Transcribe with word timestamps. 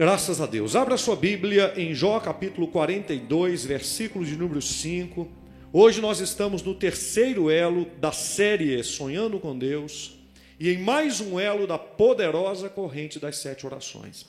Graças 0.00 0.40
a 0.40 0.46
Deus. 0.46 0.74
Abra 0.74 0.96
sua 0.96 1.14
Bíblia 1.14 1.74
em 1.76 1.94
Jó 1.94 2.18
capítulo 2.20 2.68
42, 2.68 3.66
versículo 3.66 4.24
de 4.24 4.34
número 4.34 4.62
5. 4.62 5.30
Hoje 5.70 6.00
nós 6.00 6.20
estamos 6.20 6.62
no 6.62 6.74
terceiro 6.74 7.50
elo 7.50 7.84
da 7.98 8.10
série 8.10 8.82
Sonhando 8.82 9.38
com 9.38 9.58
Deus 9.58 10.16
e 10.58 10.70
em 10.70 10.78
mais 10.78 11.20
um 11.20 11.38
elo 11.38 11.66
da 11.66 11.76
poderosa 11.78 12.70
corrente 12.70 13.18
das 13.18 13.36
sete 13.36 13.66
orações. 13.66 14.24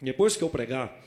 Depois 0.00 0.38
que 0.38 0.42
eu 0.42 0.48
pregar, 0.48 0.98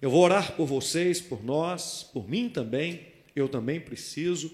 eu 0.00 0.08
vou 0.08 0.22
orar 0.22 0.52
por 0.52 0.64
vocês, 0.64 1.20
por 1.20 1.44
nós, 1.44 2.02
por 2.02 2.26
mim 2.26 2.48
também, 2.48 3.06
eu 3.36 3.50
também 3.50 3.78
preciso. 3.78 4.50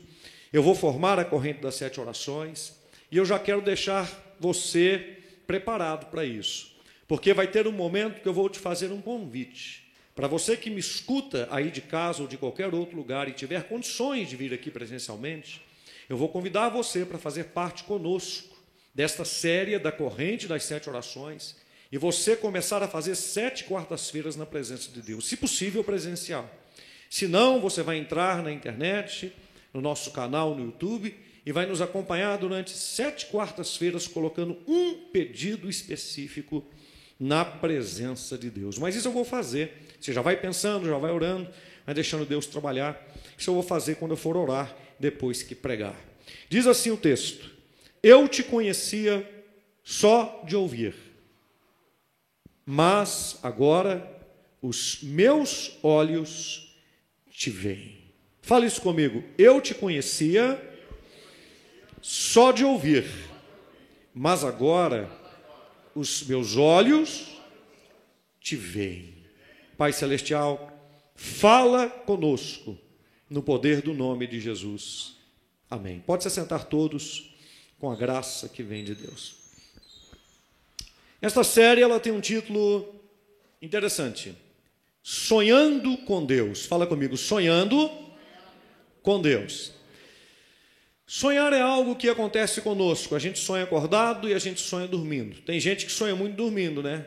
Eu 0.52 0.64
vou 0.64 0.74
formar 0.74 1.20
a 1.20 1.24
corrente 1.24 1.60
das 1.60 1.76
sete 1.76 2.00
orações 2.00 2.74
e 3.12 3.16
eu 3.16 3.24
já 3.24 3.38
quero 3.38 3.62
deixar 3.62 4.10
você 4.40 5.18
preparado 5.46 6.06
para 6.10 6.24
isso. 6.24 6.75
Porque 7.06 7.32
vai 7.32 7.46
ter 7.46 7.66
um 7.66 7.72
momento 7.72 8.20
que 8.20 8.28
eu 8.28 8.34
vou 8.34 8.48
te 8.48 8.58
fazer 8.58 8.90
um 8.90 9.00
convite. 9.00 9.86
Para 10.14 10.26
você 10.26 10.56
que 10.56 10.70
me 10.70 10.80
escuta 10.80 11.46
aí 11.50 11.70
de 11.70 11.82
casa 11.82 12.22
ou 12.22 12.28
de 12.28 12.38
qualquer 12.38 12.72
outro 12.74 12.96
lugar 12.96 13.28
e 13.28 13.32
tiver 13.32 13.68
condições 13.68 14.28
de 14.28 14.36
vir 14.36 14.52
aqui 14.54 14.70
presencialmente, 14.70 15.60
eu 16.08 16.16
vou 16.16 16.28
convidar 16.28 16.70
você 16.70 17.04
para 17.04 17.18
fazer 17.18 17.44
parte 17.46 17.84
conosco 17.84 18.56
desta 18.94 19.24
série 19.24 19.78
da 19.78 19.92
corrente 19.92 20.48
das 20.48 20.64
sete 20.64 20.88
orações 20.88 21.54
e 21.92 21.98
você 21.98 22.34
começar 22.34 22.82
a 22.82 22.88
fazer 22.88 23.14
sete 23.14 23.64
quartas-feiras 23.64 24.36
na 24.36 24.46
presença 24.46 24.90
de 24.90 25.02
Deus, 25.02 25.26
se 25.28 25.36
possível 25.36 25.84
presencial. 25.84 26.50
Se 27.10 27.28
não, 27.28 27.60
você 27.60 27.82
vai 27.82 27.98
entrar 27.98 28.42
na 28.42 28.50
internet, 28.50 29.32
no 29.72 29.80
nosso 29.80 30.10
canal 30.10 30.54
no 30.54 30.64
YouTube 30.64 31.14
e 31.44 31.52
vai 31.52 31.66
nos 31.66 31.80
acompanhar 31.80 32.38
durante 32.38 32.70
sete 32.70 33.26
quartas-feiras 33.26 34.08
colocando 34.08 34.58
um 34.66 34.94
pedido 35.12 35.68
específico 35.68 36.64
na 37.18 37.44
presença 37.44 38.36
de 38.36 38.50
Deus. 38.50 38.78
Mas 38.78 38.94
isso 38.94 39.08
eu 39.08 39.12
vou 39.12 39.24
fazer. 39.24 39.86
Você 40.00 40.12
já 40.12 40.22
vai 40.22 40.36
pensando, 40.36 40.86
já 40.86 40.98
vai 40.98 41.10
orando, 41.10 41.48
vai 41.84 41.94
deixando 41.94 42.26
Deus 42.26 42.46
trabalhar. 42.46 43.00
Isso 43.36 43.50
eu 43.50 43.54
vou 43.54 43.62
fazer 43.62 43.96
quando 43.96 44.12
eu 44.12 44.16
for 44.16 44.36
orar, 44.36 44.74
depois 44.98 45.42
que 45.42 45.54
pregar. 45.54 45.96
Diz 46.48 46.66
assim 46.66 46.90
o 46.90 46.96
texto: 46.96 47.50
Eu 48.02 48.28
te 48.28 48.42
conhecia 48.42 49.28
só 49.82 50.42
de 50.46 50.56
ouvir, 50.56 50.94
mas 52.64 53.38
agora 53.42 54.12
os 54.60 55.00
meus 55.02 55.78
olhos 55.82 56.76
te 57.30 57.50
veem. 57.50 58.04
Fala 58.42 58.66
isso 58.66 58.80
comigo. 58.80 59.24
Eu 59.36 59.60
te 59.60 59.74
conhecia 59.74 60.60
só 62.00 62.52
de 62.52 62.64
ouvir, 62.64 63.04
mas 64.14 64.44
agora 64.44 65.10
os 65.96 66.22
meus 66.24 66.56
olhos 66.56 67.38
te 68.38 68.54
veem. 68.54 69.14
Pai 69.78 69.92
Celestial, 69.92 70.72
fala 71.14 71.88
conosco 71.88 72.78
no 73.28 73.42
poder 73.42 73.80
do 73.80 73.94
nome 73.94 74.26
de 74.26 74.38
Jesus. 74.38 75.16
Amém. 75.70 76.00
Pode 76.06 76.22
se 76.22 76.30
sentar 76.30 76.64
todos 76.64 77.34
com 77.78 77.90
a 77.90 77.96
graça 77.96 78.48
que 78.48 78.62
vem 78.62 78.84
de 78.84 78.94
Deus. 78.94 79.36
Esta 81.20 81.42
série 81.42 81.80
ela 81.80 81.98
tem 81.98 82.12
um 82.12 82.20
título 82.20 82.94
interessante. 83.60 84.36
Sonhando 85.02 85.96
com 85.98 86.24
Deus. 86.24 86.66
Fala 86.66 86.86
comigo, 86.86 87.16
sonhando 87.16 87.90
com 89.02 89.20
Deus. 89.20 89.72
Sonhar 91.06 91.52
é 91.52 91.60
algo 91.60 91.94
que 91.94 92.08
acontece 92.08 92.60
conosco. 92.60 93.14
A 93.14 93.18
gente 93.18 93.38
sonha 93.38 93.62
acordado 93.62 94.28
e 94.28 94.34
a 94.34 94.38
gente 94.40 94.60
sonha 94.60 94.88
dormindo. 94.88 95.40
Tem 95.42 95.60
gente 95.60 95.86
que 95.86 95.92
sonha 95.92 96.16
muito 96.16 96.34
dormindo, 96.34 96.82
né? 96.82 97.06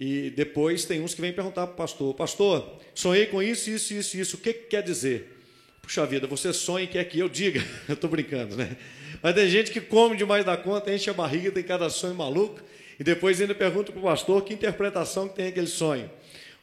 E 0.00 0.30
depois 0.30 0.84
tem 0.84 1.00
uns 1.00 1.14
que 1.14 1.20
vêm 1.20 1.32
perguntar 1.32 1.68
para 1.68 1.74
o 1.74 1.76
pastor: 1.76 2.12
Pastor, 2.14 2.80
sonhei 2.92 3.26
com 3.26 3.40
isso, 3.40 3.70
isso, 3.70 3.94
isso, 3.94 4.16
isso. 4.16 4.36
O 4.36 4.40
que, 4.40 4.52
que 4.52 4.66
quer 4.66 4.82
dizer? 4.82 5.38
Puxa 5.80 6.04
vida, 6.06 6.26
você 6.26 6.52
sonha 6.52 6.84
e 6.84 6.88
quer 6.88 7.04
que 7.04 7.20
eu 7.20 7.28
diga. 7.28 7.64
eu 7.86 7.94
estou 7.94 8.10
brincando, 8.10 8.56
né? 8.56 8.76
Mas 9.22 9.34
tem 9.34 9.48
gente 9.48 9.70
que 9.70 9.80
come 9.80 10.16
demais 10.16 10.44
da 10.44 10.56
conta, 10.56 10.92
enche 10.92 11.08
a 11.08 11.12
barriga, 11.12 11.52
tem 11.52 11.62
cada 11.62 11.88
sonho 11.88 12.14
maluco. 12.14 12.60
E 12.98 13.04
depois 13.04 13.40
ainda 13.40 13.54
pergunta 13.54 13.92
para 13.92 14.00
o 14.00 14.02
pastor 14.02 14.42
que 14.42 14.52
interpretação 14.52 15.28
que 15.28 15.36
tem 15.36 15.46
aquele 15.46 15.66
sonho. 15.68 16.10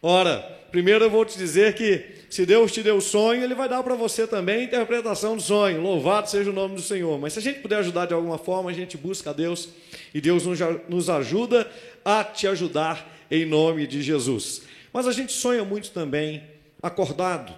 Ora, 0.02 0.40
primeiro 0.72 1.06
eu 1.06 1.10
vou 1.10 1.26
te 1.26 1.38
dizer 1.38 1.74
que 1.74 2.18
se 2.30 2.46
Deus 2.46 2.72
te 2.72 2.84
deu 2.84 2.98
o 2.98 3.02
sonho, 3.02 3.44
Ele 3.44 3.56
vai 3.56 3.70
dar 3.70 3.82
para 3.82 3.96
você 3.96 4.28
também 4.28 4.58
a 4.58 4.64
interpretação 4.64 5.36
do 5.36 5.42
sonho. 5.42 5.82
Louvado 5.82 6.30
seja 6.30 6.50
o 6.50 6.54
nome 6.54 6.76
do 6.76 6.82
Senhor. 6.82 7.20
Mas 7.20 7.34
se 7.34 7.40
a 7.40 7.42
gente 7.42 7.60
puder 7.60 7.78
ajudar 7.80 8.06
de 8.06 8.14
alguma 8.14 8.38
forma, 8.38 8.70
a 8.70 8.74
gente 8.74 8.98
busca 8.98 9.30
a 9.30 9.34
Deus 9.34 9.70
e 10.14 10.22
Deus 10.22 10.44
nos 10.90 11.10
ajuda 11.10 11.70
a 12.04 12.24
te 12.24 12.48
ajudar 12.48 13.12
em 13.32 13.46
nome 13.46 13.88
de 13.88 14.02
Jesus. 14.02 14.64
Mas 14.94 15.08
a 15.08 15.12
gente 15.12 15.32
sonha 15.32 15.64
muito 15.64 15.92
também 15.92 16.44
acordado. 16.82 17.54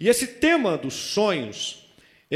E 0.00 0.08
esse 0.08 0.26
tema 0.26 0.76
dos 0.76 0.94
sonhos 0.94 1.83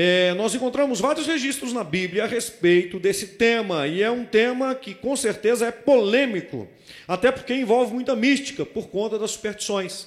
é, 0.00 0.32
nós 0.34 0.54
encontramos 0.54 1.00
vários 1.00 1.26
registros 1.26 1.72
na 1.72 1.82
Bíblia 1.82 2.22
a 2.22 2.26
respeito 2.28 3.00
desse 3.00 3.26
tema, 3.26 3.84
e 3.88 4.00
é 4.00 4.08
um 4.08 4.24
tema 4.24 4.72
que 4.72 4.94
com 4.94 5.16
certeza 5.16 5.66
é 5.66 5.72
polêmico, 5.72 6.68
até 7.08 7.32
porque 7.32 7.52
envolve 7.52 7.92
muita 7.92 8.14
mística 8.14 8.64
por 8.64 8.90
conta 8.90 9.18
das 9.18 9.32
superstições. 9.32 10.06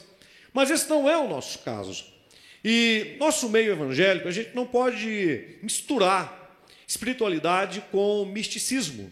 Mas 0.53 0.71
esse 0.71 0.89
não 0.89 1.09
é 1.09 1.17
o 1.17 1.27
nosso 1.27 1.59
caso. 1.59 2.05
E 2.63 3.17
nosso 3.19 3.49
meio 3.49 3.73
evangélico, 3.73 4.29
a 4.29 4.31
gente 4.31 4.55
não 4.55 4.65
pode 4.65 5.57
misturar 5.61 6.57
espiritualidade 6.87 7.83
com 7.91 8.23
misticismo. 8.23 9.11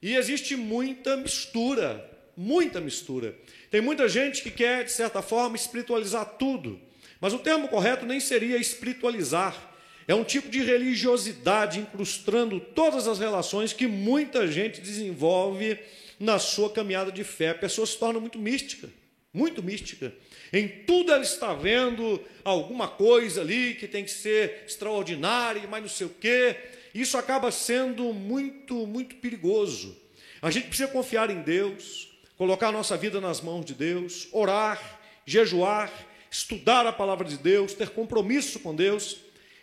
E 0.00 0.14
existe 0.14 0.54
muita 0.54 1.16
mistura, 1.16 2.08
muita 2.36 2.80
mistura. 2.80 3.34
Tem 3.72 3.80
muita 3.80 4.08
gente 4.08 4.40
que 4.40 4.52
quer, 4.52 4.84
de 4.84 4.92
certa 4.92 5.20
forma, 5.20 5.56
espiritualizar 5.56 6.24
tudo. 6.38 6.80
Mas 7.20 7.32
o 7.32 7.40
termo 7.40 7.66
correto 7.66 8.06
nem 8.06 8.20
seria 8.20 8.56
espiritualizar, 8.56 9.71
é 10.06 10.14
um 10.14 10.24
tipo 10.24 10.48
de 10.48 10.62
religiosidade 10.62 11.80
incrustando 11.80 12.58
todas 12.58 13.06
as 13.06 13.18
relações 13.18 13.72
que 13.72 13.86
muita 13.86 14.46
gente 14.46 14.80
desenvolve 14.80 15.78
na 16.18 16.38
sua 16.38 16.70
caminhada 16.70 17.10
de 17.12 17.24
fé. 17.24 17.50
A 17.50 17.54
pessoa 17.54 17.86
se 17.86 17.96
torna 17.98 18.20
muito 18.20 18.38
mística, 18.38 18.88
muito 19.32 19.62
mística. 19.62 20.12
Em 20.52 20.68
tudo 20.68 21.12
ela 21.12 21.22
está 21.22 21.54
vendo 21.54 22.20
alguma 22.44 22.88
coisa 22.88 23.40
ali 23.40 23.74
que 23.74 23.88
tem 23.88 24.04
que 24.04 24.10
ser 24.10 24.64
extraordinária, 24.66 25.62
mas 25.68 25.82
não 25.82 25.88
sei 25.88 26.06
o 26.06 26.10
quê. 26.10 26.56
Isso 26.94 27.16
acaba 27.16 27.50
sendo 27.50 28.12
muito, 28.12 28.86
muito 28.86 29.16
perigoso. 29.16 29.96
A 30.42 30.50
gente 30.50 30.66
precisa 30.66 30.88
confiar 30.88 31.30
em 31.30 31.40
Deus, 31.40 32.10
colocar 32.36 32.68
a 32.68 32.72
nossa 32.72 32.96
vida 32.96 33.20
nas 33.20 33.40
mãos 33.40 33.64
de 33.64 33.74
Deus, 33.74 34.28
orar, 34.32 35.00
jejuar, 35.24 35.90
estudar 36.30 36.86
a 36.86 36.92
palavra 36.92 37.26
de 37.26 37.38
Deus, 37.38 37.72
ter 37.72 37.90
compromisso 37.90 38.60
com 38.60 38.74
Deus 38.74 39.18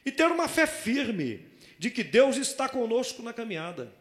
e 0.05 0.11
ter 0.11 0.27
uma 0.27 0.47
fé 0.47 0.65
firme 0.65 1.45
de 1.77 1.89
que 1.89 2.03
Deus 2.03 2.35
está 2.37 2.67
conosco 2.67 3.23
na 3.23 3.33
caminhada, 3.33 3.91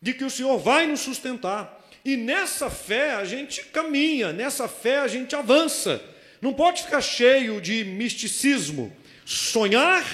de 0.00 0.14
que 0.14 0.24
o 0.24 0.30
Senhor 0.30 0.58
vai 0.58 0.86
nos 0.86 1.00
sustentar. 1.00 1.78
E 2.04 2.16
nessa 2.16 2.70
fé 2.70 3.14
a 3.14 3.24
gente 3.24 3.64
caminha, 3.66 4.32
nessa 4.32 4.66
fé 4.66 5.00
a 5.00 5.08
gente 5.08 5.36
avança. 5.36 6.02
Não 6.40 6.54
pode 6.54 6.82
ficar 6.82 7.02
cheio 7.02 7.60
de 7.60 7.84
misticismo. 7.84 8.94
Sonhar 9.26 10.04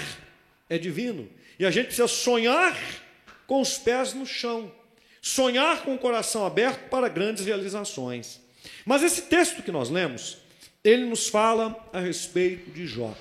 é 0.69 0.77
divino. 0.77 1.29
E 1.59 1.65
a 1.65 1.71
gente 1.71 1.87
precisa 1.87 2.09
sonhar 2.09 2.77
com 3.47 3.61
os 3.61 3.79
pés 3.79 4.13
no 4.13 4.27
chão. 4.27 4.73
Sonhar 5.23 5.83
com 5.83 5.95
o 5.95 5.99
coração 5.99 6.45
aberto 6.45 6.89
para 6.89 7.09
grandes 7.09 7.47
realizações. 7.47 8.41
Mas 8.85 9.03
esse 9.03 9.23
texto 9.23 9.63
que 9.63 9.71
nós 9.71 9.91
lemos, 9.91 10.39
ele 10.83 11.05
nos 11.05 11.29
fala 11.29 11.89
a 11.93 12.01
respeito 12.01 12.71
de 12.71 12.87
Jó. 12.87 13.15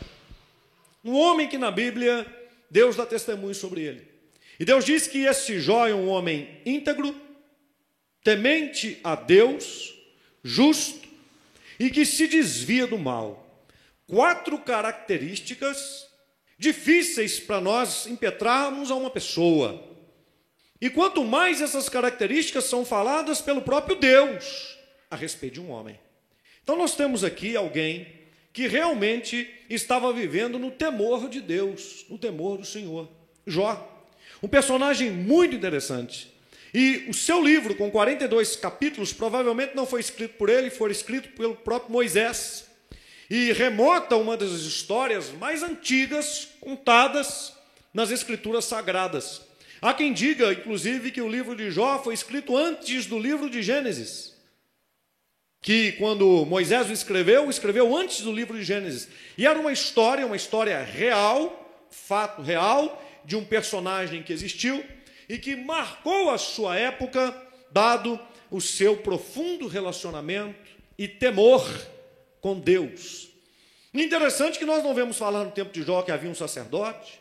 Um 1.05 1.15
homem 1.15 1.47
que 1.47 1.57
na 1.57 1.69
Bíblia 1.69 2.25
Deus 2.69 2.95
dá 2.95 3.05
testemunho 3.05 3.53
sobre 3.53 3.81
ele. 3.81 4.07
E 4.59 4.65
Deus 4.65 4.83
diz 4.83 5.05
que 5.05 5.25
esse 5.25 5.59
Jó 5.59 5.87
é 5.87 5.93
um 5.93 6.07
homem 6.07 6.59
íntegro, 6.65 7.15
temente 8.23 8.99
a 9.03 9.13
Deus, 9.15 9.93
justo 10.43 11.07
e 11.79 11.91
que 11.91 12.05
se 12.05 12.27
desvia 12.27 12.87
do 12.87 12.97
mal. 12.97 13.63
Quatro 14.07 14.57
características 14.57 16.07
difíceis 16.57 17.39
para 17.39 17.61
nós 17.61 18.07
impetrarmos 18.07 18.89
a 18.89 18.95
uma 18.95 19.11
pessoa. 19.11 19.83
E 20.81 20.89
quanto 20.89 21.23
mais 21.23 21.61
essas 21.61 21.87
características 21.87 22.65
são 22.65 22.83
faladas 22.83 23.41
pelo 23.41 23.61
próprio 23.61 23.95
Deus 23.95 24.77
a 25.09 25.15
respeito 25.15 25.55
de 25.55 25.61
um 25.61 25.69
homem. 25.69 25.99
Então 26.63 26.75
nós 26.75 26.95
temos 26.95 27.23
aqui 27.23 27.55
alguém 27.55 28.07
que 28.55 28.67
realmente 28.67 29.53
estava 29.69 30.13
vivendo 30.13 30.57
no 30.57 30.71
temor 30.71 31.27
de 31.27 31.41
Deus, 31.41 32.05
no 32.09 32.17
temor 32.17 32.57
do 32.57 32.65
Senhor. 32.65 33.09
Jó, 33.45 34.07
um 34.41 34.47
personagem 34.47 35.11
muito 35.11 35.53
interessante. 35.53 36.33
E 36.73 37.05
o 37.09 37.13
seu 37.13 37.43
livro, 37.43 37.75
com 37.75 37.91
42 37.91 38.55
capítulos, 38.55 39.11
provavelmente 39.11 39.75
não 39.75 39.85
foi 39.85 39.99
escrito 39.99 40.35
por 40.37 40.47
ele, 40.47 40.69
foi 40.69 40.89
escrito 40.89 41.27
pelo 41.35 41.53
próprio 41.53 41.91
Moisés. 41.91 42.65
E 43.29 43.51
remota 43.51 44.15
uma 44.15 44.37
das 44.37 44.51
histórias 44.51 45.31
mais 45.31 45.61
antigas 45.61 46.47
contadas 46.61 47.51
nas 47.93 48.09
Escrituras 48.09 48.63
Sagradas. 48.63 49.41
Há 49.81 49.93
quem 49.93 50.13
diga, 50.13 50.53
inclusive, 50.53 51.11
que 51.11 51.21
o 51.21 51.27
livro 51.27 51.57
de 51.57 51.69
Jó 51.71 52.01
foi 52.01 52.13
escrito 52.13 52.55
antes 52.55 53.05
do 53.05 53.19
livro 53.19 53.49
de 53.49 53.61
Gênesis. 53.61 54.34
Que 55.65 55.93
quando 55.93 56.45
Moisés 56.45 56.91
o 56.91 56.93
escreveu, 56.93 57.49
escreveu 57.49 57.97
antes 57.97 58.21
do 58.21 58.31
livro 58.31 58.55
de 58.55 58.63
Gênesis. 58.63 59.09
E 59.35 59.47
era 59.47 59.57
uma 59.57 59.71
história, 59.71 60.23
uma 60.23 60.35
história 60.35 60.79
real, 60.83 61.87
fato 61.89 62.43
real, 62.43 63.03
de 63.25 63.35
um 63.35 63.43
personagem 63.43 64.21
que 64.21 64.31
existiu 64.31 64.85
e 65.27 65.39
que 65.39 65.55
marcou 65.55 66.29
a 66.29 66.37
sua 66.37 66.75
época, 66.75 67.35
dado 67.71 68.19
o 68.51 68.61
seu 68.61 68.97
profundo 68.97 69.65
relacionamento 69.65 70.69
e 70.99 71.07
temor 71.07 71.67
com 72.39 72.59
Deus. 72.59 73.29
Interessante 73.91 74.59
que 74.59 74.65
nós 74.65 74.83
não 74.83 74.93
vemos 74.93 75.17
falar 75.17 75.43
no 75.43 75.49
tempo 75.49 75.73
de 75.73 75.81
Jó 75.81 76.03
que 76.03 76.11
havia 76.11 76.29
um 76.29 76.35
sacerdote, 76.35 77.19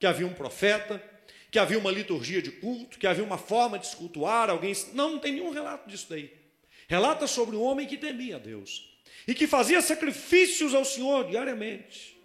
que 0.00 0.06
havia 0.06 0.26
um 0.26 0.32
profeta, 0.32 1.02
que 1.50 1.58
havia 1.58 1.78
uma 1.78 1.90
liturgia 1.90 2.40
de 2.40 2.50
culto, 2.50 2.98
que 2.98 3.06
havia 3.06 3.22
uma 3.22 3.36
forma 3.36 3.78
de 3.78 3.88
se 3.88 3.94
cultuar 3.94 4.48
alguém. 4.48 4.72
Não, 4.94 5.10
não 5.10 5.18
tem 5.18 5.32
nenhum 5.32 5.50
relato 5.50 5.86
disso 5.86 6.06
daí. 6.08 6.43
Relata 6.88 7.26
sobre 7.26 7.56
um 7.56 7.62
homem 7.62 7.86
que 7.86 7.96
temia 7.96 8.36
a 8.36 8.38
Deus 8.38 8.92
e 9.26 9.34
que 9.34 9.46
fazia 9.46 9.80
sacrifícios 9.80 10.74
ao 10.74 10.84
Senhor 10.84 11.28
diariamente, 11.28 12.16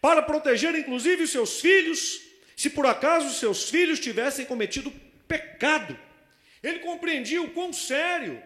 para 0.00 0.22
proteger 0.22 0.74
inclusive 0.74 1.22
os 1.22 1.30
seus 1.30 1.60
filhos, 1.60 2.20
se 2.56 2.68
por 2.70 2.86
acaso 2.86 3.26
os 3.26 3.36
seus 3.36 3.70
filhos 3.70 3.98
tivessem 3.98 4.44
cometido 4.44 4.92
pecado. 5.26 5.98
Ele 6.62 6.80
compreendia 6.80 7.42
o 7.42 7.50
quão 7.50 7.72
sério 7.72 8.42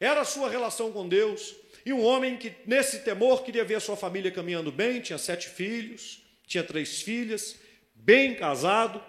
era 0.00 0.22
a 0.22 0.24
sua 0.24 0.50
relação 0.50 0.90
com 0.90 1.08
Deus, 1.08 1.54
e 1.84 1.92
um 1.92 2.02
homem 2.02 2.36
que, 2.36 2.52
nesse 2.66 3.00
temor, 3.00 3.42
queria 3.42 3.64
ver 3.64 3.74
a 3.74 3.80
sua 3.80 3.96
família 3.96 4.30
caminhando 4.30 4.72
bem, 4.72 5.00
tinha 5.00 5.18
sete 5.18 5.50
filhos, 5.50 6.22
tinha 6.46 6.64
três 6.64 7.02
filhas, 7.02 7.56
bem 7.94 8.34
casado, 8.34 9.02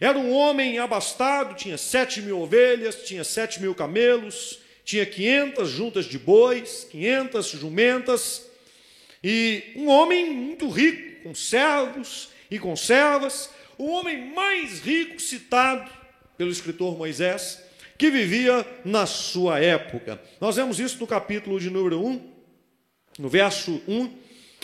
era 0.00 0.16
um 0.16 0.32
homem 0.32 0.78
abastado, 0.78 1.54
tinha 1.54 1.76
sete 1.76 2.22
mil 2.22 2.40
ovelhas, 2.40 3.02
tinha 3.02 3.24
sete 3.24 3.60
mil 3.60 3.74
camelos, 3.74 4.60
tinha 4.90 5.06
quinhentas 5.06 5.68
juntas 5.68 6.04
de 6.04 6.18
bois, 6.18 6.84
quinhentas 6.90 7.46
jumentas, 7.46 8.50
e 9.22 9.72
um 9.76 9.86
homem 9.86 10.34
muito 10.34 10.68
rico, 10.68 11.22
com 11.22 11.32
servos 11.32 12.30
e 12.50 12.58
com 12.58 12.74
servas, 12.74 13.50
o 13.78 13.86
homem 13.88 14.34
mais 14.34 14.80
rico 14.80 15.20
citado 15.20 15.88
pelo 16.36 16.50
escritor 16.50 16.98
Moisés, 16.98 17.62
que 17.96 18.10
vivia 18.10 18.66
na 18.84 19.06
sua 19.06 19.60
época. 19.60 20.20
Nós 20.40 20.56
vemos 20.56 20.80
isso 20.80 20.98
no 20.98 21.06
capítulo 21.06 21.60
de 21.60 21.70
número 21.70 22.04
1, 22.04 22.32
no 23.20 23.28
verso 23.28 23.80
1 23.86 24.12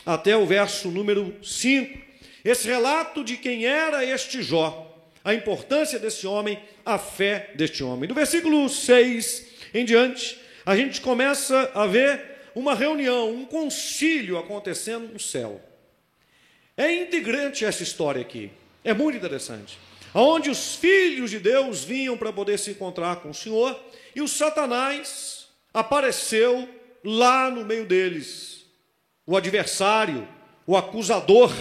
até 0.05 0.37
o 0.37 0.45
verso 0.45 0.91
número 0.91 1.37
5. 1.41 2.01
Esse 2.45 2.67
relato 2.67 3.23
de 3.23 3.37
quem 3.37 3.65
era 3.65 4.05
este 4.05 4.43
Jó, 4.43 5.09
a 5.23 5.33
importância 5.33 6.01
desse 6.01 6.27
homem, 6.27 6.59
a 6.85 6.99
fé 6.99 7.53
deste 7.55 7.85
homem. 7.85 8.09
Do 8.09 8.15
versículo 8.15 8.69
6 8.69 9.46
em 9.81 9.85
diante, 9.85 10.39
a 10.65 10.75
gente 10.75 11.03
começa 11.03 11.71
a 11.75 11.87
ver 11.87 12.37
uma 12.55 12.75
reunião, 12.75 13.31
um 13.31 13.45
concílio 13.45 14.39
acontecendo 14.39 15.13
no 15.13 15.21
céu. 15.21 15.61
É 16.75 16.91
integrante 16.91 17.65
essa 17.65 17.83
história 17.83 18.23
aqui. 18.23 18.51
É 18.83 18.95
muito 18.95 19.19
interessante. 19.19 19.79
Onde 20.15 20.49
os 20.49 20.77
filhos 20.77 21.31
de 21.31 21.39
Deus 21.39 21.85
vinham 21.85 22.17
para 22.17 22.33
poder 22.33 22.59
se 22.59 22.71
encontrar 22.71 23.17
com 23.17 23.31
o 23.31 23.35
Senhor, 23.35 23.79
e 24.15 24.23
o 24.23 24.29
Satanás 24.29 25.49
apareceu 25.75 26.67
lá 27.05 27.51
no 27.51 27.63
meio 27.63 27.85
deles. 27.85 28.65
O 29.27 29.37
adversário, 29.37 30.27
o 30.67 30.75
acusador, 30.75 31.53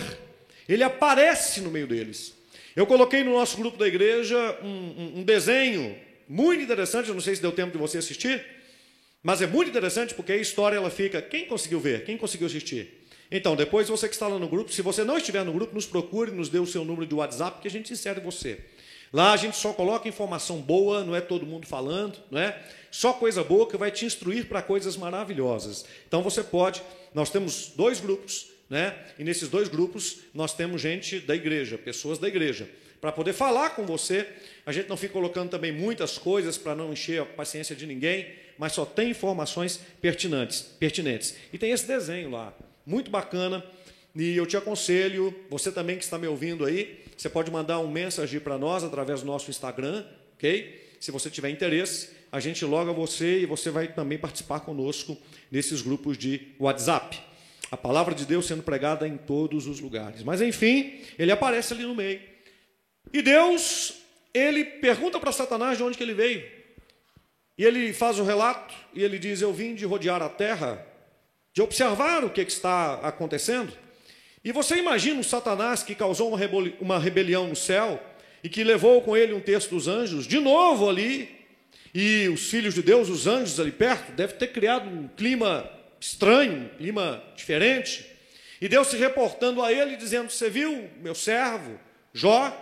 ele 0.69 0.83
aparece 0.83 1.59
no 1.59 1.69
meio 1.69 1.85
deles. 1.85 2.33
Eu 2.75 2.87
coloquei 2.87 3.25
no 3.25 3.33
nosso 3.33 3.57
grupo 3.57 3.77
da 3.77 3.87
igreja 3.87 4.57
um, 4.63 4.67
um, 4.67 5.13
um 5.17 5.23
desenho 5.23 6.04
muito 6.27 6.61
interessante, 6.61 7.09
eu 7.09 7.13
não 7.13 7.21
sei 7.21 7.35
se 7.35 7.41
deu 7.41 7.51
tempo 7.51 7.71
de 7.71 7.77
você 7.77 7.97
assistir, 7.97 8.43
mas 9.21 9.41
é 9.41 9.47
muito 9.47 9.69
interessante 9.69 10.13
porque 10.13 10.31
a 10.31 10.37
história 10.37 10.75
ela 10.75 10.89
fica. 10.89 11.21
Quem 11.21 11.45
conseguiu 11.45 11.79
ver? 11.79 12.05
Quem 12.05 12.17
conseguiu 12.17 12.47
assistir? 12.47 13.05
Então, 13.31 13.55
depois 13.55 13.89
você 13.89 14.07
que 14.07 14.13
está 14.13 14.27
lá 14.27 14.37
no 14.37 14.47
grupo, 14.47 14.71
se 14.71 14.81
você 14.81 15.03
não 15.03 15.17
estiver 15.17 15.43
no 15.43 15.51
grupo, 15.51 15.73
nos 15.73 15.85
procure, 15.85 16.31
nos 16.31 16.47
dê 16.49 16.59
o 16.59 16.65
seu 16.65 16.85
número 16.85 17.07
de 17.07 17.15
WhatsApp 17.15 17.59
que 17.61 17.67
a 17.67 17.71
gente 17.71 17.91
insere 17.91 18.19
você. 18.19 18.59
Lá 19.11 19.33
a 19.33 19.37
gente 19.37 19.55
só 19.55 19.71
coloca 19.73 20.07
informação 20.09 20.61
boa, 20.61 21.03
não 21.03 21.15
é 21.15 21.21
todo 21.21 21.45
mundo 21.45 21.65
falando, 21.65 22.17
não 22.29 22.39
é? 22.39 22.61
Só 22.91 23.13
coisa 23.13 23.43
boa 23.43 23.67
que 23.67 23.77
vai 23.77 23.91
te 23.91 24.05
instruir 24.05 24.45
para 24.47 24.61
coisas 24.61 24.97
maravilhosas. 24.97 25.85
Então 26.07 26.21
você 26.21 26.43
pode, 26.43 26.81
nós 27.13 27.29
temos 27.29 27.71
dois 27.75 27.99
grupos, 27.99 28.47
né? 28.69 28.95
E 29.17 29.23
nesses 29.23 29.47
dois 29.47 29.67
grupos 29.67 30.19
nós 30.33 30.53
temos 30.53 30.81
gente 30.81 31.19
da 31.19 31.35
igreja, 31.35 31.77
pessoas 31.77 32.17
da 32.17 32.27
igreja, 32.27 32.69
para 33.01 33.11
poder 33.11 33.33
falar 33.33 33.71
com 33.71 33.85
você. 33.85 34.27
A 34.65 34.71
gente 34.71 34.89
não 34.89 34.97
fica 34.97 35.13
colocando 35.13 35.49
também 35.49 35.71
muitas 35.71 36.17
coisas 36.17 36.57
para 36.57 36.75
não 36.75 36.93
encher 36.93 37.21
a 37.21 37.25
paciência 37.25 37.75
de 37.75 37.85
ninguém, 37.85 38.27
mas 38.57 38.73
só 38.73 38.85
tem 38.85 39.11
informações 39.11 39.79
pertinentes, 40.01 40.61
pertinentes. 40.61 41.35
E 41.51 41.57
tem 41.57 41.71
esse 41.71 41.87
desenho 41.87 42.31
lá, 42.31 42.53
muito 42.85 43.11
bacana. 43.11 43.63
E 44.15 44.35
eu 44.35 44.45
te 44.45 44.55
aconselho, 44.55 45.35
você 45.49 45.71
também 45.71 45.97
que 45.97 46.03
está 46.03 46.17
me 46.17 46.27
ouvindo 46.27 46.65
aí, 46.65 47.03
você 47.17 47.29
pode 47.29 47.51
mandar 47.51 47.79
um 47.79 47.89
mensagem 47.89 48.39
para 48.39 48.57
nós 48.57 48.83
através 48.83 49.21
do 49.21 49.27
nosso 49.27 49.49
Instagram, 49.49 50.05
ok? 50.35 50.95
Se 50.99 51.11
você 51.11 51.29
tiver 51.29 51.49
interesse, 51.49 52.09
a 52.31 52.39
gente 52.39 52.63
loga 52.63 52.93
você 52.93 53.41
e 53.41 53.45
você 53.45 53.69
vai 53.69 53.87
também 53.89 54.17
participar 54.17 54.61
conosco 54.61 55.17
nesses 55.51 55.81
grupos 55.81 56.17
de 56.17 56.53
WhatsApp 56.59 57.19
a 57.71 57.77
palavra 57.77 58.13
de 58.13 58.25
Deus 58.25 58.45
sendo 58.45 58.63
pregada 58.63 59.07
em 59.07 59.17
todos 59.17 59.67
os 59.67 59.79
lugares. 59.79 60.23
Mas 60.23 60.41
enfim, 60.41 61.01
ele 61.17 61.31
aparece 61.31 61.73
ali 61.73 61.83
no 61.83 61.95
meio. 61.95 62.21
E 63.13 63.21
Deus, 63.21 63.93
ele 64.33 64.63
pergunta 64.65 65.19
para 65.19 65.31
Satanás 65.31 65.77
de 65.77 65.83
onde 65.83 65.97
que 65.97 66.03
ele 66.03 66.13
veio. 66.13 66.43
E 67.57 67.63
ele 67.63 67.93
faz 67.93 68.19
o 68.19 68.23
um 68.23 68.25
relato 68.25 68.73
e 68.93 69.03
ele 69.03 69.17
diz: 69.17 69.41
Eu 69.41 69.53
vim 69.53 69.73
de 69.73 69.85
rodear 69.85 70.21
a 70.21 70.29
terra, 70.29 70.85
de 71.53 71.61
observar 71.61 72.23
o 72.23 72.29
que, 72.29 72.43
que 72.43 72.51
está 72.51 72.95
acontecendo. 72.95 73.71
E 74.43 74.51
você 74.51 74.75
imagina 74.75 75.19
o 75.19 75.23
Satanás 75.23 75.81
que 75.81 75.95
causou 75.95 76.37
uma 76.79 76.99
rebelião 76.99 77.47
no 77.47 77.55
céu 77.55 78.01
e 78.43 78.49
que 78.49 78.63
levou 78.63 79.01
com 79.01 79.17
ele 79.17 79.33
um 79.33 79.41
texto 79.41 79.71
dos 79.71 79.87
anjos, 79.87 80.27
de 80.27 80.39
novo 80.39 80.87
ali, 80.87 81.33
e 81.93 82.27
os 82.27 82.49
filhos 82.49 82.75
de 82.75 82.83
Deus, 82.83 83.09
os 83.09 83.25
anjos 83.25 83.59
ali 83.59 83.71
perto, 83.71 84.11
deve 84.11 84.33
ter 84.33 84.49
criado 84.49 84.87
um 84.87 85.07
clima 85.07 85.67
estranho, 85.99 86.65
um 86.65 86.77
clima 86.77 87.23
diferente. 87.35 88.05
E 88.61 88.67
Deus 88.67 88.87
se 88.87 88.97
reportando 88.97 89.63
a 89.63 89.71
ele, 89.71 89.95
dizendo: 89.95 90.29
Você 90.29 90.49
viu, 90.49 90.89
meu 91.01 91.15
servo, 91.15 91.79
Jó, 92.13 92.53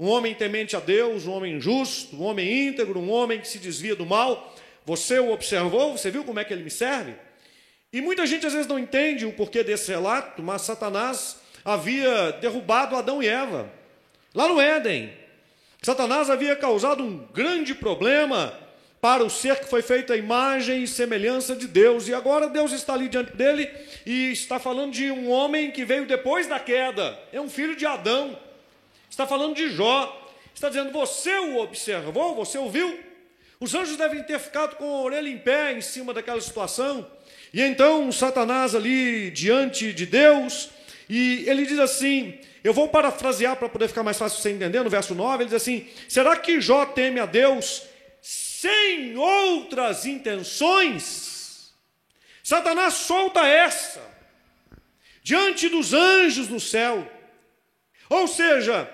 um 0.00 0.08
homem 0.08 0.34
temente 0.34 0.74
a 0.74 0.80
Deus, 0.80 1.26
um 1.26 1.32
homem 1.32 1.60
justo, 1.60 2.16
um 2.16 2.24
homem 2.24 2.68
íntegro, 2.68 2.98
um 2.98 3.10
homem 3.10 3.38
que 3.38 3.46
se 3.46 3.58
desvia 3.58 3.94
do 3.94 4.06
mal. 4.06 4.56
Você 4.86 5.20
o 5.20 5.30
observou, 5.30 5.94
você 5.96 6.10
viu 6.10 6.24
como 6.24 6.40
é 6.40 6.44
que 6.44 6.54
ele 6.54 6.64
me 6.64 6.70
serve? 6.70 7.14
E 7.92 8.00
muita 8.00 8.26
gente 8.26 8.46
às 8.46 8.54
vezes 8.54 8.66
não 8.66 8.78
entende 8.78 9.26
o 9.26 9.32
porquê 9.32 9.62
desse 9.62 9.90
relato, 9.90 10.42
mas 10.42 10.62
Satanás 10.62 11.36
havia 11.62 12.32
derrubado 12.40 12.96
Adão 12.96 13.22
e 13.22 13.28
Eva, 13.28 13.70
lá 14.34 14.48
no 14.48 14.58
Éden. 14.58 15.12
Satanás 15.82 16.30
havia 16.30 16.56
causado 16.56 17.04
um 17.04 17.18
grande 17.34 17.74
problema 17.74 18.58
para 19.02 19.22
o 19.22 19.28
ser 19.28 19.56
que 19.60 19.68
foi 19.68 19.82
feito 19.82 20.14
a 20.14 20.16
imagem 20.16 20.82
e 20.82 20.88
semelhança 20.88 21.54
de 21.54 21.68
Deus. 21.68 22.08
E 22.08 22.14
agora 22.14 22.48
Deus 22.48 22.72
está 22.72 22.94
ali 22.94 23.10
diante 23.10 23.36
dele 23.36 23.68
e 24.06 24.32
está 24.32 24.58
falando 24.58 24.92
de 24.92 25.10
um 25.10 25.30
homem 25.30 25.70
que 25.70 25.84
veio 25.84 26.06
depois 26.06 26.46
da 26.46 26.58
queda, 26.58 27.18
é 27.30 27.40
um 27.40 27.50
filho 27.50 27.76
de 27.76 27.84
Adão. 27.84 28.38
Está 29.10 29.26
falando 29.26 29.56
de 29.56 29.68
Jó. 29.68 30.30
Está 30.54 30.68
dizendo: 30.68 30.92
Você 30.92 31.38
o 31.38 31.58
observou, 31.58 32.34
você 32.34 32.56
o 32.56 32.70
viu? 32.70 32.98
Os 33.58 33.74
anjos 33.74 33.96
devem 33.96 34.22
ter 34.22 34.38
ficado 34.38 34.76
com 34.76 34.84
a 34.84 35.02
orelha 35.02 35.28
em 35.28 35.36
pé 35.36 35.72
em 35.72 35.82
cima 35.82 36.14
daquela 36.14 36.40
situação. 36.40 37.06
E 37.52 37.60
então 37.60 38.10
Satanás 38.10 38.74
ali 38.74 39.30
diante 39.30 39.92
de 39.92 40.06
Deus, 40.06 40.70
e 41.08 41.44
ele 41.46 41.66
diz 41.66 41.78
assim: 41.78 42.38
eu 42.62 42.72
vou 42.72 42.88
parafrasear 42.88 43.56
para 43.56 43.68
poder 43.68 43.88
ficar 43.88 44.02
mais 44.02 44.18
fácil 44.18 44.40
você 44.40 44.50
entender, 44.50 44.82
no 44.82 44.90
verso 44.90 45.14
9, 45.14 45.42
ele 45.42 45.50
diz 45.50 45.60
assim: 45.60 45.88
Será 46.08 46.36
que 46.36 46.60
Jó 46.60 46.86
teme 46.86 47.18
a 47.18 47.26
Deus 47.26 47.82
sem 48.22 49.16
outras 49.16 50.04
intenções, 50.04 51.72
Satanás 52.42 52.94
solta 52.94 53.46
essa 53.46 54.02
diante 55.22 55.68
dos 55.68 55.94
anjos 55.94 56.48
no 56.48 56.60
céu. 56.60 57.10
Ou 58.10 58.26
seja, 58.26 58.90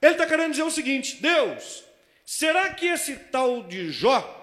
ele 0.00 0.12
está 0.12 0.26
querendo 0.26 0.52
dizer 0.52 0.62
o 0.62 0.70
seguinte: 0.70 1.16
Deus, 1.20 1.84
será 2.24 2.72
que 2.72 2.86
esse 2.86 3.16
tal 3.16 3.64
de 3.64 3.90
Jó, 3.90 4.34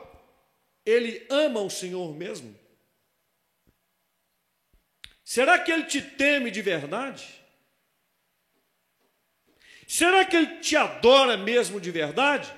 ele 0.86 1.26
ama 1.30 1.62
o 1.62 1.70
Senhor 1.70 2.14
mesmo? 2.16 2.58
Será 5.24 5.58
que 5.58 5.72
ele 5.72 5.86
te 5.86 6.02
teme 6.02 6.52
de 6.52 6.62
verdade? 6.62 7.44
Será 9.88 10.26
que 10.26 10.36
ele 10.36 10.60
te 10.60 10.76
adora 10.76 11.38
mesmo 11.38 11.80
de 11.80 11.92
verdade? 11.92 12.54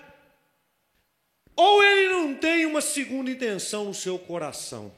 Ou 1.55 1.83
ele 1.83 2.09
não 2.09 2.35
tem 2.35 2.65
uma 2.65 2.81
segunda 2.81 3.31
intenção 3.31 3.85
no 3.85 3.93
seu 3.93 4.19
coração? 4.19 4.93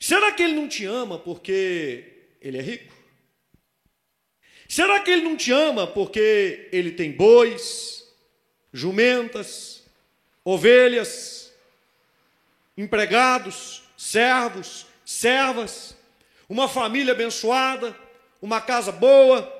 Será 0.00 0.32
que 0.32 0.42
ele 0.42 0.54
não 0.54 0.68
te 0.68 0.84
ama 0.84 1.18
porque 1.18 2.36
ele 2.40 2.58
é 2.58 2.62
rico? 2.62 2.97
Será 4.68 5.00
que 5.00 5.10
ele 5.10 5.22
não 5.22 5.36
te 5.36 5.50
ama 5.50 5.86
porque 5.86 6.68
ele 6.70 6.92
tem 6.92 7.10
bois, 7.10 8.06
jumentas, 8.72 9.82
ovelhas? 10.44 11.38
empregados, 12.78 13.82
servos, 13.96 14.86
servas, 15.04 15.96
uma 16.48 16.68
família 16.68 17.12
abençoada, 17.12 17.94
uma 18.40 18.60
casa 18.60 18.92
boa. 18.92 19.52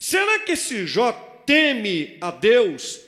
Será 0.00 0.40
que 0.40 0.52
esse 0.52 0.84
Jó 0.84 1.12
teme 1.46 2.18
a 2.20 2.32
Deus 2.32 3.00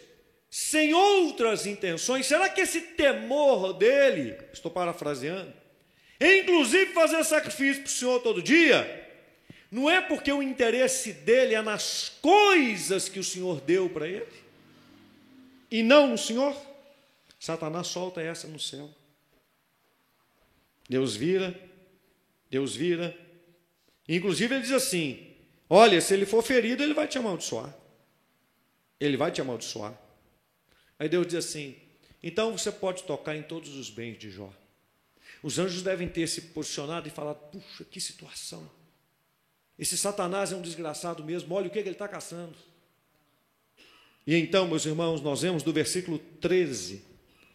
sem 0.49 0.95
outras 0.95 1.66
intenções? 1.66 2.26
Será 2.26 2.49
que 2.49 2.61
esse 2.61 2.81
temor 2.81 3.73
dele, 3.73 4.38
estou 4.52 4.71
parafraseando, 4.71 5.52
é 6.21 6.38
inclusive 6.38 6.93
fazer 6.93 7.25
sacrifício 7.25 7.83
para 7.83 7.88
o 7.88 7.93
Senhor 7.93 8.21
todo 8.21 8.40
dia? 8.40 9.06
Não 9.71 9.91
é 9.91 10.01
porque 10.01 10.33
o 10.33 10.43
interesse 10.43 11.13
dele 11.13 11.55
é 11.55 11.63
nas 11.63 12.09
coisas 12.21 13.09
que 13.09 13.19
o 13.19 13.25
Senhor 13.25 13.61
deu 13.61 13.89
para 13.91 14.07
ele, 14.07 14.47
e 15.71 15.83
não 15.83 16.09
no 16.09 16.19
Senhor? 16.19 16.57
Satanás 17.39 17.89
solta 17.89 18.21
essa 18.21 18.47
no 18.47 18.59
céu. 18.59 18.89
Deus 20.89 21.17
vira, 21.17 21.59
Deus 22.51 22.75
vira. 22.75 23.17
Inclusive 24.09 24.55
ele 24.55 24.63
diz 24.63 24.73
assim: 24.73 25.35
Olha, 25.69 26.01
se 26.01 26.15
ele 26.15 26.25
for 26.25 26.43
ferido, 26.43 26.83
ele 26.83 26.95
vai 26.95 27.09
te 27.09 27.19
amaldiçoar. 27.19 27.75
Ele 28.99 29.17
vai 29.17 29.31
te 29.31 29.41
amaldiçoar. 29.41 29.99
Aí 30.99 31.09
Deus 31.09 31.27
diz 31.27 31.37
assim: 31.37 31.77
Então 32.23 32.57
você 32.57 32.71
pode 32.71 33.03
tocar 33.03 33.37
em 33.37 33.43
todos 33.43 33.75
os 33.75 33.91
bens 33.91 34.19
de 34.19 34.31
Jó. 34.31 34.53
Os 35.43 35.59
anjos 35.59 35.83
devem 35.83 36.09
ter 36.09 36.27
se 36.29 36.41
posicionado 36.41 37.09
e 37.09 37.11
falado: 37.11 37.39
Puxa, 37.51 37.85
que 37.85 38.01
situação. 38.01 38.69
Esse 39.78 39.97
Satanás 39.97 40.52
é 40.52 40.56
um 40.56 40.62
desgraçado 40.62 41.23
mesmo, 41.23 41.54
olha 41.54 41.68
o 41.68 41.71
que 41.71 41.78
ele 41.78 41.90
está 41.90 42.09
caçando. 42.09 42.56
E 44.26 44.35
então, 44.35 44.66
meus 44.66 44.85
irmãos, 44.87 45.21
nós 45.21 45.42
vemos 45.42 45.62
do 45.62 45.73
versículo 45.73 46.18
13 46.40 47.02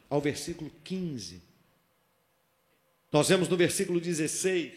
ao 0.09 0.21
versículo 0.21 0.71
15. 0.83 1.41
Nós 3.11 3.27
vemos 3.27 3.49
no 3.49 3.57
versículo 3.57 3.99
16, 3.99 4.71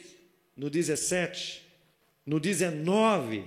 no 0.56 0.68
17, 0.68 1.62
no 2.26 2.40
19, 2.40 3.44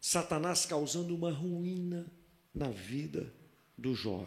Satanás 0.00 0.64
causando 0.64 1.14
uma 1.14 1.30
ruína 1.30 2.06
na 2.54 2.68
vida 2.68 3.32
do 3.76 3.94
Jó. 3.94 4.26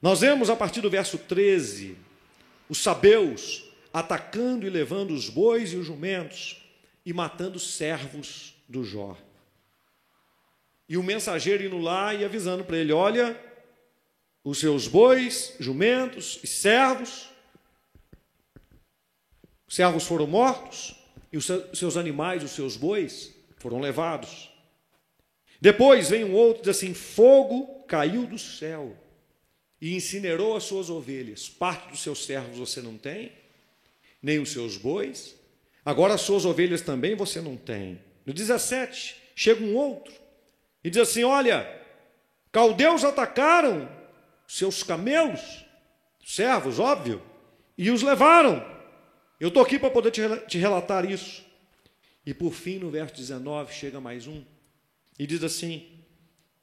Nós 0.00 0.20
vemos 0.20 0.50
a 0.50 0.56
partir 0.56 0.80
do 0.80 0.90
verso 0.90 1.18
13, 1.18 1.96
os 2.68 2.78
sabeus 2.78 3.64
atacando 3.92 4.66
e 4.66 4.70
levando 4.70 5.12
os 5.12 5.28
bois 5.28 5.72
e 5.72 5.76
os 5.76 5.86
jumentos 5.86 6.61
e 7.04 7.12
matando 7.12 7.56
os 7.56 7.74
servos 7.74 8.54
do 8.68 8.84
Jó. 8.84 9.16
E 10.88 10.96
o 10.96 11.02
mensageiro 11.02 11.64
indo 11.64 11.78
lá 11.78 12.14
e 12.14 12.24
avisando 12.24 12.64
para 12.64 12.76
ele: 12.76 12.92
Olha, 12.92 13.38
os 14.44 14.58
seus 14.58 14.88
bois, 14.88 15.54
jumentos 15.58 16.38
e 16.42 16.46
servos, 16.46 17.28
os 19.66 19.74
servos 19.74 20.04
foram 20.04 20.26
mortos, 20.26 20.94
e 21.32 21.36
os 21.38 21.46
seus 21.72 21.96
animais, 21.96 22.42
os 22.44 22.50
seus 22.50 22.76
bois, 22.76 23.34
foram 23.56 23.80
levados. 23.80 24.50
Depois 25.60 26.10
vem 26.10 26.24
um 26.24 26.34
outro, 26.34 26.62
diz 26.62 26.76
assim: 26.76 26.92
fogo 26.92 27.84
caiu 27.84 28.26
do 28.26 28.38
céu 28.38 28.96
e 29.80 29.94
incinerou 29.94 30.56
as 30.56 30.64
suas 30.64 30.90
ovelhas. 30.90 31.48
Parte 31.48 31.88
dos 31.88 32.02
seus 32.02 32.24
servos 32.24 32.58
você 32.58 32.82
não 32.82 32.98
tem, 32.98 33.32
nem 34.20 34.40
os 34.40 34.50
seus 34.50 34.76
bois. 34.76 35.36
Agora 35.84 36.14
as 36.14 36.20
suas 36.20 36.44
ovelhas 36.44 36.80
também 36.80 37.14
você 37.14 37.40
não 37.40 37.56
tem. 37.56 38.00
No 38.24 38.32
17, 38.32 39.16
chega 39.34 39.64
um 39.64 39.76
outro 39.76 40.12
e 40.82 40.90
diz 40.90 41.02
assim: 41.02 41.24
Olha, 41.24 41.68
caldeus 42.52 43.04
atacaram 43.04 43.90
seus 44.46 44.82
camelos, 44.82 45.64
servos, 46.24 46.78
óbvio, 46.78 47.22
e 47.76 47.90
os 47.90 48.02
levaram. 48.02 48.64
Eu 49.40 49.48
estou 49.48 49.62
aqui 49.62 49.78
para 49.78 49.90
poder 49.90 50.12
te, 50.12 50.20
te 50.46 50.58
relatar 50.58 51.10
isso. 51.10 51.44
E 52.24 52.32
por 52.32 52.52
fim, 52.52 52.78
no 52.78 52.90
verso 52.90 53.16
19, 53.16 53.74
chega 53.74 54.00
mais 54.00 54.28
um 54.28 54.44
e 55.18 55.26
diz 55.26 55.42
assim: 55.42 56.04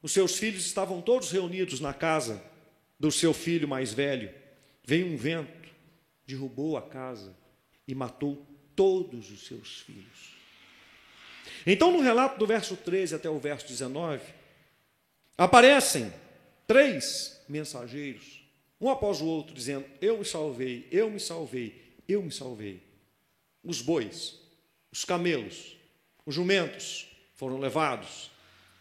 Os 0.01 0.13
seus 0.13 0.37
filhos 0.37 0.65
estavam 0.65 1.01
todos 1.01 1.29
reunidos 1.31 1.81
na 1.81 1.93
casa 1.93 2.41
do 2.97 3.11
seu 3.11 3.33
filho 3.33 3.67
mais 3.67 3.91
velho. 3.91 4.29
Veio 4.83 5.07
um 5.07 5.17
vento, 5.17 5.69
derrubou 6.25 6.77
a 6.77 6.81
casa 6.81 7.35
e 7.85 7.93
matou 7.93 8.45
todos 8.79 9.29
os 9.29 9.45
seus 9.45 9.81
filhos. 9.81 10.29
Então, 11.67 11.91
no 11.91 11.99
relato 11.99 12.39
do 12.39 12.47
verso 12.47 12.77
13 12.77 13.15
até 13.15 13.29
o 13.29 13.37
verso 13.37 13.67
19, 13.67 14.23
aparecem 15.37 16.13
três 16.65 17.41
mensageiros, 17.49 18.41
um 18.79 18.89
após 18.89 19.19
o 19.19 19.25
outro, 19.25 19.53
dizendo: 19.53 19.85
Eu 19.99 20.19
me 20.19 20.23
salvei, 20.23 20.87
eu 20.89 21.11
me 21.11 21.19
salvei, 21.19 21.75
eu 22.07 22.23
me 22.23 22.31
salvei. 22.31 22.81
Os 23.61 23.81
bois, 23.81 24.39
os 24.89 25.03
camelos, 25.03 25.75
os 26.25 26.33
jumentos 26.33 27.05
foram 27.35 27.59
levados, 27.59 28.31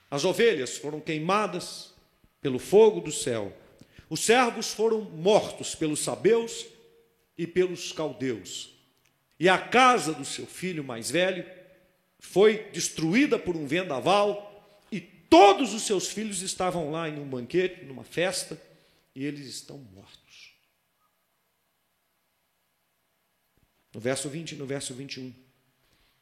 as 0.09 0.25
ovelhas 0.25 0.78
foram 0.78 1.00
queimadas 1.00 1.93
pelo 2.40 2.61
fogo 2.61 3.00
do 3.00 3.11
céu, 3.11 3.52
os 4.09 4.21
servos 4.21 4.73
foram 4.73 5.00
mortos 5.00 5.75
pelos 5.75 5.99
sabeus 5.99 6.67
e 7.37 7.49
pelos 7.49 7.90
caldeus, 7.90 8.78
e 9.38 9.49
a 9.49 9.59
casa 9.59 10.12
do 10.12 10.25
seu 10.25 10.47
filho 10.47 10.83
mais 10.83 11.11
velho 11.11 11.49
foi 12.18 12.64
destruída 12.71 13.38
por 13.38 13.57
um 13.57 13.66
vendaval, 13.66 14.45
e 14.90 15.00
todos 15.00 15.73
os 15.73 15.83
seus 15.83 16.09
filhos 16.09 16.42
estavam 16.42 16.90
lá 16.90 17.09
em 17.09 17.18
um 17.18 17.28
banquete, 17.28 17.85
numa 17.85 18.04
festa, 18.04 18.61
e 19.14 19.25
eles 19.25 19.47
estão 19.47 19.78
mortos. 19.78 20.52
No 23.95 24.00
verso 24.00 24.28
20 24.28 24.52
e 24.52 24.57
no 24.57 24.66
verso 24.66 24.95
21, 24.95 25.33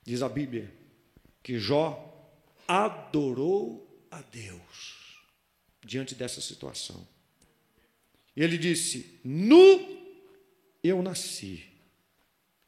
diz 0.05 0.23
a 0.23 0.29
Bíblia 0.29 0.73
que 1.43 1.59
Jó 1.59 2.13
adorou 2.69 4.07
a 4.11 4.21
Deus 4.21 5.21
diante 5.85 6.15
dessa 6.15 6.41
situação. 6.41 7.07
Ele 8.37 8.59
disse: 8.59 9.21
Nu 9.25 9.97
eu 10.83 11.03
nasci, 11.03 11.65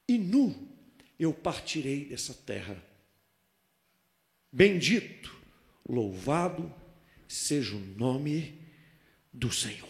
e 0.09 0.17
nu 0.19 0.69
eu 1.19 1.33
partirei 1.35 2.07
dessa 2.07 2.33
terra. 2.35 2.83
Bendito, 4.51 5.37
louvado 5.87 6.75
seja 7.29 7.77
o 7.77 7.81
nome 7.81 8.59
do 9.33 9.53
Senhor. 9.53 9.89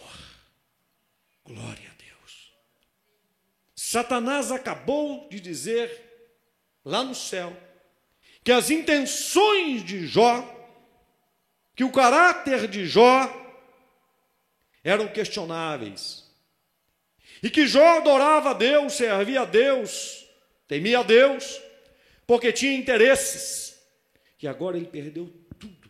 Glória 1.45 1.89
Satanás 3.89 4.51
acabou 4.51 5.27
de 5.29 5.39
dizer 5.39 5.89
lá 6.85 7.03
no 7.03 7.15
céu 7.15 7.51
que 8.43 8.51
as 8.51 8.69
intenções 8.69 9.83
de 9.83 10.05
Jó, 10.05 10.45
que 11.75 11.83
o 11.83 11.91
caráter 11.91 12.67
de 12.67 12.85
Jó 12.85 13.27
eram 14.83 15.07
questionáveis. 15.07 16.28
E 17.41 17.49
que 17.49 17.67
Jó 17.67 17.97
adorava 17.97 18.51
a 18.51 18.53
Deus, 18.53 18.93
servia 18.93 19.41
a 19.41 19.45
Deus, 19.45 20.27
temia 20.67 20.99
a 20.99 21.03
Deus, 21.03 21.61
porque 22.27 22.51
tinha 22.51 22.73
interesses. 22.73 23.79
E 24.41 24.47
agora 24.47 24.77
ele 24.77 24.87
perdeu 24.87 25.31
tudo. 25.57 25.89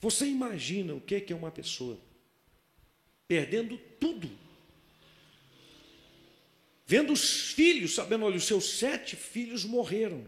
Você 0.00 0.26
imagina 0.26 0.94
o 0.94 1.00
que 1.00 1.24
é 1.30 1.34
uma 1.34 1.50
pessoa 1.50 1.98
perdendo 3.26 3.76
tudo 4.00 4.30
Vendo 6.90 7.12
os 7.12 7.52
filhos, 7.52 7.94
sabendo, 7.94 8.24
olha, 8.24 8.38
os 8.38 8.46
seus 8.46 8.78
sete 8.78 9.14
filhos 9.14 9.62
morreram. 9.62 10.26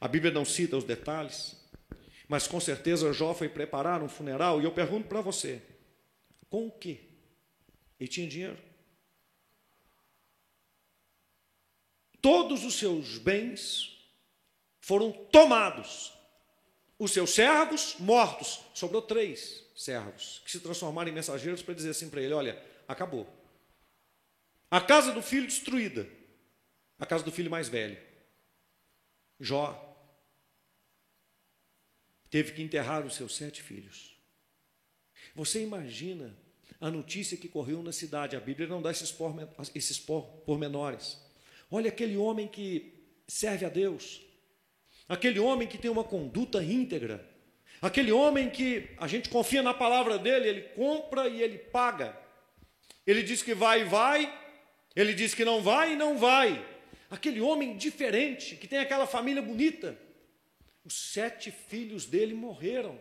A 0.00 0.06
Bíblia 0.06 0.32
não 0.32 0.44
cita 0.44 0.76
os 0.76 0.84
detalhes, 0.84 1.60
mas 2.28 2.46
com 2.46 2.60
certeza 2.60 3.12
Jó 3.12 3.34
foi 3.34 3.48
preparar 3.48 4.04
um 4.04 4.08
funeral. 4.08 4.60
E 4.60 4.64
eu 4.64 4.70
pergunto 4.70 5.08
para 5.08 5.20
você: 5.20 5.60
com 6.48 6.68
o 6.68 6.70
quê? 6.70 7.00
Ele 8.02 8.08
tinha 8.08 8.26
dinheiro? 8.26 8.58
Todos 12.20 12.64
os 12.64 12.74
seus 12.74 13.16
bens 13.16 13.96
foram 14.80 15.12
tomados. 15.12 16.12
Os 16.98 17.12
seus 17.12 17.30
servos 17.30 17.94
mortos. 18.00 18.60
Sobrou 18.74 19.02
três 19.02 19.64
servos 19.76 20.42
que 20.44 20.50
se 20.50 20.58
transformaram 20.58 21.10
em 21.10 21.14
mensageiros 21.14 21.62
para 21.62 21.74
dizer 21.74 21.90
assim 21.90 22.10
para 22.10 22.20
ele: 22.20 22.34
olha, 22.34 22.60
acabou. 22.88 23.24
A 24.68 24.80
casa 24.80 25.12
do 25.12 25.22
filho 25.22 25.46
destruída. 25.46 26.08
A 26.98 27.06
casa 27.06 27.22
do 27.22 27.30
filho 27.30 27.52
mais 27.52 27.68
velho. 27.68 28.02
Jó 29.38 29.78
teve 32.28 32.50
que 32.50 32.62
enterrar 32.62 33.06
os 33.06 33.14
seus 33.14 33.36
sete 33.36 33.62
filhos. 33.62 34.16
Você 35.36 35.62
imagina 35.62 36.41
a 36.82 36.90
notícia 36.90 37.36
que 37.36 37.48
correu 37.48 37.80
na 37.80 37.92
cidade. 37.92 38.34
A 38.34 38.40
Bíblia 38.40 38.66
não 38.66 38.82
dá 38.82 38.90
esses, 38.90 39.12
pormenores. 40.44 41.16
Olha 41.70 41.88
aquele 41.88 42.16
homem 42.16 42.48
que 42.48 42.92
serve 43.26 43.64
a 43.64 43.68
Deus. 43.68 44.20
Aquele 45.08 45.38
homem 45.38 45.68
que 45.68 45.78
tem 45.78 45.88
uma 45.88 46.02
conduta 46.02 46.62
íntegra. 46.62 47.24
Aquele 47.80 48.10
homem 48.10 48.50
que 48.50 48.90
a 48.98 49.06
gente 49.06 49.28
confia 49.28 49.62
na 49.62 49.72
palavra 49.72 50.18
dele, 50.18 50.48
ele 50.48 50.62
compra 50.74 51.28
e 51.28 51.40
ele 51.40 51.56
paga. 51.56 52.18
Ele 53.06 53.22
diz 53.22 53.44
que 53.44 53.54
vai 53.54 53.82
e 53.82 53.84
vai, 53.84 54.40
ele 54.96 55.14
diz 55.14 55.34
que 55.34 55.44
não 55.44 55.62
vai 55.62 55.92
e 55.92 55.96
não 55.96 56.18
vai. 56.18 56.66
Aquele 57.08 57.40
homem 57.40 57.76
diferente, 57.76 58.56
que 58.56 58.66
tem 58.66 58.80
aquela 58.80 59.06
família 59.06 59.40
bonita. 59.40 59.96
Os 60.84 60.94
sete 61.12 61.52
filhos 61.52 62.06
dele 62.06 62.34
morreram. 62.34 63.00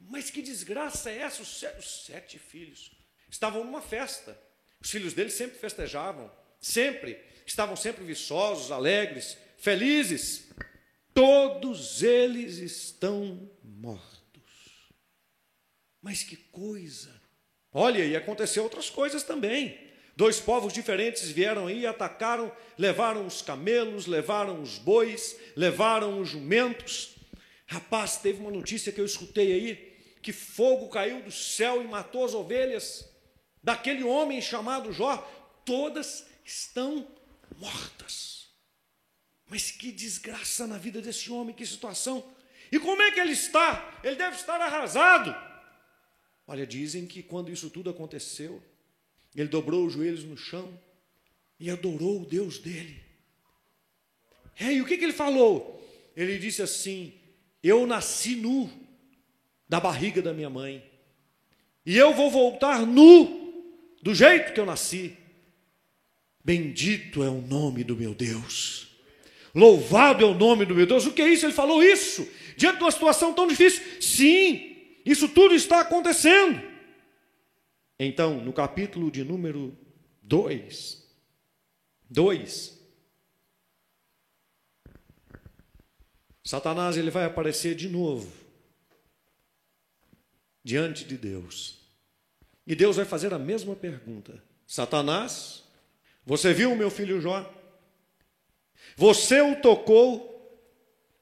Mas 0.00 0.28
que 0.28 0.42
desgraça 0.42 1.10
é 1.10 1.18
essa? 1.18 1.42
Os 1.42 1.60
sete, 1.60 1.78
os 1.78 2.04
sete 2.04 2.38
filhos 2.38 2.95
estavam 3.28 3.64
numa 3.64 3.82
festa. 3.82 4.38
Os 4.80 4.90
filhos 4.90 5.14
dele 5.14 5.30
sempre 5.30 5.58
festejavam, 5.58 6.30
sempre. 6.60 7.18
Estavam 7.46 7.76
sempre 7.76 8.04
viçosos, 8.04 8.72
alegres, 8.72 9.36
felizes. 9.56 10.48
Todos 11.14 12.02
eles 12.02 12.58
estão 12.58 13.50
mortos. 13.62 14.90
Mas 16.02 16.22
que 16.22 16.36
coisa! 16.36 17.20
Olha, 17.72 18.04
e 18.04 18.16
aconteceu 18.16 18.62
outras 18.62 18.88
coisas 18.88 19.22
também. 19.22 19.86
Dois 20.16 20.40
povos 20.40 20.72
diferentes 20.72 21.30
vieram 21.30 21.66
aí, 21.66 21.86
atacaram, 21.86 22.50
levaram 22.78 23.26
os 23.26 23.42
camelos, 23.42 24.06
levaram 24.06 24.62
os 24.62 24.78
bois, 24.78 25.36
levaram 25.54 26.20
os 26.20 26.30
jumentos. 26.30 27.16
Rapaz, 27.66 28.16
teve 28.16 28.40
uma 28.40 28.50
notícia 28.50 28.92
que 28.92 29.00
eu 29.00 29.04
escutei 29.04 29.52
aí, 29.52 29.96
que 30.22 30.32
fogo 30.32 30.88
caiu 30.88 31.22
do 31.22 31.30
céu 31.30 31.82
e 31.82 31.86
matou 31.86 32.24
as 32.24 32.32
ovelhas 32.32 33.15
daquele 33.66 34.04
homem 34.04 34.40
chamado 34.40 34.92
Jó. 34.92 35.16
Todas 35.64 36.24
estão 36.44 37.04
mortas. 37.58 38.46
Mas 39.48 39.72
que 39.72 39.90
desgraça 39.90 40.68
na 40.68 40.78
vida 40.78 41.02
desse 41.02 41.32
homem, 41.32 41.52
que 41.52 41.66
situação. 41.66 42.24
E 42.70 42.78
como 42.78 43.02
é 43.02 43.10
que 43.10 43.18
ele 43.18 43.32
está? 43.32 44.00
Ele 44.04 44.14
deve 44.14 44.36
estar 44.36 44.60
arrasado. 44.60 45.34
Olha, 46.46 46.64
dizem 46.64 47.06
que 47.06 47.24
quando 47.24 47.50
isso 47.50 47.68
tudo 47.68 47.90
aconteceu, 47.90 48.62
ele 49.34 49.48
dobrou 49.48 49.84
os 49.84 49.94
joelhos 49.94 50.22
no 50.22 50.36
chão 50.36 50.80
e 51.58 51.68
adorou 51.68 52.22
o 52.22 52.26
Deus 52.26 52.58
dele. 52.58 53.02
É, 54.60 54.72
e 54.72 54.80
o 54.80 54.86
que, 54.86 54.96
que 54.96 55.04
ele 55.04 55.12
falou? 55.12 55.84
Ele 56.16 56.38
disse 56.38 56.62
assim: 56.62 57.12
Eu 57.60 57.84
nasci 57.84 58.36
nu 58.36 58.70
da 59.68 59.80
barriga 59.80 60.22
da 60.22 60.32
minha 60.32 60.48
mãe, 60.48 60.88
e 61.84 61.96
eu 61.96 62.14
vou 62.14 62.30
voltar 62.30 62.86
nu, 62.86 63.45
do 64.02 64.14
jeito 64.14 64.52
que 64.52 64.60
eu 64.60 64.66
nasci. 64.66 65.16
Bendito 66.44 67.22
é 67.22 67.28
o 67.28 67.40
nome 67.40 67.82
do 67.82 67.96
meu 67.96 68.14
Deus. 68.14 68.88
Louvado 69.54 70.24
é 70.24 70.26
o 70.26 70.34
nome 70.34 70.64
do 70.64 70.74
meu 70.74 70.86
Deus. 70.86 71.06
O 71.06 71.12
que 71.12 71.22
é 71.22 71.28
isso? 71.28 71.46
Ele 71.46 71.52
falou 71.52 71.82
isso 71.82 72.28
diante 72.56 72.78
de 72.78 72.84
uma 72.84 72.90
situação 72.90 73.34
tão 73.34 73.46
difícil. 73.46 73.82
Sim, 74.00 74.76
isso 75.04 75.28
tudo 75.28 75.54
está 75.54 75.80
acontecendo. 75.80 76.62
Então, 77.98 78.42
no 78.42 78.52
capítulo 78.52 79.10
de 79.10 79.24
número 79.24 79.76
2, 80.22 81.04
2, 82.10 82.76
Satanás 86.44 86.96
ele 86.96 87.10
vai 87.10 87.24
aparecer 87.24 87.74
de 87.74 87.88
novo 87.88 88.30
diante 90.62 91.04
de 91.04 91.16
Deus. 91.16 91.85
E 92.66 92.74
Deus 92.74 92.96
vai 92.96 93.04
fazer 93.04 93.32
a 93.32 93.38
mesma 93.38 93.76
pergunta: 93.76 94.42
Satanás, 94.66 95.62
você 96.24 96.52
viu 96.52 96.72
o 96.72 96.76
meu 96.76 96.90
filho 96.90 97.20
Jó? 97.20 97.52
Você 98.96 99.40
o 99.40 99.60
tocou, 99.60 100.60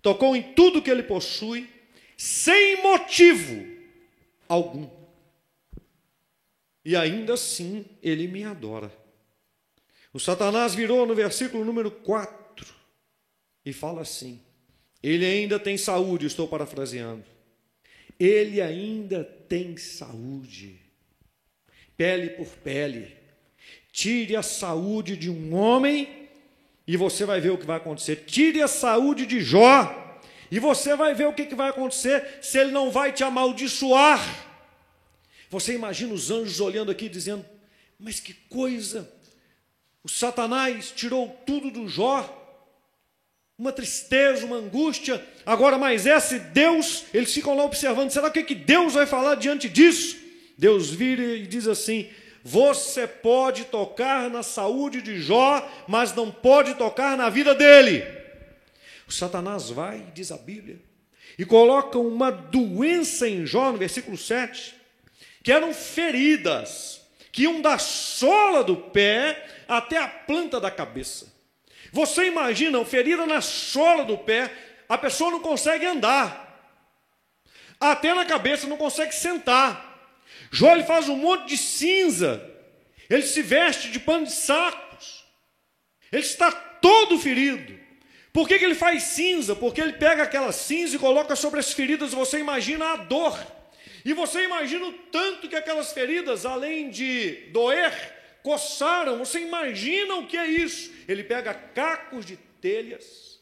tocou 0.00 0.34
em 0.34 0.54
tudo 0.54 0.80
que 0.82 0.90
ele 0.90 1.02
possui, 1.02 1.68
sem 2.16 2.82
motivo 2.82 3.66
algum. 4.48 4.88
E 6.84 6.96
ainda 6.96 7.34
assim 7.34 7.84
ele 8.02 8.28
me 8.28 8.44
adora. 8.44 8.92
O 10.12 10.20
Satanás 10.20 10.74
virou 10.74 11.06
no 11.06 11.14
versículo 11.14 11.64
número 11.64 11.90
4 11.90 12.72
e 13.64 13.72
fala 13.72 14.02
assim: 14.02 14.40
Ele 15.02 15.24
ainda 15.24 15.58
tem 15.58 15.76
saúde, 15.76 16.26
estou 16.26 16.46
parafraseando. 16.46 17.24
Ele 18.18 18.60
ainda 18.60 19.24
tem 19.24 19.76
saúde, 19.76 20.83
pele 21.96 22.30
por 22.30 22.46
pele. 22.46 23.16
Tire 23.92 24.36
a 24.36 24.42
saúde 24.42 25.16
de 25.16 25.30
um 25.30 25.54
homem 25.54 26.28
e 26.86 26.96
você 26.96 27.24
vai 27.24 27.40
ver 27.40 27.50
o 27.50 27.58
que 27.58 27.66
vai 27.66 27.76
acontecer. 27.76 28.24
Tire 28.26 28.60
a 28.60 28.68
saúde 28.68 29.24
de 29.26 29.40
Jó 29.40 30.02
e 30.50 30.58
você 30.58 30.94
vai 30.94 31.14
ver 31.14 31.26
o 31.26 31.32
que, 31.32 31.54
vai 31.54 31.70
acontecer 31.70 32.38
se 32.42 32.58
ele 32.58 32.70
não 32.70 32.90
vai 32.90 33.12
te 33.12 33.24
amaldiçoar. 33.24 34.20
Você 35.50 35.74
imagina 35.74 36.12
os 36.12 36.30
anjos 36.30 36.60
olhando 36.60 36.90
aqui 36.90 37.08
dizendo: 37.08 37.44
Mas 37.98 38.20
que 38.20 38.34
coisa! 38.34 39.10
O 40.02 40.08
Satanás 40.08 40.92
tirou 40.94 41.28
tudo 41.46 41.70
do 41.70 41.88
Jó, 41.88 42.28
uma 43.58 43.72
tristeza, 43.72 44.44
uma 44.44 44.56
angústia. 44.56 45.24
Agora, 45.46 45.78
mas 45.78 46.04
esse 46.04 46.38
Deus, 46.38 47.04
eles 47.14 47.32
ficam 47.32 47.56
lá 47.56 47.64
observando: 47.64 48.10
será 48.10 48.30
que, 48.30 48.42
que 48.42 48.54
Deus 48.54 48.94
vai 48.94 49.06
falar 49.06 49.36
diante 49.36 49.68
disso? 49.68 50.23
Deus 50.56 50.90
vira 50.90 51.22
e 51.22 51.46
diz 51.46 51.66
assim: 51.66 52.10
Você 52.42 53.06
pode 53.06 53.64
tocar 53.64 54.30
na 54.30 54.42
saúde 54.42 55.02
de 55.02 55.20
Jó, 55.20 55.68
mas 55.88 56.14
não 56.14 56.30
pode 56.30 56.74
tocar 56.74 57.16
na 57.16 57.28
vida 57.28 57.54
dele. 57.54 58.04
O 59.06 59.12
Satanás 59.12 59.70
vai, 59.70 60.06
diz 60.14 60.32
a 60.32 60.36
Bíblia, 60.36 60.80
e 61.38 61.44
coloca 61.44 61.98
uma 61.98 62.30
doença 62.30 63.28
em 63.28 63.44
Jó, 63.44 63.72
no 63.72 63.78
versículo 63.78 64.16
7, 64.16 64.74
que 65.42 65.52
eram 65.52 65.74
feridas, 65.74 67.02
que 67.30 67.42
iam 67.42 67.60
da 67.60 67.76
sola 67.76 68.62
do 68.62 68.76
pé 68.76 69.46
até 69.68 69.98
a 69.98 70.08
planta 70.08 70.60
da 70.60 70.70
cabeça. 70.70 71.32
Você 71.92 72.26
imagina, 72.26 72.82
ferida 72.84 73.26
na 73.26 73.40
sola 73.40 74.04
do 74.04 74.16
pé, 74.16 74.50
a 74.88 74.96
pessoa 74.96 75.30
não 75.30 75.40
consegue 75.40 75.84
andar, 75.84 76.44
até 77.78 78.14
na 78.14 78.24
cabeça 78.24 78.66
não 78.66 78.76
consegue 78.76 79.14
sentar. 79.14 79.93
Jó 80.50 80.72
ele 80.72 80.84
faz 80.84 81.08
um 81.08 81.16
monte 81.16 81.48
de 81.48 81.56
cinza, 81.56 82.42
ele 83.08 83.22
se 83.22 83.42
veste 83.42 83.90
de 83.90 83.98
pano 84.00 84.26
de 84.26 84.32
sacos, 84.32 85.24
ele 86.10 86.22
está 86.22 86.50
todo 86.52 87.18
ferido. 87.18 87.78
Por 88.32 88.48
que, 88.48 88.58
que 88.58 88.64
ele 88.64 88.74
faz 88.74 89.04
cinza? 89.04 89.54
Porque 89.54 89.80
ele 89.80 89.92
pega 89.92 90.24
aquela 90.24 90.50
cinza 90.50 90.96
e 90.96 90.98
coloca 90.98 91.36
sobre 91.36 91.60
as 91.60 91.72
feridas, 91.72 92.12
você 92.12 92.38
imagina 92.38 92.92
a 92.92 92.96
dor. 92.96 93.38
E 94.04 94.12
você 94.12 94.44
imagina 94.44 94.86
o 94.86 94.92
tanto 94.92 95.48
que 95.48 95.56
aquelas 95.56 95.92
feridas, 95.92 96.44
além 96.44 96.90
de 96.90 97.48
doer, 97.52 97.92
coçaram. 98.42 99.18
Você 99.18 99.40
imagina 99.40 100.16
o 100.16 100.26
que 100.26 100.36
é 100.36 100.46
isso? 100.46 100.92
Ele 101.08 101.24
pega 101.24 101.54
cacos 101.54 102.26
de 102.26 102.36
telhas 102.36 103.40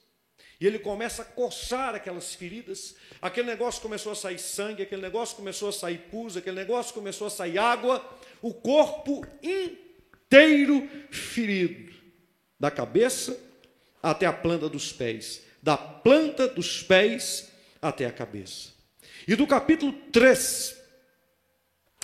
e 0.61 0.67
ele 0.67 0.79
começa 0.79 1.23
a 1.23 1.25
coçar 1.25 1.95
aquelas 1.95 2.35
feridas. 2.35 2.95
Aquele 3.23 3.47
negócio 3.47 3.81
começou 3.81 4.11
a 4.11 4.17
sair 4.17 4.39
sangue, 4.41 4.83
aquele 4.83 5.01
negócio 5.01 5.37
começou 5.37 5.69
a 5.69 5.73
sair 5.73 5.99
pus, 6.11 6.37
aquele 6.37 6.57
negócio 6.57 6.93
começou 6.93 7.29
a 7.29 7.31
sair 7.31 7.57
água. 7.57 8.05
O 8.43 8.53
corpo 8.53 9.25
inteiro 9.41 10.91
ferido, 11.09 11.95
da 12.59 12.69
cabeça 12.69 13.39
até 14.03 14.27
a 14.27 14.33
planta 14.33 14.69
dos 14.69 14.93
pés, 14.93 15.45
da 15.63 15.77
planta 15.77 16.49
dos 16.49 16.83
pés 16.83 17.49
até 17.81 18.07
a 18.07 18.13
cabeça. 18.13 18.73
E 19.29 19.37
do 19.37 19.47
capítulo 19.47 19.93
3 20.11 20.83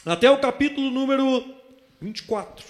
até 0.07 0.31
o 0.31 0.38
capítulo 0.40 0.88
número 0.88 1.52
24, 2.00 2.64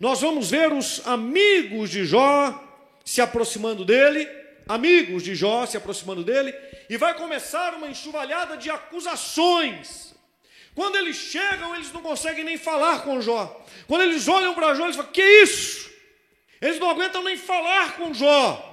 nós 0.00 0.20
vamos 0.20 0.50
ver 0.50 0.72
os 0.72 1.06
amigos 1.06 1.88
de 1.88 2.04
Jó 2.04 2.68
se 3.04 3.20
aproximando 3.20 3.84
dele, 3.84 4.28
amigos 4.68 5.22
de 5.22 5.36
Jó 5.36 5.64
se 5.66 5.76
aproximando 5.76 6.24
dele, 6.24 6.52
e 6.90 6.96
vai 6.96 7.14
começar 7.14 7.72
uma 7.74 7.86
enxovalhada 7.86 8.56
de 8.56 8.68
acusações. 8.68 10.12
Quando 10.74 10.96
eles 10.96 11.14
chegam, 11.14 11.72
eles 11.76 11.92
não 11.92 12.02
conseguem 12.02 12.42
nem 12.42 12.58
falar 12.58 13.04
com 13.04 13.22
Jó. 13.22 13.64
Quando 13.86 14.02
eles 14.02 14.26
olham 14.26 14.56
para 14.56 14.74
Jó, 14.74 14.86
eles 14.86 14.96
falam: 14.96 15.12
Que 15.12 15.22
isso? 15.22 15.88
Eles 16.60 16.80
não 16.80 16.90
aguentam 16.90 17.22
nem 17.22 17.36
falar 17.36 17.96
com 17.96 18.12
Jó. 18.12 18.66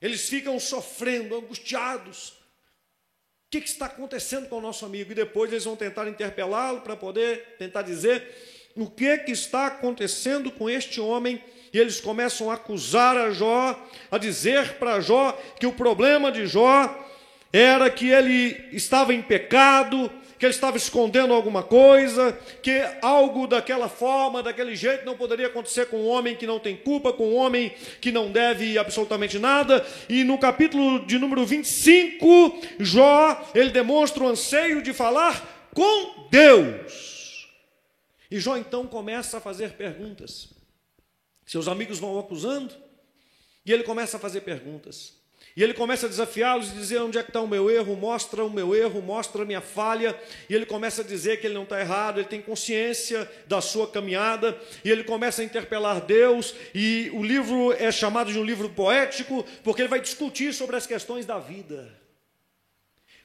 Eles 0.00 0.26
ficam 0.26 0.58
sofrendo, 0.58 1.36
angustiados. 1.36 2.30
O 2.30 3.50
que, 3.50 3.60
que 3.60 3.68
está 3.68 3.84
acontecendo 3.84 4.48
com 4.48 4.56
o 4.56 4.62
nosso 4.62 4.86
amigo? 4.86 5.12
E 5.12 5.14
depois 5.14 5.52
eles 5.52 5.66
vão 5.66 5.76
tentar 5.76 6.08
interpelá-lo 6.08 6.80
para 6.80 6.96
poder 6.96 7.56
tentar 7.58 7.82
dizer 7.82 8.72
o 8.74 8.90
que, 8.90 9.18
que 9.18 9.32
está 9.32 9.66
acontecendo 9.66 10.50
com 10.50 10.70
este 10.70 10.98
homem. 10.98 11.44
E 11.72 11.78
eles 11.78 12.00
começam 12.00 12.50
a 12.50 12.54
acusar 12.54 13.16
a 13.16 13.30
Jó, 13.30 13.78
a 14.10 14.18
dizer 14.18 14.74
para 14.74 15.00
Jó 15.00 15.32
que 15.58 15.66
o 15.66 15.72
problema 15.72 16.30
de 16.30 16.46
Jó 16.46 16.94
era 17.52 17.88
que 17.90 18.08
ele 18.08 18.68
estava 18.72 19.14
em 19.14 19.22
pecado, 19.22 20.10
que 20.38 20.46
ele 20.46 20.54
estava 20.54 20.76
escondendo 20.76 21.32
alguma 21.32 21.62
coisa, 21.62 22.36
que 22.62 22.82
algo 23.00 23.46
daquela 23.46 23.88
forma, 23.88 24.42
daquele 24.42 24.74
jeito, 24.74 25.06
não 25.06 25.16
poderia 25.16 25.46
acontecer 25.46 25.86
com 25.86 25.98
um 25.98 26.08
homem 26.08 26.34
que 26.34 26.48
não 26.48 26.58
tem 26.58 26.76
culpa, 26.76 27.12
com 27.12 27.28
um 27.28 27.36
homem 27.36 27.72
que 28.00 28.10
não 28.10 28.32
deve 28.32 28.76
absolutamente 28.76 29.38
nada. 29.38 29.86
E 30.08 30.24
no 30.24 30.36
capítulo 30.36 31.06
de 31.06 31.18
número 31.18 31.46
25, 31.46 32.60
Jó, 32.80 33.50
ele 33.54 33.70
demonstra 33.70 34.24
o 34.24 34.28
anseio 34.28 34.82
de 34.82 34.92
falar 34.92 35.68
com 35.72 36.28
Deus. 36.28 37.48
E 38.30 38.40
Jó 38.40 38.56
então 38.56 38.86
começa 38.86 39.38
a 39.38 39.40
fazer 39.40 39.74
perguntas. 39.74 40.51
Seus 41.46 41.68
amigos 41.68 41.98
vão 41.98 42.18
acusando, 42.18 42.74
e 43.64 43.72
ele 43.72 43.82
começa 43.82 44.16
a 44.16 44.20
fazer 44.20 44.40
perguntas. 44.42 45.20
E 45.54 45.62
ele 45.62 45.74
começa 45.74 46.06
a 46.06 46.08
desafiá-los 46.08 46.70
e 46.70 46.74
dizer 46.74 47.00
onde 47.02 47.18
é 47.18 47.22
que 47.22 47.28
está 47.28 47.40
o 47.40 47.46
meu 47.46 47.70
erro, 47.70 47.94
mostra 47.94 48.42
o 48.42 48.50
meu 48.50 48.74
erro, 48.74 49.02
mostra 49.02 49.42
a 49.42 49.44
minha 49.44 49.60
falha. 49.60 50.18
E 50.48 50.54
ele 50.54 50.64
começa 50.64 51.02
a 51.02 51.04
dizer 51.04 51.40
que 51.40 51.46
ele 51.46 51.54
não 51.54 51.64
está 51.64 51.78
errado, 51.78 52.18
ele 52.18 52.28
tem 52.28 52.40
consciência 52.40 53.30
da 53.46 53.60
sua 53.60 53.86
caminhada. 53.86 54.58
E 54.82 54.90
ele 54.90 55.04
começa 55.04 55.42
a 55.42 55.44
interpelar 55.44 56.00
Deus. 56.00 56.54
E 56.74 57.10
o 57.12 57.22
livro 57.22 57.72
é 57.72 57.92
chamado 57.92 58.32
de 58.32 58.38
um 58.38 58.44
livro 58.44 58.70
poético, 58.70 59.44
porque 59.62 59.82
ele 59.82 59.88
vai 59.88 60.00
discutir 60.00 60.54
sobre 60.54 60.74
as 60.74 60.86
questões 60.86 61.26
da 61.26 61.38
vida. 61.38 62.00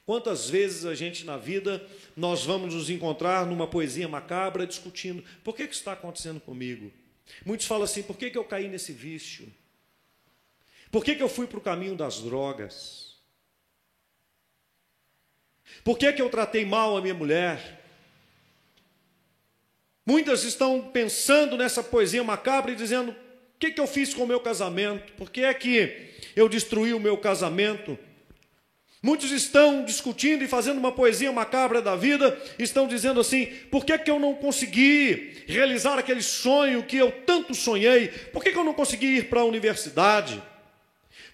Quantas 0.04 0.50
vezes 0.50 0.84
a 0.84 0.94
gente 0.94 1.24
na 1.24 1.36
vida 1.36 1.86
nós 2.16 2.44
vamos 2.44 2.74
nos 2.74 2.90
encontrar 2.90 3.46
numa 3.46 3.66
poesia 3.66 4.08
macabra 4.08 4.66
discutindo 4.66 5.22
por 5.44 5.54
que, 5.54 5.66
que 5.66 5.74
isso 5.74 5.82
está 5.82 5.92
acontecendo 5.92 6.40
comigo? 6.40 6.90
Muitos 7.44 7.66
falam 7.66 7.84
assim: 7.84 8.02
por 8.02 8.16
que, 8.16 8.30
que 8.30 8.38
eu 8.38 8.44
caí 8.44 8.68
nesse 8.68 8.92
vício? 8.92 9.52
Por 10.90 11.04
que, 11.04 11.14
que 11.14 11.22
eu 11.22 11.28
fui 11.28 11.46
para 11.46 11.58
o 11.58 11.62
caminho 11.62 11.94
das 11.94 12.20
drogas? 12.20 13.16
Por 15.84 15.98
que, 15.98 16.12
que 16.12 16.22
eu 16.22 16.30
tratei 16.30 16.64
mal 16.64 16.96
a 16.96 17.02
minha 17.02 17.14
mulher? 17.14 17.78
Muitas 20.04 20.42
estão 20.42 20.88
pensando 20.90 21.56
nessa 21.56 21.82
poesia 21.82 22.24
macabra 22.24 22.72
e 22.72 22.76
dizendo: 22.76 23.12
o 23.12 23.58
que, 23.58 23.70
que 23.72 23.80
eu 23.80 23.86
fiz 23.86 24.14
com 24.14 24.24
o 24.24 24.26
meu 24.26 24.40
casamento? 24.40 25.12
Por 25.12 25.30
que 25.30 25.42
é 25.42 25.52
que 25.52 26.14
eu 26.34 26.48
destruí 26.48 26.94
o 26.94 27.00
meu 27.00 27.18
casamento? 27.18 27.98
Muitos 29.08 29.30
estão 29.30 29.86
discutindo 29.86 30.44
e 30.44 30.46
fazendo 30.46 30.76
uma 30.76 30.92
poesia 30.92 31.32
macabra 31.32 31.80
da 31.80 31.96
vida, 31.96 32.38
estão 32.58 32.86
dizendo 32.86 33.18
assim: 33.18 33.46
por 33.70 33.82
que, 33.82 33.96
que 33.96 34.10
eu 34.10 34.18
não 34.18 34.34
consegui 34.34 35.44
realizar 35.46 35.98
aquele 35.98 36.20
sonho 36.20 36.82
que 36.82 36.98
eu 36.98 37.10
tanto 37.24 37.54
sonhei? 37.54 38.08
Por 38.08 38.44
que, 38.44 38.52
que 38.52 38.58
eu 38.58 38.64
não 38.64 38.74
consegui 38.74 39.16
ir 39.16 39.30
para 39.30 39.40
a 39.40 39.44
universidade? 39.46 40.42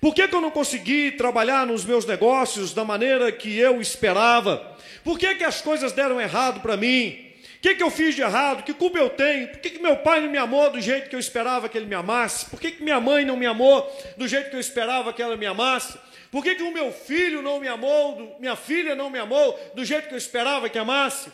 Por 0.01 0.15
que, 0.15 0.29
que 0.29 0.37
eu 0.37 0.41
não 0.41 0.53
consegui 0.53 1.11
trabalhar 1.11 1.67
nos 1.67 1.85
meus 1.85 2.07
negócios 2.07 2.73
da 2.73 2.85
maneira 2.85 3.33
que 3.33 3.59
eu 3.59 3.81
esperava? 3.81 4.77
Por 5.03 5.19
que, 5.19 5.35
que 5.35 5.43
as 5.43 5.61
coisas 5.61 5.91
deram 5.91 6.21
errado 6.21 6.61
para 6.61 6.77
mim? 6.77 7.33
O 7.57 7.61
que, 7.61 7.75
que 7.75 7.83
eu 7.83 7.91
fiz 7.91 8.15
de 8.15 8.23
errado? 8.23 8.63
Que 8.63 8.73
culpa 8.73 8.99
eu 8.99 9.11
tenho? 9.11 9.49
Por 9.49 9.59
que, 9.59 9.71
que 9.71 9.83
meu 9.83 9.97
pai 9.97 10.21
não 10.21 10.31
me 10.31 10.39
amou 10.39 10.71
do 10.71 10.81
jeito 10.81 11.11
que 11.11 11.17
eu 11.17 11.21
esperava 11.21 11.69
que 11.69 11.77
ele 11.77 11.87
me 11.87 11.97
amasse? 11.97 12.47
Por 12.47 12.61
que, 12.61 12.71
que 12.71 12.85
minha 12.85 13.01
mãe 13.01 13.25
não 13.25 13.37
me 13.37 13.47
amou 13.47 13.85
do 14.17 14.29
jeito 14.29 14.49
que 14.49 14.55
eu 14.55 14.61
esperava 14.61 15.13
que 15.13 15.21
ela 15.21 15.37
me 15.37 15.47
amasse? 15.47 15.99
Por 16.35 16.43
que, 16.43 16.57
que 16.57 16.65
o 16.65 16.73
meu 16.73 16.91
filho 16.91 17.41
não 17.43 17.61
me 17.61 17.69
amou, 17.69 18.37
minha 18.41 18.57
filha 18.57 18.97
não 18.97 19.09
me 19.09 19.21
amou 19.21 19.57
do 19.73 19.85
jeito 19.85 20.09
que 20.09 20.15
eu 20.15 20.19
esperava 20.19 20.69
que 20.69 20.77
amasse? 20.77 21.31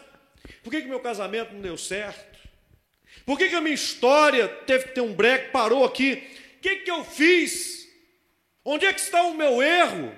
Por 0.62 0.70
que, 0.70 0.82
que 0.82 0.88
meu 0.88 1.00
casamento 1.00 1.54
não 1.54 1.62
deu 1.62 1.78
certo? 1.78 2.38
Por 3.24 3.38
que, 3.38 3.48
que 3.48 3.54
a 3.54 3.62
minha 3.62 3.74
história 3.74 4.46
teve 4.46 4.88
que 4.88 4.94
ter 4.96 5.00
um 5.00 5.14
break, 5.14 5.52
parou 5.52 5.86
aqui? 5.86 6.22
O 6.58 6.60
que, 6.60 6.76
que 6.80 6.90
eu 6.90 7.02
fiz? 7.02 7.88
Onde 8.62 8.84
é 8.84 8.92
que 8.92 9.00
está 9.00 9.22
o 9.22 9.32
meu 9.32 9.62
erro? 9.62 10.14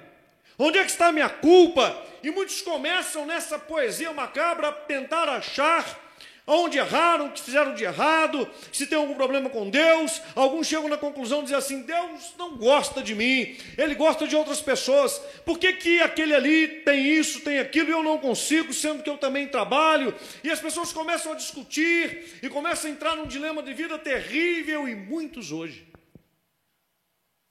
Onde 0.59 0.79
é 0.79 0.85
que 0.85 0.91
está 0.91 1.07
a 1.07 1.13
minha 1.13 1.29
culpa? 1.29 2.05
E 2.21 2.33
muitos 2.33 2.61
começam 2.61 3.25
nessa 3.25 3.61
poesia 3.61 4.13
macabra 4.13 4.71
a 4.71 4.73
tentar 4.73 5.29
achar 5.29 6.02
onde 6.47 6.79
erraram, 6.79 7.27
o 7.27 7.33
que 7.33 7.43
fizeram 7.43 7.75
de 7.75 7.85
errado, 7.85 8.49
se 8.73 8.87
tem 8.87 8.99
algum 8.99 9.15
problema 9.15 9.49
com 9.49 9.69
Deus. 9.71 10.21
Alguns 10.35 10.67
chegam 10.67 10.89
na 10.89 10.97
conclusão 10.97 11.39
de 11.39 11.45
dizer 11.45 11.57
assim: 11.57 11.83
Deus 11.83 12.35
não 12.39 12.57
gosta 12.57 13.03
de 13.03 13.15
mim, 13.15 13.57
Ele 13.79 13.95
gosta 13.95 14.27
de 14.27 14.37
outras 14.37 14.61
pessoas. 14.61 15.19
Por 15.45 15.59
que, 15.59 15.73
que 15.75 16.01
aquele 16.01 16.35
ali 16.35 16.69
tem 16.83 17.07
isso, 17.07 17.41
tem 17.41 17.59
aquilo 17.59 17.89
e 17.89 17.93
eu 17.93 18.03
não 18.03 18.19
consigo, 18.19 18.73
sendo 18.73 19.03
que 19.03 19.11
eu 19.11 19.19
também 19.19 19.49
trabalho? 19.49 20.15
E 20.43 20.51
as 20.51 20.61
pessoas 20.61 20.93
começam 20.93 21.33
a 21.33 21.37
discutir 21.37 22.39
e 22.43 22.49
começam 22.49 22.91
a 22.91 22.93
entrar 22.93 23.17
num 23.17 23.27
dilema 23.27 23.63
de 23.63 23.73
vida 23.73 23.99
terrível. 23.99 24.89
E 24.89 24.95
muitos 24.95 25.53
hoje 25.53 25.87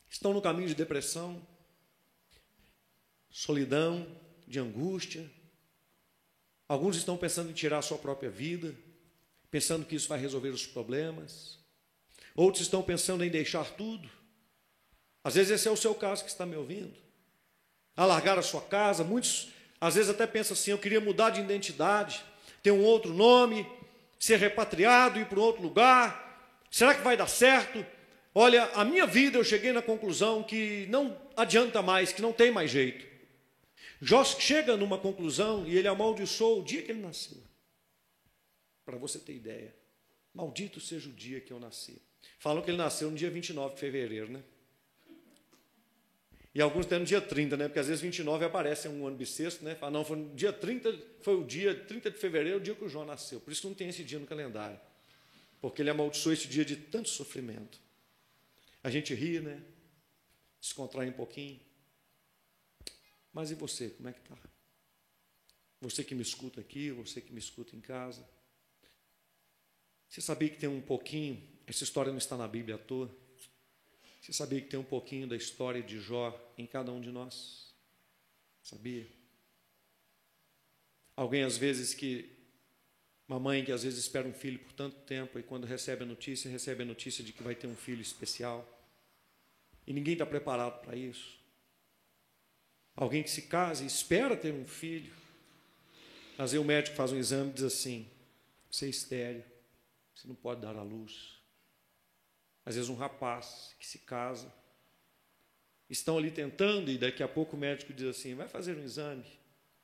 estão 0.10 0.34
no 0.34 0.42
caminho 0.42 0.68
de 0.68 0.76
depressão, 0.76 1.42
solidão, 3.30 4.06
de 4.48 4.60
angústia 4.60 5.32
Alguns 6.72 6.96
estão 6.96 7.18
pensando 7.18 7.50
em 7.50 7.54
tirar 7.54 7.80
a 7.80 7.82
sua 7.82 7.98
própria 7.98 8.30
vida, 8.30 8.74
pensando 9.52 9.86
que 9.86 9.94
isso 9.94 10.08
vai 10.08 10.18
resolver 10.18 10.48
os 10.48 10.66
problemas. 10.66 11.60
Outros 12.34 12.62
estão 12.62 12.82
pensando 12.82 13.26
em 13.26 13.30
deixar 13.30 13.66
tudo. 13.72 14.10
Às 15.22 15.36
vezes 15.36 15.52
esse 15.52 15.68
é 15.68 15.72
o 15.72 15.76
seu 15.76 15.94
caso 15.94 16.24
que 16.24 16.30
está 16.30 16.46
me 16.46 16.56
ouvindo. 16.56 16.94
Alargar 17.94 18.40
a 18.40 18.42
sua 18.42 18.62
casa, 18.62 19.04
muitos 19.04 19.50
às 19.82 19.96
vezes 19.96 20.10
até 20.10 20.26
pensam 20.26 20.54
assim: 20.54 20.72
eu 20.72 20.78
queria 20.78 21.02
mudar 21.02 21.32
de 21.32 21.42
identidade, 21.42 22.24
ter 22.64 22.72
um 22.72 22.86
outro 22.86 23.14
nome, 23.14 23.70
ser 24.18 24.40
repatriado, 24.40 25.20
ir 25.20 25.26
para 25.26 25.42
outro 25.42 25.62
lugar. 25.62 26.56
Será 26.72 26.96
que 26.96 27.02
vai 27.02 27.18
dar 27.18 27.28
certo? 27.28 27.86
Olha, 28.34 28.64
a 28.76 28.86
minha 28.86 29.06
vida 29.06 29.38
eu 29.38 29.44
cheguei 29.44 29.74
na 29.74 29.82
conclusão 29.82 30.42
que 30.42 30.88
não 30.90 31.18
adianta 31.36 31.82
mais, 31.82 32.14
que 32.14 32.22
não 32.22 32.32
tem 32.32 32.50
mais 32.50 32.72
jeito. 32.72 33.11
Jó 34.02 34.24
chega 34.24 34.76
numa 34.76 34.98
conclusão 34.98 35.66
e 35.68 35.78
ele 35.78 35.88
amaldiçoou 35.88 36.62
o 36.62 36.64
dia 36.64 36.82
que 36.82 36.92
ele 36.92 37.02
nasceu. 37.02 37.38
Para 38.84 38.98
você 38.98 39.20
ter 39.20 39.36
ideia. 39.36 39.76
Maldito 40.34 40.80
seja 40.80 41.08
o 41.08 41.14
dia 41.14 41.40
que 41.40 41.54
eu 41.54 41.60
nasci. 41.60 42.02
Falam 42.40 42.64
que 42.64 42.72
ele 42.72 42.78
nasceu 42.78 43.12
no 43.12 43.18
dia 43.18 43.30
29 43.30 43.76
de 43.76 43.80
fevereiro, 43.80 44.32
né? 44.32 44.44
E 46.54 46.62
alguns 46.62 46.86
até 46.86 46.98
no 46.98 47.06
dia 47.06 47.22
30, 47.22 47.56
né? 47.56 47.68
Porque 47.68 47.80
às 47.80 47.88
vezes 47.88 48.02
29 48.02 48.44
aparece 48.44 48.88
um 48.88 49.06
ano 49.06 49.16
bissexto, 49.16 49.64
né? 49.64 49.76
Fala, 49.76 49.92
não, 49.92 50.04
foi 50.04 50.18
no 50.18 50.36
dia 50.36 50.52
30, 50.52 51.00
foi 51.22 51.36
o 51.36 51.46
dia 51.46 51.74
30 51.76 52.12
de 52.12 52.18
fevereiro, 52.18 52.58
o 52.58 52.62
dia 52.62 52.76
que 52.76 52.84
o 52.84 52.90
Jó 52.90 53.06
nasceu. 53.06 53.40
Por 53.40 53.54
isso 53.54 53.68
não 53.68 53.74
tem 53.74 53.88
esse 53.88 54.04
dia 54.04 54.20
no 54.20 54.26
calendário. 54.26 54.80
Porque 55.62 55.82
ele 55.82 55.92
amaldiçoou 55.92 56.34
esse 56.34 56.48
dia 56.48 56.66
de 56.66 56.76
tanto 56.76 57.08
sofrimento. 57.08 57.80
A 58.84 58.90
gente 58.90 59.14
ri, 59.14 59.40
né? 59.40 59.62
Descontrai 60.60 61.08
um 61.08 61.14
pouquinho. 61.14 61.60
Mas 63.34 63.52
e 63.52 63.56
você, 63.56 63.90
como 63.92 64.10
é 64.10 64.14
que 64.14 64.20
está? 64.20 64.38
Você 65.82 66.04
que 66.04 66.14
me 66.14 66.22
escuta 66.22 66.62
aqui, 66.62 66.92
você 66.92 67.22
que 67.22 67.34
me 67.34 67.40
escuta 67.40 67.76
em 67.76 67.82
casa. 67.82 68.28
Você 70.08 70.22
sabia 70.22 70.50
que 70.50 70.58
tem 70.58 70.70
um 70.70 70.82
pouquinho, 70.82 71.42
essa 71.66 71.84
história 71.84 72.12
não 72.12 72.18
está 72.18 72.38
na 72.38 72.48
Bíblia 72.48 72.76
à 72.76 72.78
toa. 72.78 73.10
Você 74.22 74.34
sabia 74.34 74.62
que 74.62 74.68
tem 74.68 74.80
um 74.80 74.84
pouquinho 74.84 75.28
da 75.28 75.36
história 75.36 75.82
de 75.82 76.00
Jó 76.00 76.38
em 76.58 76.68
cada 76.68 76.92
um 76.92 77.02
de 77.02 77.12
nós? 77.12 77.74
Sabia? 78.62 79.08
Alguém 81.16 81.44
às 81.44 81.58
vezes 81.58 81.94
que 81.94 82.30
uma 83.28 83.40
mãe 83.40 83.64
que 83.64 83.72
às 83.72 83.84
vezes 83.84 83.98
espera 83.98 84.28
um 84.28 84.34
filho 84.34 84.60
por 84.60 84.74
tanto 84.74 84.98
tempo 85.06 85.40
e 85.40 85.44
quando 85.44 85.66
recebe 85.66 86.04
a 86.04 86.06
notícia, 86.06 86.52
recebe 86.52 86.84
a 86.84 86.86
notícia 86.86 87.24
de 87.24 87.32
que 87.32 87.42
vai 87.42 87.56
ter 87.56 87.66
um 87.66 87.76
filho 87.76 88.02
especial. 88.02 88.68
E 89.88 89.94
ninguém 89.94 90.14
está 90.14 90.26
preparado 90.26 90.82
para 90.82 90.96
isso. 90.96 91.41
Alguém 92.96 93.24
que 93.24 93.30
se 93.30 93.44
casa 93.44 93.84
e 93.84 93.88
espera 93.88 94.36
ter 94.36 94.54
um 94.54 94.66
filho. 94.66 95.14
Às 96.38 96.52
vezes 96.52 96.64
o 96.64 96.68
médico 96.68 96.96
faz 96.96 97.12
um 97.12 97.18
exame 97.18 97.52
e 97.52 97.54
diz 97.54 97.64
assim: 97.64 98.10
você 98.70 98.86
é 98.86 98.90
estéreo, 98.90 99.44
você 100.14 100.28
não 100.28 100.36
pode 100.36 100.62
dar 100.62 100.76
à 100.76 100.84
luz. 100.84 101.40
Às 102.66 102.76
vezes 102.76 102.90
um 102.90 102.96
rapaz 102.96 103.76
que 103.80 103.88
se 103.88 104.00
casa, 104.00 104.54
estão 105.90 106.18
ali 106.18 106.32
tentando 106.32 106.90
e 106.90 106.98
daqui 106.98 107.22
a 107.22 107.28
pouco 107.28 107.56
o 107.56 107.60
médico 107.60 107.94
diz 107.94 108.08
assim: 108.08 108.36
vai 108.36 108.48
fazer 108.48 108.78
um 108.78 108.84
exame, 108.84 109.26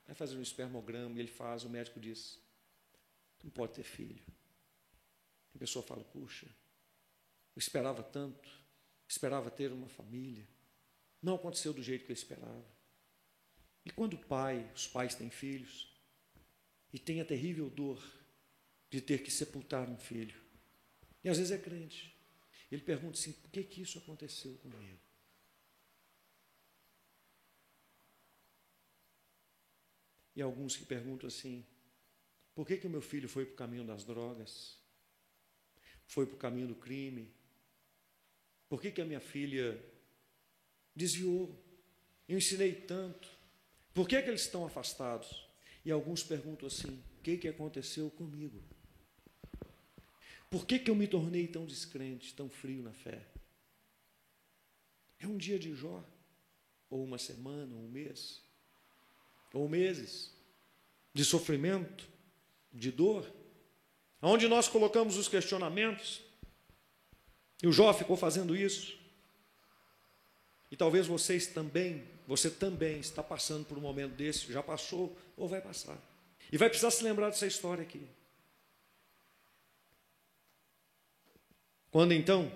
vai 0.06 0.16
fazer 0.16 0.38
um 0.38 0.42
espermograma, 0.42 1.18
e 1.18 1.20
ele 1.20 1.32
faz, 1.32 1.64
o 1.64 1.70
médico 1.70 2.00
diz: 2.00 2.40
não 3.44 3.52
pode 3.52 3.74
ter 3.74 3.84
filho. 3.84 4.24
A 5.56 5.58
pessoa 5.58 5.84
fala: 5.84 6.04
puxa, 6.04 6.46
eu 6.46 7.60
esperava 7.60 8.04
tanto, 8.04 8.50
esperava 9.08 9.50
ter 9.50 9.72
uma 9.72 9.90
família, 9.90 10.48
não 11.22 11.36
aconteceu 11.36 11.74
do 11.74 11.82
jeito 11.82 12.06
que 12.06 12.12
eu 12.12 12.16
esperava. 12.16 12.77
E 13.88 13.90
quando 13.90 14.16
o 14.16 14.26
pai, 14.26 14.70
os 14.76 14.86
pais 14.86 15.16
têm 15.16 15.30
filhos, 15.30 15.88
e 16.92 17.00
tem 17.00 17.22
a 17.22 17.26
terrível 17.26 17.70
dor 17.70 18.06
de 18.90 19.00
ter 19.00 19.24
que 19.24 19.32
sepultar 19.32 19.90
um 19.90 19.98
filho, 19.98 20.38
e 21.24 21.30
às 21.30 21.38
vezes 21.38 21.54
é 21.54 21.58
crente, 21.58 22.14
ele 22.70 22.82
pergunta 22.82 23.18
assim: 23.18 23.32
por 23.32 23.50
que, 23.50 23.64
que 23.64 23.82
isso 23.82 23.98
aconteceu 23.98 24.58
comigo? 24.58 25.00
E 30.36 30.42
alguns 30.42 30.76
que 30.76 30.86
perguntam 30.86 31.30
assim: 31.30 31.66
por 32.54 32.68
que, 32.68 32.76
que 32.76 32.88
o 32.88 32.90
meu 32.90 33.02
filho 33.02 33.30
foi 33.30 33.46
para 33.46 33.54
o 33.54 33.56
caminho 33.58 33.86
das 33.86 34.04
drogas? 34.04 34.78
Foi 36.08 36.26
para 36.26 36.36
o 36.36 36.40
caminho 36.40 36.68
do 36.68 36.76
crime? 36.76 37.34
Por 38.68 38.82
que, 38.82 38.92
que 38.92 39.02
a 39.02 39.06
minha 39.06 39.22
filha 39.22 39.82
desviou? 40.94 41.58
Eu 42.28 42.38
ensinei 42.38 42.76
tanto. 42.76 43.37
Por 43.98 44.08
que, 44.08 44.16
é 44.16 44.22
que 44.22 44.30
eles 44.30 44.42
estão 44.42 44.64
afastados? 44.64 45.44
E 45.84 45.90
alguns 45.90 46.22
perguntam 46.22 46.68
assim: 46.68 47.02
o 47.18 47.24
que, 47.24 47.36
que 47.36 47.48
aconteceu 47.48 48.12
comigo? 48.12 48.62
Por 50.52 50.68
que, 50.68 50.78
que 50.78 50.92
eu 50.92 50.96
me 50.96 51.08
tornei 51.08 51.48
tão 51.48 51.66
descrente, 51.66 52.32
tão 52.36 52.48
frio 52.48 52.84
na 52.84 52.94
fé? 52.94 53.26
É 55.20 55.26
um 55.26 55.36
dia 55.36 55.58
de 55.58 55.74
Jó, 55.74 56.04
ou 56.92 57.04
uma 57.04 57.18
semana, 57.18 57.74
ou 57.74 57.86
um 57.86 57.88
mês, 57.88 58.40
ou 59.52 59.68
meses 59.68 60.32
de 61.12 61.26
sofrimento, 61.26 62.08
de 62.72 62.92
dor. 62.92 63.28
onde 64.22 64.48
nós 64.48 64.68
colocamos 64.68 65.18
os 65.18 65.28
questionamentos, 65.28 66.22
e 67.64 67.68
o 67.68 67.74
Jó 67.74 67.92
ficou 67.96 68.16
fazendo 68.16 68.56
isso. 68.56 68.96
E 70.70 70.78
talvez 70.78 71.08
vocês 71.08 71.48
também, 71.48 72.08
você 72.28 72.52
também 72.52 73.00
está 73.00 73.24
passando 73.24 73.66
por 73.66 73.78
um 73.78 73.82
momento 73.82 74.14
desse, 74.14 74.52
já 74.52 74.62
passou 74.62 75.18
ou 75.38 75.48
vai 75.48 75.62
passar. 75.62 75.98
E 76.52 76.58
vai 76.58 76.68
precisar 76.68 76.92
se 76.92 77.02
lembrar 77.04 77.30
dessa 77.30 77.48
história 77.48 77.82
aqui. 77.82 78.06
Quando 81.90 82.14
então, 82.14 82.52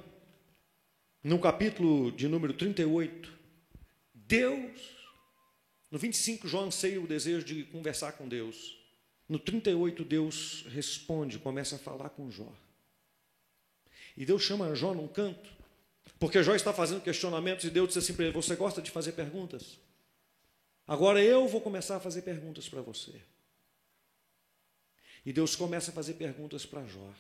no 1.23 1.39
capítulo 1.39 2.11
de 2.11 2.27
número 2.27 2.53
38, 2.53 3.31
Deus, 4.13 4.81
no 5.89 5.97
25, 5.97 6.49
Jó 6.49 6.65
anseia 6.65 6.99
o 6.99 7.07
desejo 7.07 7.45
de 7.45 7.63
conversar 7.63 8.11
com 8.13 8.27
Deus. 8.27 8.77
No 9.27 9.39
38, 9.39 10.03
Deus 10.03 10.65
responde, 10.69 11.39
começa 11.39 11.77
a 11.77 11.79
falar 11.79 12.09
com 12.09 12.29
Jó. 12.29 12.51
E 14.17 14.25
Deus 14.25 14.43
chama 14.43 14.75
Jó 14.75 14.93
num 14.93 15.07
canto, 15.07 15.49
porque 16.21 16.43
Jó 16.43 16.53
está 16.53 16.71
fazendo 16.71 17.01
questionamentos 17.01 17.65
e 17.65 17.71
Deus 17.71 17.87
disse 17.87 17.97
assim 17.97 18.13
para 18.13 18.25
ele: 18.25 18.33
Você 18.35 18.55
gosta 18.55 18.79
de 18.79 18.91
fazer 18.91 19.13
perguntas? 19.13 19.79
Agora 20.85 21.19
eu 21.19 21.47
vou 21.47 21.59
começar 21.59 21.95
a 21.95 21.99
fazer 21.99 22.21
perguntas 22.21 22.69
para 22.69 22.79
você. 22.79 23.19
E 25.25 25.33
Deus 25.33 25.55
começa 25.55 25.89
a 25.89 25.93
fazer 25.95 26.13
perguntas 26.13 26.63
para 26.63 26.85
Jó. 26.85 27.11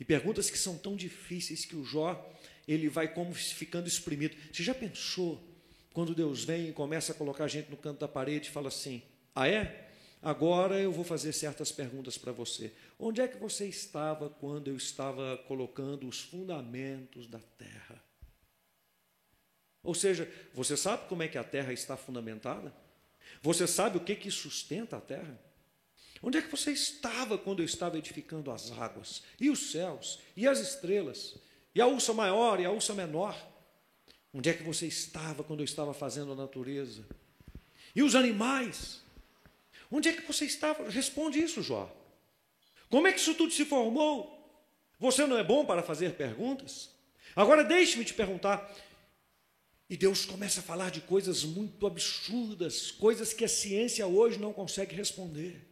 E 0.00 0.04
perguntas 0.04 0.50
que 0.50 0.58
são 0.58 0.76
tão 0.76 0.96
difíceis 0.96 1.64
que 1.64 1.76
o 1.76 1.84
Jó, 1.84 2.28
ele 2.66 2.88
vai 2.88 3.14
como 3.14 3.32
ficando 3.32 3.86
exprimido. 3.86 4.36
Você 4.52 4.64
já 4.64 4.74
pensou 4.74 5.40
quando 5.92 6.16
Deus 6.16 6.42
vem 6.42 6.70
e 6.70 6.72
começa 6.72 7.12
a 7.12 7.14
colocar 7.14 7.44
a 7.44 7.48
gente 7.48 7.70
no 7.70 7.76
canto 7.76 8.00
da 8.00 8.08
parede 8.08 8.48
e 8.48 8.50
fala 8.50 8.66
assim: 8.66 9.02
Ah, 9.32 9.46
é? 9.46 9.87
Agora 10.20 10.80
eu 10.80 10.90
vou 10.90 11.04
fazer 11.04 11.32
certas 11.32 11.70
perguntas 11.70 12.18
para 12.18 12.32
você. 12.32 12.72
Onde 12.98 13.20
é 13.20 13.28
que 13.28 13.36
você 13.36 13.68
estava 13.68 14.28
quando 14.28 14.68
eu 14.68 14.76
estava 14.76 15.36
colocando 15.46 16.08
os 16.08 16.20
fundamentos 16.20 17.26
da 17.28 17.38
terra? 17.56 18.02
Ou 19.82 19.94
seja, 19.94 20.30
você 20.52 20.76
sabe 20.76 21.08
como 21.08 21.22
é 21.22 21.28
que 21.28 21.38
a 21.38 21.44
terra 21.44 21.72
está 21.72 21.96
fundamentada? 21.96 22.74
Você 23.40 23.66
sabe 23.66 23.96
o 23.96 24.04
que, 24.04 24.16
que 24.16 24.30
sustenta 24.30 24.96
a 24.96 25.00
terra? 25.00 25.38
Onde 26.20 26.38
é 26.38 26.42
que 26.42 26.50
você 26.50 26.72
estava 26.72 27.38
quando 27.38 27.60
eu 27.60 27.66
estava 27.66 27.96
edificando 27.96 28.50
as 28.50 28.72
águas, 28.72 29.22
e 29.40 29.48
os 29.50 29.70
céus, 29.70 30.18
e 30.36 30.48
as 30.48 30.58
estrelas, 30.58 31.36
e 31.74 31.80
a 31.80 31.86
ursa 31.86 32.12
maior 32.12 32.58
e 32.58 32.64
a 32.64 32.70
ursa 32.72 32.92
menor? 32.92 33.36
Onde 34.34 34.50
é 34.50 34.52
que 34.52 34.64
você 34.64 34.86
estava 34.86 35.44
quando 35.44 35.60
eu 35.60 35.64
estava 35.64 35.94
fazendo 35.94 36.32
a 36.32 36.36
natureza? 36.36 37.06
E 37.94 38.02
os 38.02 38.14
animais? 38.14 39.00
Onde 39.90 40.08
é 40.08 40.12
que 40.12 40.26
você 40.26 40.44
estava? 40.44 40.88
Responde 40.88 41.42
isso, 41.42 41.62
Jó. 41.62 41.90
Como 42.90 43.06
é 43.06 43.12
que 43.12 43.20
isso 43.20 43.34
tudo 43.34 43.52
se 43.52 43.64
formou? 43.64 44.34
Você 44.98 45.26
não 45.26 45.38
é 45.38 45.44
bom 45.44 45.64
para 45.64 45.82
fazer 45.82 46.14
perguntas? 46.14 46.90
Agora 47.34 47.62
deixe-me 47.62 48.04
te 48.04 48.14
perguntar. 48.14 48.74
E 49.88 49.96
Deus 49.96 50.26
começa 50.26 50.60
a 50.60 50.62
falar 50.62 50.90
de 50.90 51.00
coisas 51.00 51.44
muito 51.44 51.86
absurdas, 51.86 52.90
coisas 52.90 53.32
que 53.32 53.44
a 53.44 53.48
ciência 53.48 54.06
hoje 54.06 54.38
não 54.38 54.52
consegue 54.52 54.94
responder. 54.94 55.66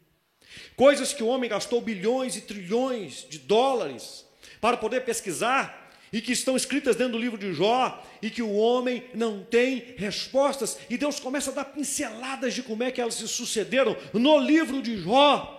Coisas 0.75 1.13
que 1.13 1.23
o 1.23 1.27
homem 1.27 1.51
gastou 1.51 1.81
bilhões 1.81 2.37
e 2.37 2.41
trilhões 2.41 3.27
de 3.29 3.39
dólares 3.39 4.25
para 4.61 4.77
poder 4.77 5.05
pesquisar 5.05 5.86
e 6.13 6.21
que 6.21 6.33
estão 6.33 6.57
escritas 6.57 6.97
dentro 6.97 7.15
do 7.15 7.19
livro 7.19 7.39
de 7.39 7.53
Jó 7.53 8.03
e 8.23 8.31
que 8.31 8.43
o 8.43 8.55
homem 8.55 9.05
não 9.15 9.43
tem 9.43 9.95
respostas. 9.97 10.79
E 10.89 10.97
Deus 10.97 11.19
começa 11.19 11.51
a 11.51 11.55
dar 11.55 11.65
pinceladas 11.65 12.55
de 12.55 12.63
como 12.63 12.83
é 12.83 12.91
que 12.91 13.01
elas 13.01 13.15
se 13.15 13.29
sucederam 13.29 13.97
no 14.13 14.39
livro 14.39 14.81
de 14.81 14.97
Jó. 14.99 15.53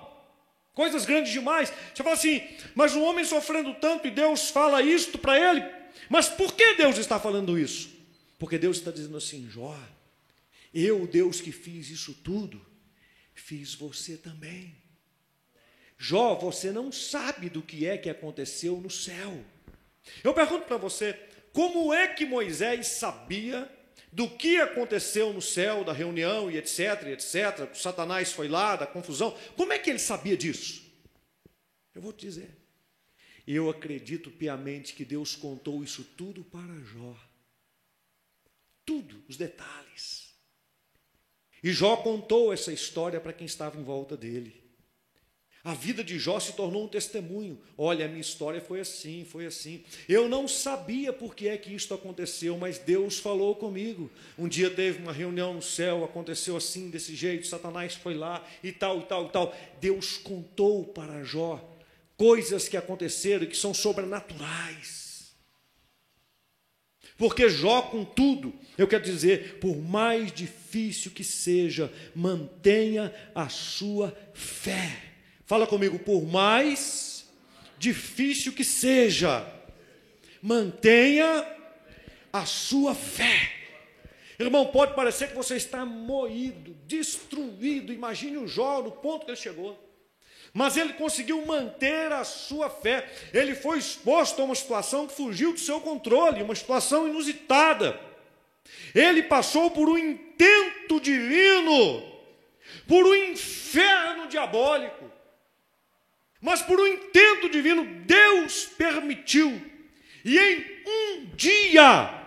Coisas 0.74 1.06
grandes 1.06 1.34
demais. 1.34 1.74
Você 1.94 2.04
fala 2.04 2.16
assim, 2.16 2.42
mas 2.76 2.96
o 2.96 3.02
homem 3.02 3.26
sofrendo 3.26 3.74
tanto 3.76 4.08
e 4.08 4.12
Deus 4.12 4.50
fala 4.50 4.82
isto 4.82 5.18
para 5.18 5.38
ele. 5.38 5.66
Mas 6.10 6.30
por 6.30 6.54
que 6.54 6.76
Deus 6.76 6.98
está 6.98 7.20
falando 7.20 7.58
isso? 7.58 7.90
Porque 8.38 8.58
Deus 8.58 8.78
está 8.78 8.92
dizendo 8.92 9.18
assim, 9.18 9.50
Jó, 9.50 9.78
eu, 10.74 11.08
Deus 11.08 11.42
que 11.42 11.52
fiz 11.52 11.90
isso 11.90 12.14
tudo, 12.14 12.64
fiz 13.34 13.74
você 13.74 14.16
também. 14.16 14.76
Jó, 15.98 16.36
você 16.36 16.72
não 16.72 16.92
sabe 16.92 17.50
do 17.50 17.62
que 17.62 17.88
é 17.88 17.98
que 17.98 18.10
aconteceu 18.10 18.80
no 18.80 18.90
céu. 18.90 19.44
Eu 20.24 20.34
pergunto 20.34 20.66
para 20.66 20.78
você, 20.78 21.14
como 21.54 21.94
é 21.94 22.08
que 22.08 22.26
Moisés 22.26 22.88
sabia 22.88 23.70
do 24.12 24.30
que 24.30 24.58
aconteceu 24.58 25.34
no 25.34 25.42
céu, 25.42 25.84
da 25.84 25.94
reunião 25.94 26.50
e 26.50 26.58
etc, 26.58 27.08
etc, 27.08 27.70
que 27.72 27.78
Satanás 27.78 28.32
foi 28.32 28.48
lá, 28.48 28.76
da 28.76 28.88
confusão? 28.88 29.38
Como 29.56 29.74
é 29.74 29.80
que 29.80 29.90
ele 29.90 30.00
sabia 30.00 30.38
disso? 30.38 30.86
Eu 31.94 32.02
vou 32.02 32.14
te 32.14 32.26
dizer. 32.26 32.58
Eu 33.48 33.70
acredito 33.70 34.30
piamente 34.30 34.94
que 34.94 35.06
Deus 35.06 35.36
contou 35.36 35.84
isso 35.84 36.04
tudo 36.04 36.44
para 36.44 36.74
Jó. 36.84 37.16
Tudo, 38.86 39.24
os 39.28 39.38
detalhes. 39.38 40.34
E 41.64 41.72
Jó 41.72 41.98
contou 41.98 42.54
essa 42.54 42.72
história 42.72 43.20
para 43.20 43.34
quem 43.34 43.46
estava 43.46 43.80
em 43.80 43.84
volta 43.84 44.16
dele. 44.16 44.67
A 45.68 45.74
vida 45.74 46.02
de 46.02 46.18
Jó 46.18 46.40
se 46.40 46.54
tornou 46.54 46.86
um 46.86 46.88
testemunho. 46.88 47.60
Olha, 47.78 48.06
a 48.06 48.08
minha 48.08 48.22
história 48.22 48.62
foi 48.62 48.80
assim, 48.80 49.28
foi 49.30 49.46
assim. 49.46 49.84
Eu 50.08 50.30
não 50.30 50.48
sabia 50.48 51.12
por 51.12 51.36
que 51.36 51.50
é 51.50 51.58
que 51.58 51.76
isto 51.76 51.94
aconteceu, 51.94 52.58
mas 52.58 52.80
Deus 52.80 53.20
falou 53.20 53.54
comigo. 53.54 54.10
Um 54.40 54.48
dia 54.48 54.70
teve 54.70 55.04
uma 55.04 55.12
reunião 55.12 55.54
no 55.54 55.62
céu, 55.62 56.06
aconteceu 56.06 56.56
assim, 56.56 56.90
desse 56.90 57.14
jeito, 57.14 57.46
Satanás 57.46 57.96
foi 57.96 58.14
lá 58.14 58.48
e 58.64 58.72
tal, 58.72 59.00
e 59.00 59.04
tal, 59.04 59.26
e 59.26 59.30
tal. 59.30 59.58
Deus 59.82 60.16
contou 60.16 60.86
para 60.86 61.26
Jó 61.26 61.62
coisas 62.16 62.70
que 62.70 62.78
aconteceram 62.78 63.46
que 63.46 63.58
são 63.58 63.74
sobrenaturais. 63.74 65.36
Porque 67.18 67.50
Jó, 67.50 67.82
contudo, 67.82 68.54
eu 68.78 68.88
quero 68.88 69.04
dizer, 69.04 69.60
por 69.60 69.76
mais 69.76 70.32
difícil 70.32 71.12
que 71.12 71.26
seja, 71.26 71.92
mantenha 72.16 73.14
a 73.36 73.50
sua 73.50 74.18
fé. 74.34 75.07
Fala 75.48 75.66
comigo, 75.66 75.98
por 75.98 76.28
mais 76.28 77.26
difícil 77.80 78.52
que 78.52 78.66
seja, 78.66 79.48
mantenha 80.42 81.48
a 82.34 82.46
sua 82.46 82.94
fé. 82.94 83.54
Irmão, 84.38 84.66
pode 84.66 84.94
parecer 84.94 85.30
que 85.30 85.36
você 85.36 85.56
está 85.56 85.86
moído, 85.86 86.76
destruído. 86.86 87.94
Imagine 87.94 88.40
o 88.40 88.48
Jó 88.48 88.82
no 88.82 88.92
ponto 88.92 89.24
que 89.24 89.32
ele 89.32 89.38
chegou. 89.38 89.82
Mas 90.54 90.76
ele 90.76 90.92
conseguiu 90.94 91.46
manter 91.46 92.12
a 92.12 92.26
sua 92.26 92.70
fé. 92.70 93.10
Ele 93.34 93.56
foi 93.56 93.78
exposto 93.78 94.42
a 94.42 94.46
uma 94.46 94.54
situação 94.54 95.08
que 95.08 95.16
fugiu 95.16 95.54
do 95.54 95.60
seu 95.60 95.80
controle, 95.80 96.44
uma 96.44 96.56
situação 96.56 97.08
inusitada. 97.08 97.98
Ele 98.94 99.24
passou 99.24 99.72
por 99.72 99.88
um 99.88 99.98
intento 99.98 101.00
divino, 101.00 102.04
por 102.86 103.08
um 103.08 103.16
inferno 103.16 104.28
diabólico. 104.28 105.16
Mas 106.42 106.62
por 106.62 106.80
um 106.80 106.88
intento 106.88 107.50
divino, 107.50 107.84
Deus 108.06 108.66
permitiu. 108.66 109.62
E 110.24 110.38
em 110.38 110.84
um 110.86 111.26
dia, 111.36 112.26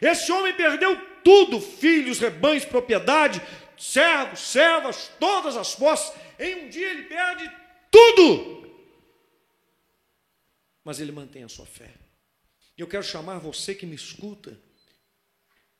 esse 0.00 0.30
homem 0.32 0.54
perdeu 0.54 0.96
tudo: 1.22 1.60
filhos, 1.60 2.18
rebanhos, 2.18 2.64
propriedade, 2.64 3.40
servos, 3.78 4.40
servas, 4.40 5.10
todas 5.20 5.56
as 5.56 5.74
posses. 5.74 6.12
Em 6.38 6.64
um 6.64 6.68
dia 6.68 6.90
ele 6.90 7.04
perde 7.04 7.50
tudo. 7.90 8.62
Mas 10.84 10.98
ele 10.98 11.12
mantém 11.12 11.44
a 11.44 11.48
sua 11.48 11.66
fé. 11.66 11.90
E 12.76 12.80
eu 12.80 12.88
quero 12.88 13.04
chamar 13.04 13.38
você 13.38 13.74
que 13.74 13.86
me 13.86 13.94
escuta. 13.94 14.58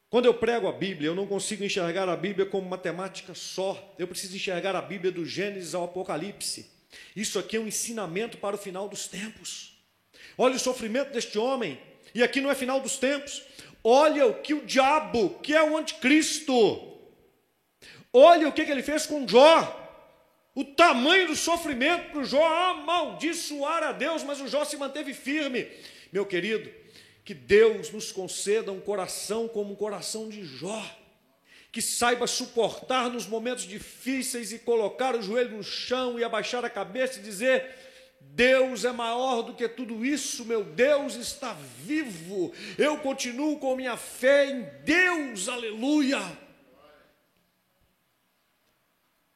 Quando 0.08 0.26
eu 0.26 0.34
prego 0.34 0.68
a 0.68 0.72
Bíblia, 0.72 1.08
eu 1.08 1.14
não 1.14 1.26
consigo 1.26 1.64
enxergar 1.64 2.08
a 2.08 2.16
Bíblia 2.16 2.44
como 2.44 2.68
matemática 2.68 3.34
só. 3.34 3.94
Eu 3.98 4.06
preciso 4.06 4.36
enxergar 4.36 4.76
a 4.76 4.82
Bíblia 4.82 5.10
do 5.10 5.24
Gênesis 5.24 5.74
ao 5.74 5.84
Apocalipse. 5.84 6.70
Isso 7.14 7.38
aqui 7.38 7.56
é 7.56 7.60
um 7.60 7.66
ensinamento 7.66 8.38
para 8.38 8.56
o 8.56 8.58
final 8.58 8.88
dos 8.88 9.06
tempos. 9.06 9.76
Olha 10.36 10.56
o 10.56 10.60
sofrimento 10.60 11.12
deste 11.12 11.38
homem, 11.38 11.80
e 12.14 12.22
aqui 12.22 12.40
não 12.40 12.50
é 12.50 12.54
final 12.54 12.80
dos 12.80 12.96
tempos. 12.96 13.42
Olha 13.84 14.26
o 14.26 14.34
que 14.34 14.54
o 14.54 14.64
diabo, 14.64 15.30
que 15.42 15.54
é 15.54 15.62
o 15.62 15.76
anticristo, 15.76 16.54
olha 18.12 18.48
o 18.48 18.52
que, 18.52 18.62
ele 18.62 18.82
fez 18.82 19.06
com 19.06 19.26
Jó. 19.26 19.80
O 20.54 20.64
tamanho 20.64 21.28
do 21.28 21.36
sofrimento 21.36 22.10
para 22.10 22.20
o 22.20 22.24
Jó 22.24 22.44
amaldiçoar 22.44 23.82
a 23.82 23.92
Deus, 23.92 24.22
mas 24.22 24.40
o 24.40 24.46
Jó 24.46 24.64
se 24.64 24.76
manteve 24.76 25.14
firme. 25.14 25.66
Meu 26.12 26.26
querido, 26.26 26.70
que 27.24 27.32
Deus 27.32 27.90
nos 27.90 28.12
conceda 28.12 28.70
um 28.70 28.80
coração 28.80 29.48
como 29.48 29.72
o 29.72 29.76
coração 29.76 30.28
de 30.28 30.44
Jó 30.44 31.01
que 31.72 31.80
saiba 31.80 32.26
suportar 32.26 33.08
nos 33.08 33.26
momentos 33.26 33.64
difíceis 33.64 34.52
e 34.52 34.58
colocar 34.58 35.16
o 35.16 35.22
joelho 35.22 35.56
no 35.56 35.64
chão 35.64 36.18
e 36.18 36.22
abaixar 36.22 36.62
a 36.62 36.70
cabeça 36.70 37.18
e 37.18 37.22
dizer: 37.22 37.74
Deus 38.20 38.84
é 38.84 38.92
maior 38.92 39.40
do 39.40 39.54
que 39.54 39.66
tudo 39.66 40.04
isso, 40.04 40.44
meu 40.44 40.62
Deus 40.62 41.14
está 41.14 41.56
vivo, 41.78 42.52
eu 42.76 42.98
continuo 42.98 43.58
com 43.58 43.74
minha 43.74 43.96
fé 43.96 44.50
em 44.50 44.68
Deus, 44.84 45.48
aleluia. 45.48 46.20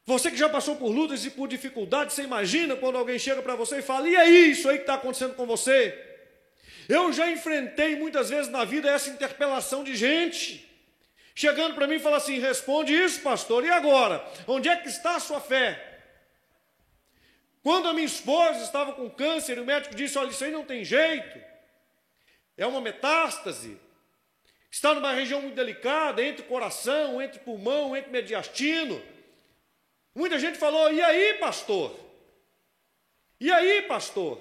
Você 0.04 0.30
que 0.30 0.36
já 0.36 0.48
passou 0.48 0.76
por 0.76 0.90
lutas 0.90 1.24
e 1.24 1.30
por 1.30 1.48
dificuldades, 1.48 2.14
você 2.14 2.22
imagina 2.22 2.76
quando 2.76 2.96
alguém 2.96 3.18
chega 3.18 3.40
para 3.40 3.56
você 3.56 3.78
e 3.78 3.82
fala: 3.82 4.08
e 4.08 4.14
aí, 4.14 4.50
isso 4.50 4.68
aí 4.68 4.76
que 4.76 4.82
está 4.82 4.94
acontecendo 4.94 5.34
com 5.34 5.46
você? 5.46 6.02
Eu 6.86 7.12
já 7.12 7.30
enfrentei 7.30 7.96
muitas 7.96 8.28
vezes 8.28 8.50
na 8.50 8.64
vida 8.64 8.90
essa 8.90 9.08
interpelação 9.10 9.82
de 9.82 9.96
gente, 9.96 10.65
chegando 11.36 11.74
para 11.74 11.86
mim 11.86 11.96
e 11.96 12.00
falando 12.00 12.16
assim: 12.16 12.40
responde 12.40 12.92
isso, 12.94 13.20
pastor, 13.20 13.64
e 13.64 13.70
agora? 13.70 14.26
Onde 14.48 14.68
é 14.68 14.76
que 14.76 14.88
está 14.88 15.16
a 15.16 15.20
sua 15.20 15.38
fé? 15.38 15.92
Quando 17.62 17.88
a 17.88 17.92
minha 17.92 18.06
esposa 18.06 18.62
estava 18.62 18.92
com 18.92 19.10
câncer, 19.10 19.60
o 19.60 19.64
médico 19.64 19.94
disse: 19.94 20.18
olha, 20.18 20.30
isso 20.30 20.42
aí 20.42 20.50
não 20.50 20.64
tem 20.64 20.82
jeito, 20.82 21.38
é 22.56 22.66
uma 22.66 22.80
metástase, 22.80 23.78
está 24.70 24.94
numa 24.94 25.12
região 25.12 25.42
muito 25.42 25.54
delicada, 25.54 26.24
entre 26.24 26.44
coração, 26.44 27.20
entre 27.20 27.38
pulmão, 27.40 27.94
entre 27.94 28.10
mediastino. 28.10 29.00
Muita 30.14 30.38
gente 30.38 30.56
falou: 30.56 30.90
e 30.90 31.02
aí, 31.02 31.34
pastor? 31.34 31.94
E 33.38 33.52
aí, 33.52 33.82
pastor? 33.82 34.40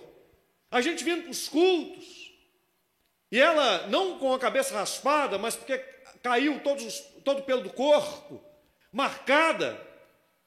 A 0.71 0.79
gente 0.79 1.03
vindo 1.03 1.23
para 1.23 1.31
os 1.31 1.49
cultos, 1.49 2.31
e 3.29 3.39
ela, 3.39 3.87
não 3.87 4.17
com 4.17 4.33
a 4.33 4.39
cabeça 4.39 4.73
raspada, 4.73 5.37
mas 5.37 5.55
porque 5.55 5.94
caiu 6.25 6.59
todos, 6.59 7.01
todo 7.23 7.41
o 7.41 7.43
pelo 7.43 7.61
do 7.61 7.69
corpo, 7.69 8.43
marcada, 8.91 9.79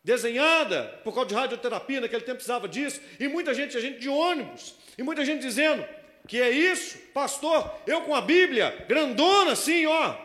desenhada, 0.02 1.00
por 1.04 1.14
causa 1.14 1.28
de 1.28 1.36
radioterapia, 1.36 2.00
naquele 2.00 2.22
tempo 2.22 2.34
precisava 2.34 2.66
disso, 2.66 3.00
e 3.20 3.28
muita 3.28 3.54
gente, 3.54 3.76
a 3.76 3.80
gente 3.80 4.00
de 4.00 4.08
ônibus, 4.08 4.74
e 4.98 5.04
muita 5.04 5.24
gente 5.24 5.40
dizendo 5.40 5.86
que 6.26 6.40
é 6.40 6.50
isso, 6.50 6.98
pastor, 7.14 7.80
eu 7.86 8.02
com 8.02 8.12
a 8.12 8.20
Bíblia, 8.20 8.86
grandona 8.88 9.52
assim, 9.52 9.86
ó. 9.86 10.18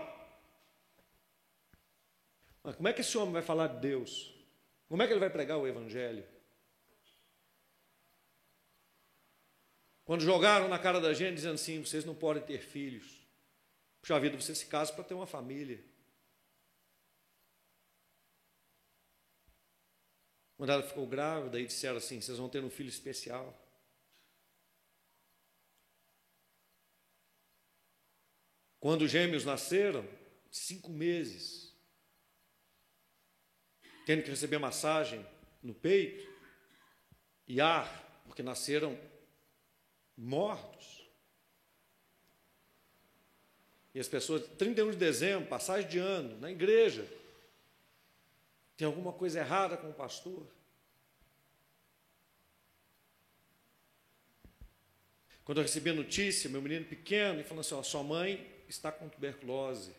Mas 2.63 2.75
como 2.75 2.87
é 2.87 2.93
que 2.93 3.01
esse 3.01 3.15
homem 3.15 3.33
vai 3.33 3.43
falar 3.43 3.67
de 3.67 3.77
Deus? 3.77 4.33
Como 4.89 5.03
é 5.03 5.05
que 5.05 5.13
ele 5.13 5.19
vai 5.19 5.29
pregar 5.29 5.59
o 5.59 5.67
Evangelho? 5.67 6.25
Quando 10.03 10.21
jogaram 10.21 10.67
na 10.67 10.79
cara 10.79 10.99
da 10.99 11.13
gente, 11.13 11.35
dizendo 11.35 11.55
assim: 11.55 11.79
vocês 11.79 12.03
não 12.03 12.15
podem 12.15 12.41
ter 12.41 12.59
filhos. 12.59 13.22
Puxa 14.03 14.19
vida, 14.19 14.35
você 14.35 14.53
se 14.53 14.65
casa 14.65 14.91
para 14.91 15.05
ter 15.05 15.13
uma 15.13 15.25
família. 15.25 15.81
Quando 20.57 20.71
ela 20.71 20.83
ficou 20.83 21.07
grávida, 21.07 21.57
e 21.57 21.65
disseram 21.65 21.95
assim: 21.95 22.19
vocês 22.19 22.37
vão 22.37 22.49
ter 22.49 22.61
um 22.61 22.69
filho 22.69 22.89
especial. 22.89 23.57
Quando 28.77 29.03
os 29.03 29.11
gêmeos 29.11 29.45
nasceram, 29.45 30.05
cinco 30.51 30.91
meses, 30.91 31.73
tendo 34.05 34.21
que 34.21 34.29
receber 34.29 34.57
massagem 34.57 35.25
no 35.61 35.73
peito 35.73 36.29
e 37.47 37.61
ar, 37.61 38.21
porque 38.25 38.43
nasceram 38.43 38.99
mortos. 40.17 41.02
E 43.93 43.99
as 43.99 44.07
pessoas, 44.07 44.45
31 44.57 44.91
de 44.91 44.97
dezembro, 44.97 45.47
passagem 45.47 45.89
de 45.89 45.99
ano, 45.99 46.39
na 46.39 46.49
igreja, 46.49 47.07
tem 48.75 48.87
alguma 48.87 49.13
coisa 49.13 49.39
errada 49.39 49.77
com 49.77 49.89
o 49.89 49.93
pastor? 49.93 50.47
Quando 55.45 55.59
eu 55.59 55.63
recebi 55.63 55.89
a 55.89 55.93
notícia, 55.93 56.49
meu 56.49 56.61
menino 56.61 56.85
pequeno, 56.85 57.39
e 57.39 57.43
falou 57.43 57.61
assim: 57.61 57.75
ó, 57.75 57.83
sua 57.83 58.01
mãe 58.01 58.49
está 58.67 58.91
com 58.91 59.09
tuberculose. 59.09 59.93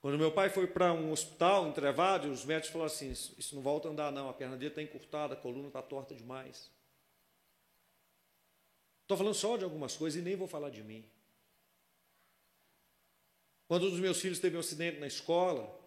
Quando 0.00 0.18
meu 0.18 0.30
pai 0.30 0.50
foi 0.50 0.66
para 0.66 0.92
um 0.92 1.10
hospital, 1.10 1.66
entrevado, 1.66 2.30
os 2.30 2.44
médicos 2.44 2.70
falaram 2.70 2.92
assim: 2.92 3.10
Isso 3.10 3.54
não 3.54 3.62
volta 3.62 3.88
a 3.88 3.90
andar, 3.90 4.12
não, 4.12 4.28
a 4.28 4.34
perna 4.34 4.56
dele 4.56 4.70
está 4.70 4.82
encurtada, 4.82 5.34
a 5.34 5.36
coluna 5.36 5.68
está 5.68 5.80
torta 5.80 6.14
demais. 6.14 6.70
Estou 9.02 9.16
falando 9.16 9.34
só 9.34 9.56
de 9.56 9.64
algumas 9.64 9.96
coisas 9.96 10.20
e 10.20 10.24
nem 10.24 10.36
vou 10.36 10.48
falar 10.48 10.68
de 10.68 10.82
mim. 10.82 11.08
Quando 13.68 13.86
um 13.86 13.90
dos 13.90 14.00
meus 14.00 14.20
filhos 14.20 14.38
teve 14.38 14.56
um 14.56 14.60
acidente 14.60 14.98
na 14.98 15.06
escola, 15.06 15.78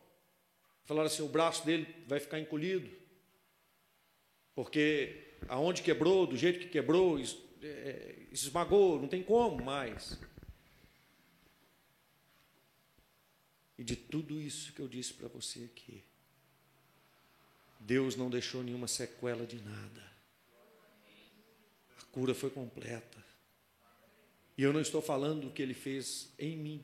falaram 0.83 1.07
assim: 1.07 1.21
o 1.21 1.29
braço 1.29 1.65
dele 1.65 1.87
vai 2.07 2.19
ficar 2.19 2.39
encolhido, 2.39 2.89
porque 4.53 5.37
aonde 5.47 5.81
quebrou, 5.81 6.27
do 6.27 6.35
jeito 6.35 6.59
que 6.59 6.67
quebrou, 6.67 7.17
é, 7.61 8.15
esmagou, 8.31 8.99
não 8.99 9.07
tem 9.07 9.23
como 9.23 9.63
mais. 9.63 10.19
E 13.77 13.83
de 13.83 13.95
tudo 13.95 14.41
isso 14.41 14.73
que 14.73 14.81
eu 14.81 14.89
disse 14.89 15.13
para 15.13 15.29
você 15.29 15.63
aqui, 15.63 16.03
Deus 17.79 18.17
não 18.17 18.29
deixou 18.29 18.61
nenhuma 18.61 18.89
sequela 18.89 19.45
de 19.45 19.61
nada. 19.61 20.11
A 21.97 22.03
cura 22.11 22.35
foi 22.35 22.49
completa. 22.49 23.23
E 24.57 24.63
eu 24.63 24.73
não 24.73 24.81
estou 24.81 25.01
falando 25.01 25.43
do 25.43 25.51
que 25.51 25.61
ele 25.61 25.73
fez 25.73 26.33
em 26.37 26.57
mim. 26.57 26.83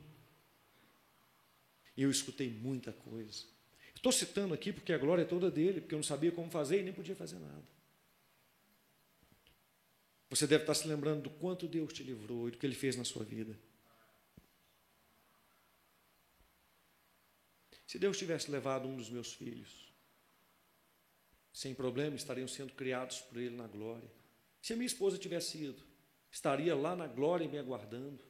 Eu 1.96 2.10
escutei 2.10 2.50
muita 2.50 2.92
coisa. 2.92 3.44
Estou 3.94 4.12
citando 4.12 4.52
aqui 4.52 4.72
porque 4.72 4.92
a 4.92 4.98
glória 4.98 5.22
é 5.22 5.24
toda 5.24 5.50
dele, 5.50 5.80
porque 5.80 5.94
eu 5.94 5.98
não 5.98 6.04
sabia 6.04 6.30
como 6.30 6.50
fazer 6.50 6.80
e 6.80 6.82
nem 6.82 6.92
podia 6.92 7.16
fazer 7.16 7.38
nada. 7.38 7.64
Você 10.28 10.46
deve 10.46 10.64
estar 10.64 10.74
se 10.74 10.86
lembrando 10.86 11.22
do 11.22 11.30
quanto 11.30 11.68
Deus 11.68 11.92
te 11.92 12.02
livrou 12.02 12.48
e 12.48 12.50
do 12.50 12.58
que 12.58 12.66
ele 12.66 12.74
fez 12.74 12.96
na 12.96 13.04
sua 13.04 13.24
vida. 13.24 13.56
Se 17.86 17.98
Deus 17.98 18.18
tivesse 18.18 18.50
levado 18.50 18.88
um 18.88 18.96
dos 18.96 19.08
meus 19.08 19.32
filhos, 19.32 19.86
sem 21.56 21.74
problema, 21.74 22.16
estariam 22.16 22.46
sendo 22.46 22.74
criados 22.74 23.20
por 23.20 23.38
Ele 23.38 23.56
na 23.56 23.66
glória. 23.66 24.10
Se 24.60 24.74
a 24.74 24.76
minha 24.76 24.86
esposa 24.86 25.16
tivesse 25.16 25.56
ido, 25.56 25.82
estaria 26.30 26.74
lá 26.74 26.94
na 26.94 27.06
glória 27.06 27.48
me 27.48 27.56
aguardando. 27.56 28.22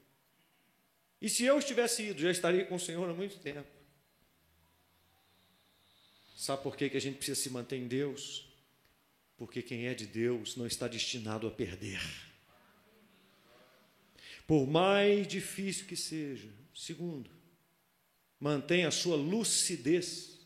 E 1.27 1.29
se 1.29 1.45
eu 1.45 1.59
estivesse 1.59 2.05
ido, 2.05 2.21
já 2.21 2.31
estaria 2.31 2.65
com 2.65 2.77
o 2.77 2.79
Senhor 2.79 3.11
há 3.11 3.13
muito 3.13 3.37
tempo. 3.41 3.67
Sabe 6.37 6.63
por 6.63 6.77
que, 6.77 6.89
que 6.89 6.97
a 6.97 7.01
gente 7.01 7.17
precisa 7.17 7.41
se 7.41 7.51
manter 7.51 7.79
em 7.79 7.89
Deus? 7.89 8.49
Porque 9.37 9.61
quem 9.61 9.89
é 9.89 9.95
de 9.95 10.07
Deus 10.07 10.55
não 10.55 10.69
está 10.69 10.87
destinado 10.87 11.49
a 11.49 11.51
perder. 11.51 12.01
Por 14.47 14.69
mais 14.69 15.27
difícil 15.27 15.87
que 15.87 15.97
seja. 15.97 16.49
Segundo, 16.73 17.29
Mantenha 18.39 18.87
a 18.87 18.93
sua 18.93 19.17
lucidez. 19.17 20.39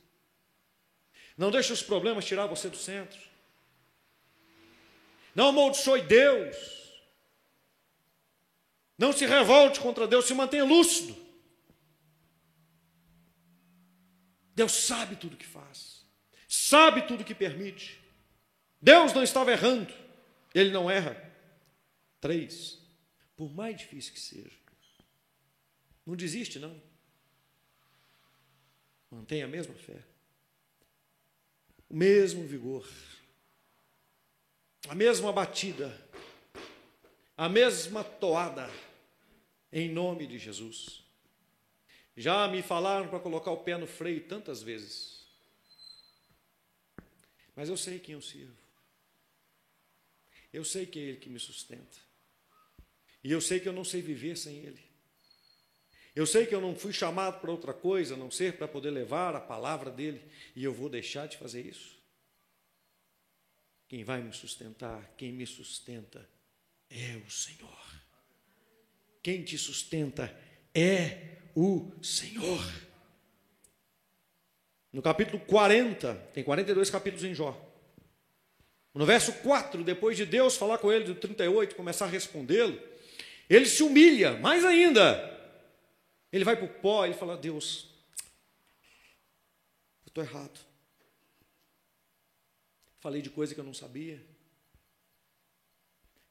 Não 1.36 1.50
deixe 1.50 1.74
os 1.74 1.82
problemas 1.82 2.24
tirar 2.24 2.46
você 2.46 2.70
do 2.70 2.76
centro. 2.78 3.20
Não 5.34 5.48
amaldiçoe 5.48 6.00
Deus. 6.00 6.79
Não 9.00 9.14
se 9.14 9.24
revolte 9.24 9.80
contra 9.80 10.06
Deus, 10.06 10.26
se 10.26 10.34
mantenha 10.34 10.62
lúcido. 10.62 11.16
Deus 14.54 14.72
sabe 14.72 15.16
tudo 15.16 15.38
que 15.38 15.46
faz, 15.46 16.04
sabe 16.46 17.00
tudo 17.08 17.24
que 17.24 17.34
permite. 17.34 17.98
Deus 18.78 19.14
não 19.14 19.22
estava 19.22 19.52
errando, 19.52 19.90
Ele 20.54 20.70
não 20.70 20.90
erra. 20.90 21.16
Três, 22.20 22.78
por 23.34 23.50
mais 23.54 23.78
difícil 23.78 24.12
que 24.12 24.20
seja, 24.20 24.58
não 26.04 26.14
desiste, 26.14 26.58
não. 26.58 26.78
Mantenha 29.10 29.46
a 29.46 29.48
mesma 29.48 29.72
fé, 29.76 30.04
o 31.88 31.96
mesmo 31.96 32.46
vigor, 32.46 32.86
a 34.90 34.94
mesma 34.94 35.32
batida, 35.32 35.90
a 37.34 37.48
mesma 37.48 38.04
toada, 38.04 38.70
em 39.72 39.88
nome 39.88 40.26
de 40.26 40.38
Jesus. 40.38 41.04
Já 42.16 42.46
me 42.48 42.62
falaram 42.62 43.08
para 43.08 43.20
colocar 43.20 43.50
o 43.50 43.62
pé 43.62 43.76
no 43.76 43.86
freio 43.86 44.26
tantas 44.26 44.62
vezes, 44.62 45.26
mas 47.54 47.68
eu 47.68 47.76
sei 47.76 47.98
quem 47.98 48.14
eu 48.14 48.22
sirvo, 48.22 48.56
eu 50.52 50.64
sei 50.64 50.86
que 50.86 50.98
é 50.98 51.02
Ele 51.02 51.16
que 51.18 51.30
me 51.30 51.38
sustenta, 51.38 51.96
e 53.22 53.30
eu 53.30 53.40
sei 53.40 53.60
que 53.60 53.68
eu 53.68 53.72
não 53.72 53.84
sei 53.84 54.02
viver 54.02 54.36
sem 54.36 54.56
Ele. 54.56 54.90
Eu 56.14 56.26
sei 56.26 56.44
que 56.44 56.54
eu 56.54 56.60
não 56.60 56.74
fui 56.74 56.92
chamado 56.92 57.40
para 57.40 57.52
outra 57.52 57.72
coisa, 57.72 58.14
a 58.14 58.16
não 58.16 58.30
ser 58.30 58.56
para 58.56 58.66
poder 58.66 58.90
levar 58.90 59.36
a 59.36 59.40
palavra 59.40 59.90
dele, 59.90 60.20
e 60.56 60.64
eu 60.64 60.74
vou 60.74 60.88
deixar 60.88 61.28
de 61.28 61.36
fazer 61.36 61.64
isso. 61.64 61.96
Quem 63.88 64.02
vai 64.04 64.20
me 64.20 64.32
sustentar, 64.32 65.14
quem 65.16 65.32
me 65.32 65.46
sustenta 65.46 66.28
é 66.88 67.16
o 67.16 67.30
Senhor. 67.30 67.89
Quem 69.22 69.42
te 69.42 69.58
sustenta 69.58 70.34
é 70.74 71.36
o 71.54 71.90
Senhor. 72.02 72.60
No 74.92 75.02
capítulo 75.02 75.38
40, 75.40 76.14
tem 76.32 76.42
42 76.42 76.90
capítulos 76.90 77.24
em 77.24 77.34
Jó. 77.34 77.68
No 78.92 79.06
verso 79.06 79.32
4, 79.34 79.84
depois 79.84 80.16
de 80.16 80.26
Deus 80.26 80.56
falar 80.56 80.78
com 80.78 80.92
ele, 80.92 81.04
do 81.04 81.14
38, 81.14 81.76
começar 81.76 82.06
a 82.06 82.08
respondê-lo, 82.08 82.80
ele 83.48 83.66
se 83.66 83.82
humilha 83.82 84.38
mais 84.38 84.64
ainda. 84.64 85.28
Ele 86.32 86.44
vai 86.44 86.56
para 86.56 86.64
o 86.64 86.80
pó 86.80 87.06
e 87.06 87.14
fala: 87.14 87.36
Deus, 87.36 87.88
eu 90.04 90.08
estou 90.08 90.24
errado. 90.24 90.58
Falei 93.00 93.22
de 93.22 93.30
coisa 93.30 93.54
que 93.54 93.60
eu 93.60 93.64
não 93.64 93.74
sabia. 93.74 94.24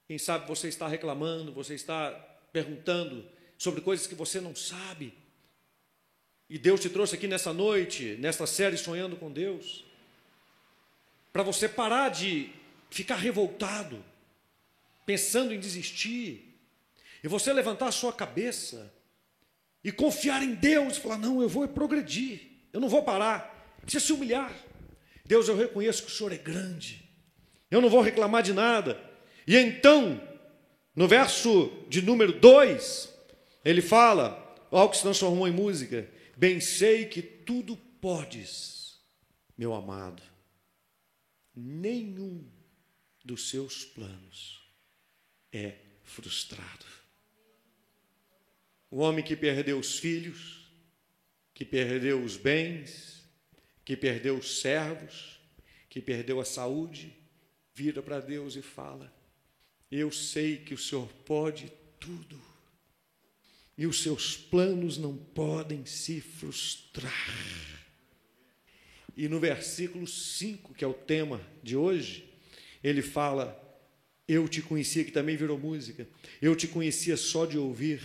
Quem 0.06 0.18
sabe 0.18 0.48
você 0.48 0.68
está 0.68 0.88
reclamando, 0.88 1.54
você 1.54 1.76
está 1.76 2.39
perguntando 2.52 3.26
sobre 3.58 3.82
coisas 3.82 4.08
que 4.08 4.16
você 4.16 4.40
não 4.40 4.56
sabe. 4.56 5.14
E 6.50 6.58
Deus 6.58 6.80
te 6.80 6.90
trouxe 6.90 7.16
aqui 7.16 7.28
nessa 7.28 7.54
noite, 7.54 8.18
nesta 8.20 8.48
série 8.48 8.78
Sonhando 8.78 9.16
com 9.16 9.32
Deus, 9.32 9.86
para 11.32 11.44
você 11.44 11.70
parar 11.70 12.10
de 12.10 12.50
ficar 12.90 13.18
revoltado, 13.18 14.04
pensando 15.06 15.54
em 15.54 15.60
desistir, 15.60 16.58
e 17.24 17.28
você 17.28 17.54
levantar 17.54 17.88
a 17.88 17.92
sua 17.92 18.14
cabeça 18.14 18.92
e 19.84 19.92
confiar 19.92 20.42
em 20.42 20.56
Deus, 20.56 20.98
e 20.98 21.02
falar: 21.02 21.18
não, 21.18 21.42
eu 21.42 21.50
vou 21.50 21.68
progredir, 21.68 22.42
eu 22.74 22.80
não 22.80 22.90
vou 22.90 23.04
parar, 23.04 23.78
precisa 23.82 24.06
se 24.06 24.14
humilhar. 24.14 24.54
Deus, 25.26 25.48
eu 25.48 25.56
reconheço 25.56 26.04
que 26.04 26.12
o 26.12 26.16
Senhor 26.16 26.32
é 26.32 26.38
grande, 26.38 27.08
eu 27.70 27.82
não 27.82 27.90
vou 27.90 28.02
reclamar 28.02 28.42
de 28.42 28.54
nada. 28.54 29.00
E 29.46 29.56
então, 29.56 30.20
no 31.00 31.08
verso 31.08 31.86
de 31.88 32.02
número 32.02 32.38
2, 32.42 33.18
ele 33.64 33.82
fala, 33.82 34.54
algo 34.70 34.92
que 34.92 34.98
se 34.98 35.04
transformou 35.04 35.48
em 35.48 35.52
música: 35.54 36.12
Bem 36.36 36.60
sei 36.60 37.06
que 37.06 37.22
tudo 37.22 37.78
podes, 38.02 39.00
meu 39.58 39.74
amado, 39.74 40.22
nenhum 41.56 42.46
dos 43.24 43.50
seus 43.50 43.86
planos 43.86 44.62
é 45.54 45.78
frustrado. 46.04 46.86
O 48.92 48.98
homem 48.98 49.24
que 49.24 49.38
perdeu 49.38 49.80
os 49.80 50.00
filhos, 50.00 50.70
que 51.54 51.64
perdeu 51.64 52.22
os 52.22 52.36
bens, 52.36 53.24
que 53.86 53.96
perdeu 53.96 54.38
os 54.38 54.60
servos, 54.60 55.40
que 55.90 56.02
perdeu 56.02 56.42
a 56.42 56.46
saúde, 56.46 57.16
vira 57.74 58.04
para 58.04 58.20
Deus 58.20 58.58
e 58.58 58.62
fala: 58.62 59.18
Eu 59.92 60.12
sei 60.12 60.58
que 60.58 60.74
o 60.74 60.78
Senhor 60.78 61.08
pode 61.26 61.72
tudo, 62.00 62.40
e 63.78 63.88
os 63.88 64.02
seus 64.02 64.36
planos 64.36 64.98
não 64.98 65.16
podem 65.16 65.86
se 65.86 66.22
frustrar. 66.22 67.14
E 69.16 69.28
no 69.28 69.40
versículo 69.40 70.08
5, 70.08 70.74
que 70.74 70.84
é 70.84 70.88
o 70.88 70.94
tema 70.94 71.42
de 71.64 71.76
hoje, 71.76 72.26
ele 72.84 73.02
fala: 73.02 73.58
Eu 74.28 74.48
te 74.48 74.62
conhecia, 74.62 75.04
que 75.04 75.12
também 75.12 75.36
virou 75.36 75.58
música, 75.58 76.08
eu 76.42 76.56
te 76.56 76.68
conhecia 76.68 77.18
só 77.18 77.46
de 77.46 77.58
ouvir, 77.58 78.02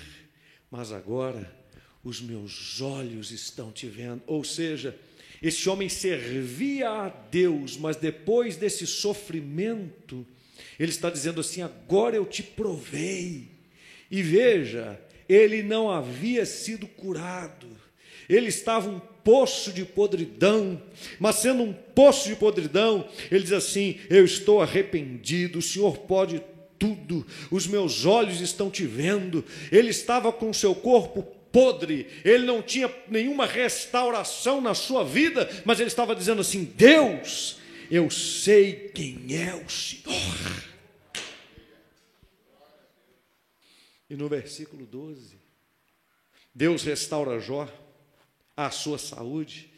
mas 0.70 0.90
agora 0.90 1.54
os 2.02 2.20
meus 2.20 2.80
olhos 2.80 3.30
estão 3.30 3.70
te 3.70 3.86
vendo. 3.86 4.22
Ou 4.26 4.42
seja, 4.42 4.98
esse 5.40 5.68
homem 5.68 5.88
servia 5.88 6.88
a 6.88 7.08
Deus, 7.08 7.76
mas 7.76 7.96
depois 7.96 8.56
desse 8.56 8.86
sofrimento, 8.86 10.26
ele 10.78 10.90
está 10.90 11.10
dizendo 11.10 11.40
assim: 11.40 11.62
agora 11.62 12.16
eu 12.16 12.24
te 12.24 12.42
provei. 12.42 13.48
E 14.10 14.22
veja, 14.22 15.00
ele 15.28 15.62
não 15.62 15.90
havia 15.90 16.44
sido 16.44 16.86
curado, 16.86 17.66
ele 18.28 18.48
estava 18.48 18.88
um 18.88 19.00
poço 19.00 19.72
de 19.72 19.84
podridão, 19.84 20.80
mas 21.18 21.36
sendo 21.36 21.62
um 21.62 21.72
poço 21.72 22.28
de 22.28 22.36
podridão, 22.36 23.08
ele 23.30 23.42
diz 23.42 23.52
assim: 23.52 23.98
Eu 24.10 24.24
estou 24.24 24.60
arrependido, 24.60 25.58
o 25.58 25.62
Senhor 25.62 25.98
pode 25.98 26.42
tudo, 26.78 27.26
os 27.50 27.66
meus 27.66 28.04
olhos 28.04 28.40
estão 28.40 28.70
te 28.70 28.84
vendo. 28.84 29.44
Ele 29.72 29.90
estava 29.90 30.30
com 30.30 30.52
seu 30.52 30.74
corpo 30.74 31.22
podre, 31.50 32.08
ele 32.24 32.44
não 32.44 32.60
tinha 32.60 32.90
nenhuma 33.08 33.46
restauração 33.46 34.60
na 34.60 34.74
sua 34.74 35.04
vida, 35.04 35.48
mas 35.64 35.78
ele 35.78 35.88
estava 35.88 36.14
dizendo 36.14 36.40
assim: 36.40 36.64
Deus, 36.76 37.58
eu 37.90 38.10
sei 38.10 38.88
quem 38.88 39.36
é 39.36 39.54
o 39.54 39.68
Senhor. 39.68 40.64
E 44.08 44.16
no 44.16 44.28
versículo 44.28 44.86
12, 44.86 45.36
Deus 46.54 46.82
restaura 46.84 47.40
Jó 47.40 47.68
a 48.56 48.70
sua 48.70 48.98
saúde. 48.98 49.70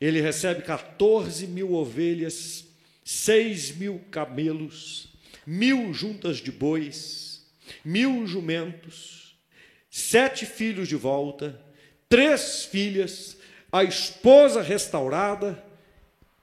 Ele 0.00 0.20
recebe 0.20 0.62
14 0.62 1.46
mil 1.46 1.72
ovelhas, 1.72 2.64
6 3.04 3.76
mil 3.76 4.00
camelos, 4.10 5.12
mil 5.46 5.94
juntas 5.94 6.38
de 6.38 6.50
bois, 6.50 7.46
mil 7.84 8.26
jumentos, 8.26 9.36
sete 9.90 10.44
filhos 10.44 10.88
de 10.88 10.96
volta, 10.96 11.58
três 12.08 12.64
filhas, 12.64 13.36
a 13.72 13.82
esposa 13.82 14.60
restaurada 14.60 15.64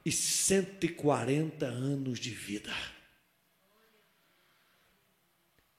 e 0.05 0.11
140 0.11 1.65
anos 1.65 2.19
de 2.19 2.29
vida. 2.29 2.73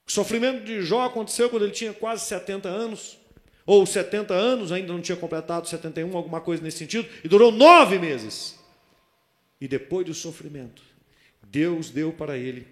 O 0.07 0.11
sofrimento 0.11 0.63
de 0.63 0.81
Jó 0.81 1.03
aconteceu 1.03 1.49
quando 1.49 1.63
ele 1.63 1.71
tinha 1.71 1.93
quase 1.93 2.25
70 2.25 2.69
anos 2.69 3.17
ou 3.65 3.85
70 3.85 4.33
anos, 4.33 4.71
ainda 4.71 4.93
não 4.93 5.01
tinha 5.01 5.15
completado 5.15 5.67
71, 5.67 6.15
alguma 6.15 6.39
coisa 6.39 6.61
nesse 6.61 6.77
sentido, 6.77 7.07
e 7.23 7.27
durou 7.27 7.51
nove 7.51 7.97
meses. 7.97 8.59
E 9.59 9.67
depois 9.67 10.05
do 10.05 10.13
sofrimento, 10.13 10.83
Deus 11.43 11.89
deu 11.89 12.13
para 12.13 12.37
ele 12.37 12.67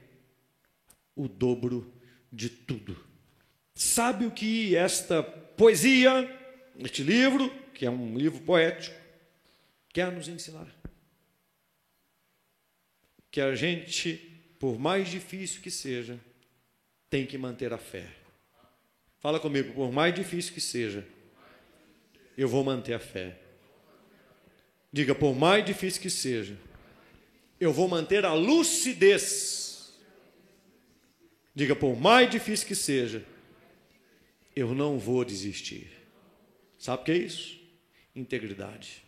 o 1.15 1.27
dobro 1.27 1.91
de 2.31 2.49
tudo. 2.49 2.95
Sabe 3.73 4.25
o 4.25 4.31
que 4.31 4.75
esta 4.75 5.23
poesia, 5.23 6.29
este 6.77 7.01
livro, 7.01 7.49
que 7.73 7.85
é 7.85 7.89
um 7.89 8.15
livro 8.15 8.41
poético, 8.41 8.95
quer 9.91 10.11
nos 10.11 10.27
ensinar? 10.27 10.67
Que 13.33 13.41
a 13.41 13.55
gente, 13.55 14.31
por 14.59 14.77
mais 14.77 15.09
difícil 15.09 15.59
que 15.59 15.71
seja, 15.71 16.19
tem 17.09 17.25
que 17.25 17.35
manter 17.35 17.73
a 17.73 17.79
fé. 17.79 18.07
Fala 19.19 19.39
comigo, 19.39 19.73
por 19.73 19.91
mais 19.91 20.13
difícil 20.13 20.53
que 20.53 20.61
seja, 20.61 21.03
eu 22.37 22.47
vou 22.47 22.63
manter 22.63 22.93
a 22.93 22.99
fé. 22.99 23.35
Diga, 24.91 25.15
por 25.15 25.33
mais 25.33 25.65
difícil 25.65 25.99
que 25.99 26.11
seja, 26.11 26.55
eu 27.59 27.73
vou 27.73 27.87
manter 27.87 28.23
a 28.23 28.35
lucidez. 28.35 29.97
Diga, 31.55 31.75
por 31.75 31.99
mais 31.99 32.29
difícil 32.29 32.67
que 32.67 32.75
seja, 32.75 33.25
eu 34.55 34.75
não 34.75 34.99
vou 34.99 35.25
desistir. 35.25 35.91
Sabe 36.77 37.01
o 37.01 37.05
que 37.05 37.11
é 37.11 37.17
isso? 37.17 37.59
Integridade. 38.15 39.03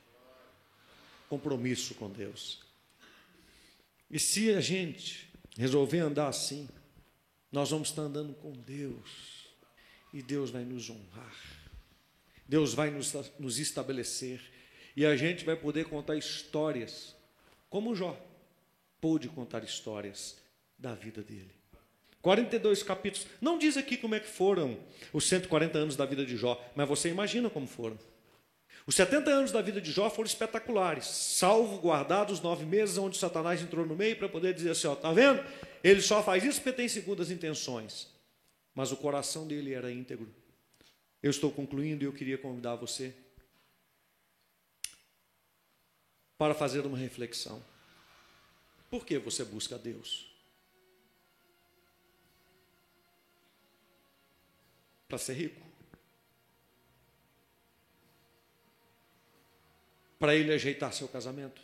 Compromisso 1.29 1.93
com 1.93 2.09
Deus. 2.09 2.64
E 4.09 4.19
se 4.19 4.51
a 4.53 4.61
gente 4.61 5.29
resolver 5.57 5.99
andar 5.99 6.27
assim, 6.27 6.67
nós 7.51 7.71
vamos 7.71 7.89
estar 7.89 8.03
andando 8.03 8.33
com 8.33 8.51
Deus 8.51 9.47
e 10.13 10.21
Deus 10.21 10.49
vai 10.49 10.63
nos 10.63 10.89
honrar. 10.89 11.35
Deus 12.47 12.73
vai 12.73 12.91
nos, 12.91 13.13
nos 13.39 13.59
estabelecer. 13.59 14.41
E 14.95 15.05
a 15.05 15.15
gente 15.15 15.43
vai 15.43 15.55
poder 15.55 15.85
contar 15.85 16.15
histórias, 16.15 17.15
como 17.69 17.95
Jó 17.95 18.17
pôde 19.01 19.27
contar 19.27 19.63
histórias 19.63 20.37
da 20.77 20.93
vida 20.93 21.21
dele. 21.21 21.51
42 22.21 22.81
capítulos. 22.81 23.27
Não 23.39 23.59
diz 23.59 23.77
aqui 23.77 23.97
como 23.97 24.15
é 24.15 24.19
que 24.19 24.27
foram 24.27 24.79
os 25.13 25.27
140 25.27 25.77
anos 25.77 25.95
da 25.95 26.05
vida 26.05 26.25
de 26.25 26.35
Jó, 26.35 26.59
mas 26.75 26.87
você 26.87 27.09
imagina 27.09 27.49
como 27.49 27.67
foram. 27.67 27.99
Os 28.87 28.95
70 28.95 29.31
anos 29.31 29.51
da 29.51 29.61
vida 29.61 29.81
de 29.81 29.91
Jó 29.91 30.09
foram 30.09 30.27
espetaculares, 30.27 31.05
salvo 31.05 31.77
guardados 31.77 32.39
nove 32.39 32.65
meses 32.65 32.97
onde 32.97 33.17
Satanás 33.17 33.61
entrou 33.61 33.85
no 33.85 33.95
meio 33.95 34.15
para 34.15 34.29
poder 34.29 34.53
dizer 34.53 34.71
assim: 34.71 34.87
ó, 34.87 34.95
tá 34.95 35.11
vendo? 35.11 35.43
Ele 35.83 36.01
só 36.01 36.21
faz 36.21 36.43
isso 36.43 36.61
porque 36.61 36.73
tem 36.77 36.87
segundas 36.87 37.31
intenções 37.31 38.13
mas 38.75 38.91
o 38.91 38.97
coração 38.97 39.47
dele 39.47 39.73
era 39.73 39.89
íntegro. 39.89 40.29
Eu 41.23 41.31
estou 41.31 41.49
concluindo 41.49 42.03
e 42.03 42.05
eu 42.05 42.13
queria 42.13 42.37
convidar 42.37 42.75
você 42.75 43.15
para 46.37 46.53
fazer 46.53 46.85
uma 46.85 46.97
reflexão. 46.97 47.63
Por 48.89 49.05
que 49.05 49.17
você 49.17 49.45
busca 49.45 49.77
Deus? 49.77 50.29
Para 55.07 55.17
ser 55.17 55.33
rico? 55.33 55.64
Para 60.19 60.35
ele 60.35 60.53
ajeitar 60.53 60.93
seu 60.93 61.07
casamento? 61.07 61.61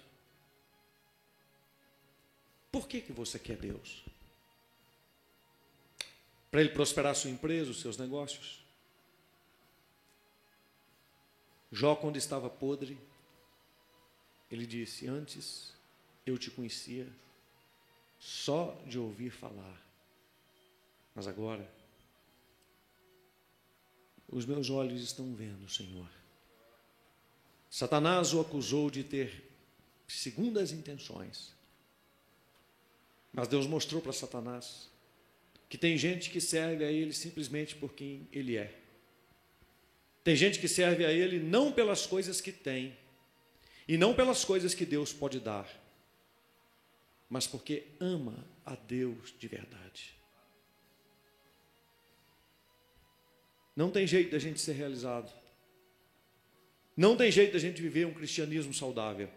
Por 2.72 2.88
que, 2.88 3.02
que 3.02 3.12
você 3.12 3.38
quer 3.38 3.58
Deus? 3.58 4.04
para 6.52 6.60
ele 6.60 6.70
prosperar 6.70 7.16
sua 7.16 7.30
empresa, 7.30 7.72
os 7.72 7.80
seus 7.80 7.98
negócios. 7.98 8.60
Jó, 11.72 11.96
quando 11.96 12.18
estava 12.18 12.50
podre, 12.50 13.00
ele 14.52 14.68
disse: 14.68 15.08
Antes 15.08 15.74
eu 16.26 16.38
te 16.38 16.52
conhecia 16.52 17.08
só 18.20 18.78
de 18.86 19.00
ouvir 19.00 19.32
falar, 19.32 19.82
mas 21.16 21.26
agora 21.26 21.68
os 24.28 24.46
meus 24.46 24.70
olhos 24.70 25.02
estão 25.02 25.34
vendo, 25.34 25.70
Senhor. 25.70 26.21
Satanás 27.72 28.34
o 28.34 28.42
acusou 28.42 28.92
de 28.92 29.02
ter 29.02 29.50
segundas 30.06 30.74
intenções, 30.74 31.56
Mas 33.32 33.48
Deus 33.48 33.66
mostrou 33.66 34.02
para 34.02 34.12
Satanás 34.12 34.92
que 35.70 35.78
tem 35.78 35.98
gente 35.98 36.30
que 36.30 36.42
serve 36.42 36.84
a 36.84 36.92
ele 36.92 37.14
simplesmente 37.14 37.78
por 37.78 37.94
quem 37.94 38.28
ele 38.30 38.58
é. 38.58 38.78
Tem 40.22 40.36
gente 40.36 40.60
que 40.60 40.68
serve 40.68 41.06
a 41.06 41.14
ele 41.14 41.40
não 41.40 41.72
pelas 41.72 42.06
coisas 42.06 42.42
que 42.42 42.52
tem, 42.52 42.98
e 43.88 43.98
não 43.98 44.14
pelas 44.14 44.44
coisas 44.44 44.74
que 44.74 44.86
Deus 44.86 45.14
pode 45.14 45.40
dar, 45.40 45.66
mas 47.30 47.48
porque 47.48 47.88
ama 48.02 48.46
a 48.66 48.76
Deus 48.76 49.34
de 49.40 49.48
verdade. 49.48 50.14
Não 53.74 53.90
tem 53.90 54.06
jeito 54.06 54.32
da 54.32 54.40
gente 54.40 54.60
ser 54.60 54.74
realizado. 54.74 55.41
Não 56.96 57.16
tem 57.16 57.32
jeito 57.32 57.54
da 57.54 57.60
gente 57.60 57.82
viver 57.82 58.06
um 58.06 58.14
cristianismo 58.14 58.74
saudável, 58.74 59.30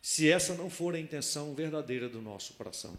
se 0.00 0.30
essa 0.30 0.54
não 0.54 0.68
for 0.68 0.94
a 0.94 0.98
intenção 1.00 1.54
verdadeira 1.54 2.08
do 2.08 2.20
nosso 2.20 2.54
coração. 2.54 2.96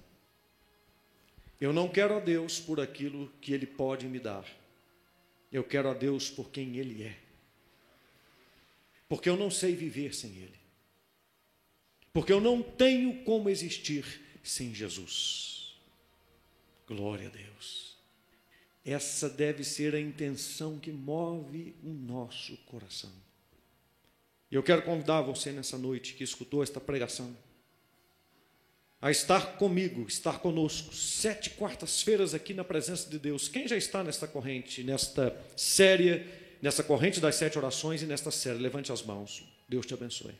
Eu 1.60 1.72
não 1.72 1.88
quero 1.88 2.16
a 2.16 2.20
Deus 2.20 2.60
por 2.60 2.80
aquilo 2.80 3.32
que 3.40 3.54
Ele 3.54 3.66
pode 3.66 4.08
me 4.08 4.20
dar. 4.20 4.46
Eu 5.52 5.64
quero 5.64 5.90
a 5.90 5.94
Deus 5.94 6.30
por 6.30 6.50
quem 6.50 6.78
Ele 6.78 7.04
é. 7.04 7.18
Porque 9.08 9.30
eu 9.30 9.38
não 9.38 9.50
sei 9.50 9.76
viver 9.76 10.14
sem 10.14 10.32
Ele. 10.32 10.60
Porque 12.12 12.34
eu 12.34 12.42
não 12.42 12.62
tenho 12.62 13.24
como 13.24 13.50
existir 13.50 14.22
sem 14.44 14.74
Jesus. 14.74 15.78
Glória 16.88 17.28
a 17.28 17.32
Deus. 17.32 17.98
Essa 18.84 19.30
deve 19.30 19.64
ser 19.64 19.96
a 19.96 20.00
intenção 20.00 20.80
que 20.80 20.92
move 20.92 21.76
o 21.84 21.90
nosso 21.90 22.56
coração. 22.66 23.12
Eu 24.56 24.64
quero 24.64 24.84
convidar 24.84 25.20
você 25.20 25.52
nessa 25.52 25.78
noite 25.78 26.14
que 26.14 26.24
escutou 26.24 26.64
esta 26.64 26.80
pregação 26.80 27.36
a 29.02 29.12
estar 29.12 29.58
comigo, 29.58 30.08
estar 30.08 30.40
conosco, 30.40 30.96
sete 30.96 31.50
quartas-feiras 31.50 32.34
aqui 32.34 32.54
na 32.54 32.64
presença 32.64 33.10
de 33.10 33.20
Deus. 33.20 33.50
Quem 33.50 33.68
já 33.68 33.76
está 33.76 34.02
nesta 34.02 34.30
corrente, 34.30 34.82
nesta 34.82 35.36
série, 35.58 36.26
nessa 36.62 36.84
corrente 36.84 37.20
das 37.20 37.36
sete 37.36 37.58
orações 37.58 38.02
e 38.02 38.06
nesta 38.06 38.32
série? 38.32 38.58
Levante 38.58 38.94
as 38.94 39.04
mãos. 39.04 39.44
Deus 39.68 39.86
te 39.86 39.94
abençoe. 39.94 40.34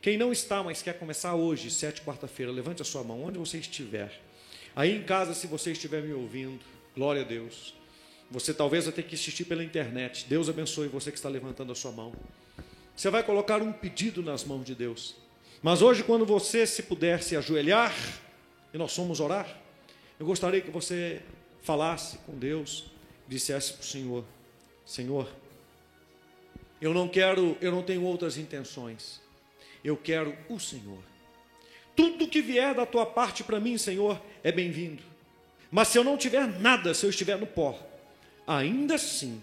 Quem 0.00 0.16
não 0.16 0.30
está, 0.30 0.62
mas 0.62 0.80
quer 0.80 0.96
começar 0.96 1.34
hoje, 1.34 1.68
sete 1.68 2.00
quarta-feira, 2.02 2.52
levante 2.52 2.80
a 2.80 2.84
sua 2.84 3.02
mão, 3.02 3.24
onde 3.24 3.40
você 3.40 3.58
estiver. 3.58 4.20
Aí 4.76 4.96
em 4.96 5.02
casa, 5.02 5.34
se 5.34 5.48
você 5.48 5.72
estiver 5.72 6.00
me 6.00 6.12
ouvindo, 6.12 6.60
glória 6.94 7.22
a 7.22 7.24
Deus. 7.24 7.74
Você 8.30 8.54
talvez 8.54 8.84
vai 8.84 8.94
ter 8.94 9.02
que 9.02 9.16
assistir 9.16 9.46
pela 9.46 9.64
internet. 9.64 10.26
Deus 10.28 10.48
abençoe 10.48 10.86
você 10.86 11.10
que 11.10 11.18
está 11.18 11.28
levantando 11.28 11.72
a 11.72 11.74
sua 11.74 11.90
mão. 11.90 12.14
Você 12.98 13.10
vai 13.10 13.22
colocar 13.22 13.62
um 13.62 13.72
pedido 13.72 14.24
nas 14.24 14.42
mãos 14.42 14.64
de 14.64 14.74
Deus. 14.74 15.14
Mas 15.62 15.82
hoje, 15.82 16.02
quando 16.02 16.26
você 16.26 16.66
se 16.66 16.82
puder 16.82 17.22
se 17.22 17.36
ajoelhar, 17.36 17.94
e 18.74 18.76
nós 18.76 18.90
somos 18.90 19.20
orar, 19.20 19.56
eu 20.18 20.26
gostaria 20.26 20.60
que 20.60 20.68
você 20.68 21.22
falasse 21.62 22.18
com 22.26 22.36
Deus, 22.36 22.86
dissesse 23.28 23.74
para 23.74 23.82
o 23.82 23.86
Senhor: 23.86 24.24
Senhor, 24.84 25.30
eu 26.80 26.92
não 26.92 27.06
quero, 27.06 27.56
eu 27.60 27.70
não 27.70 27.84
tenho 27.84 28.02
outras 28.02 28.36
intenções, 28.36 29.20
eu 29.84 29.96
quero 29.96 30.36
o 30.48 30.58
Senhor. 30.58 30.98
Tudo 31.94 32.26
que 32.26 32.42
vier 32.42 32.74
da 32.74 32.84
tua 32.84 33.06
parte 33.06 33.44
para 33.44 33.60
mim, 33.60 33.78
Senhor, 33.78 34.20
é 34.42 34.50
bem-vindo. 34.50 35.04
Mas 35.70 35.86
se 35.86 35.98
eu 35.98 36.02
não 36.02 36.16
tiver 36.16 36.48
nada, 36.48 36.92
se 36.92 37.06
eu 37.06 37.10
estiver 37.10 37.38
no 37.38 37.46
pó, 37.46 37.78
ainda 38.44 38.96
assim, 38.96 39.40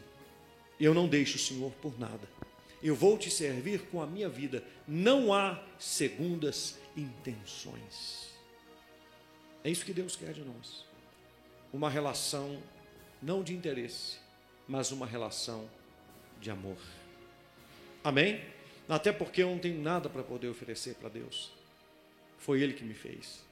eu 0.78 0.94
não 0.94 1.08
deixo 1.08 1.38
o 1.38 1.40
Senhor 1.40 1.72
por 1.82 1.98
nada 1.98 2.35
eu 2.82 2.96
vou 2.96 3.18
te 3.18 3.32
servir 3.32 3.82
com 3.92 4.02
a 4.02 4.08
minha 4.08 4.30
vida. 4.30 4.64
Não 4.88 5.34
há 5.34 5.62
segundas 5.80 6.78
intenções. 6.96 8.34
É 9.64 9.70
isso 9.70 9.86
que 9.86 9.94
Deus 9.94 10.16
quer 10.16 10.34
de 10.34 10.42
nós. 10.42 10.86
Uma 11.74 11.90
relação 11.90 12.62
não 13.22 13.44
de 13.44 13.54
interesse, 13.54 14.18
mas 14.68 14.92
uma 14.92 15.06
relação 15.06 15.70
de 16.40 16.52
amor. 16.52 16.78
Amém? 18.04 18.44
Até 18.88 19.12
porque 19.12 19.42
eu 19.42 19.50
não 19.50 19.58
tenho 19.58 19.82
nada 19.82 20.08
para 20.08 20.22
poder 20.22 20.48
oferecer 20.48 20.96
para 20.96 21.10
Deus. 21.10 21.52
Foi 22.38 22.62
Ele 22.62 22.74
que 22.74 22.84
me 22.84 22.94
fez. 22.94 23.44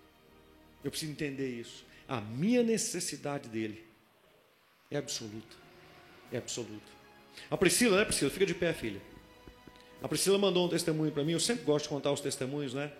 Eu 0.83 0.91
preciso 0.91 1.11
entender 1.11 1.49
isso. 1.59 1.83
A 2.07 2.21
minha 2.21 2.61
necessidade 2.61 3.49
dele 3.49 3.83
é 4.91 4.97
absoluta. 4.97 5.55
É 6.31 6.37
absoluta. 6.37 6.91
A 7.49 7.57
Priscila, 7.57 7.97
né, 7.97 8.05
Priscila? 8.05 8.29
Fica 8.29 8.45
de 8.45 8.53
pé, 8.53 8.73
filha. 8.73 9.01
A 10.03 10.07
Priscila 10.09 10.37
mandou 10.37 10.65
um 10.65 10.69
testemunho 10.69 11.13
para 11.13 11.23
mim, 11.23 11.31
eu 11.31 11.39
sempre 11.39 11.63
gosto 11.63 11.83
de 11.83 11.89
contar 11.89 12.11
os 12.11 12.19
testemunhos, 12.19 12.73
né? 12.73 12.91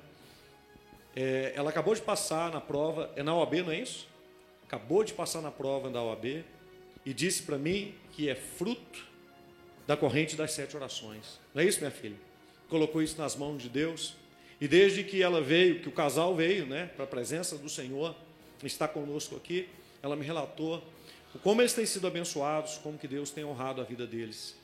É, 1.14 1.52
ela 1.54 1.70
acabou 1.70 1.94
de 1.94 2.02
passar 2.02 2.50
na 2.50 2.62
prova, 2.62 3.12
é 3.18 3.22
na 3.22 3.36
OAB, 3.36 3.56
não 3.56 3.72
é 3.74 3.80
isso? 3.82 4.08
Acabou 4.66 5.04
de 5.04 5.14
passar 5.14 5.42
na 5.42 5.52
prova 5.52 5.90
da 5.90 6.02
OAB 6.02 6.46
e 7.06 7.14
disse 7.14 7.44
para 7.44 7.58
mim 7.58 7.94
que 8.14 8.30
é 8.30 8.36
fruto 8.36 9.06
da 9.86 9.98
corrente 9.98 10.38
das 10.38 10.54
sete 10.54 10.78
orações. 10.78 11.42
Não 11.54 11.62
é 11.62 11.66
isso, 11.66 11.80
minha 11.80 11.92
filha? 11.92 12.16
Colocou 12.70 13.02
isso 13.02 13.18
nas 13.18 13.36
mãos 13.36 13.62
de 13.62 13.68
Deus. 13.68 14.16
E 14.62 14.66
desde 14.66 15.04
que 15.04 15.22
ela 15.22 15.42
veio, 15.42 15.82
que 15.82 15.90
o 15.90 15.92
casal 15.92 16.34
veio, 16.34 16.66
né, 16.66 16.90
para 16.96 17.04
a 17.04 17.08
presença 17.08 17.58
do 17.58 17.68
Senhor, 17.68 18.16
está 18.64 18.88
conosco 18.88 19.36
aqui, 19.36 19.68
ela 20.02 20.16
me 20.16 20.26
relatou 20.26 20.82
como 21.44 21.62
eles 21.62 21.74
têm 21.74 21.86
sido 21.86 22.08
abençoados, 22.08 22.78
como 22.78 22.98
que 22.98 23.10
Deus 23.10 23.30
tem 23.30 23.44
honrado 23.44 23.82
a 23.82 23.84
vida 23.84 24.08
deles. 24.08 24.56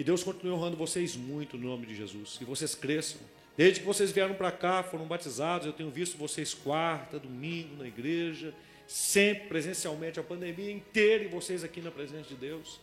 Que 0.00 0.04
Deus 0.04 0.22
continue 0.22 0.54
honrando 0.54 0.78
vocês 0.78 1.14
muito 1.14 1.58
no 1.58 1.68
nome 1.68 1.84
de 1.84 1.94
Jesus. 1.94 2.38
Que 2.38 2.44
vocês 2.46 2.74
cresçam. 2.74 3.20
Desde 3.54 3.80
que 3.80 3.86
vocês 3.86 4.10
vieram 4.10 4.34
para 4.34 4.50
cá, 4.50 4.82
foram 4.82 5.04
batizados, 5.04 5.66
eu 5.66 5.74
tenho 5.74 5.90
visto 5.90 6.16
vocês 6.16 6.54
quarta, 6.54 7.18
domingo 7.18 7.76
na 7.76 7.86
igreja, 7.86 8.54
sempre 8.86 9.46
presencialmente, 9.48 10.18
a 10.18 10.22
pandemia 10.22 10.72
inteira 10.72 11.24
e 11.24 11.28
vocês 11.28 11.62
aqui 11.62 11.82
na 11.82 11.90
presença 11.90 12.30
de 12.30 12.34
Deus. 12.34 12.80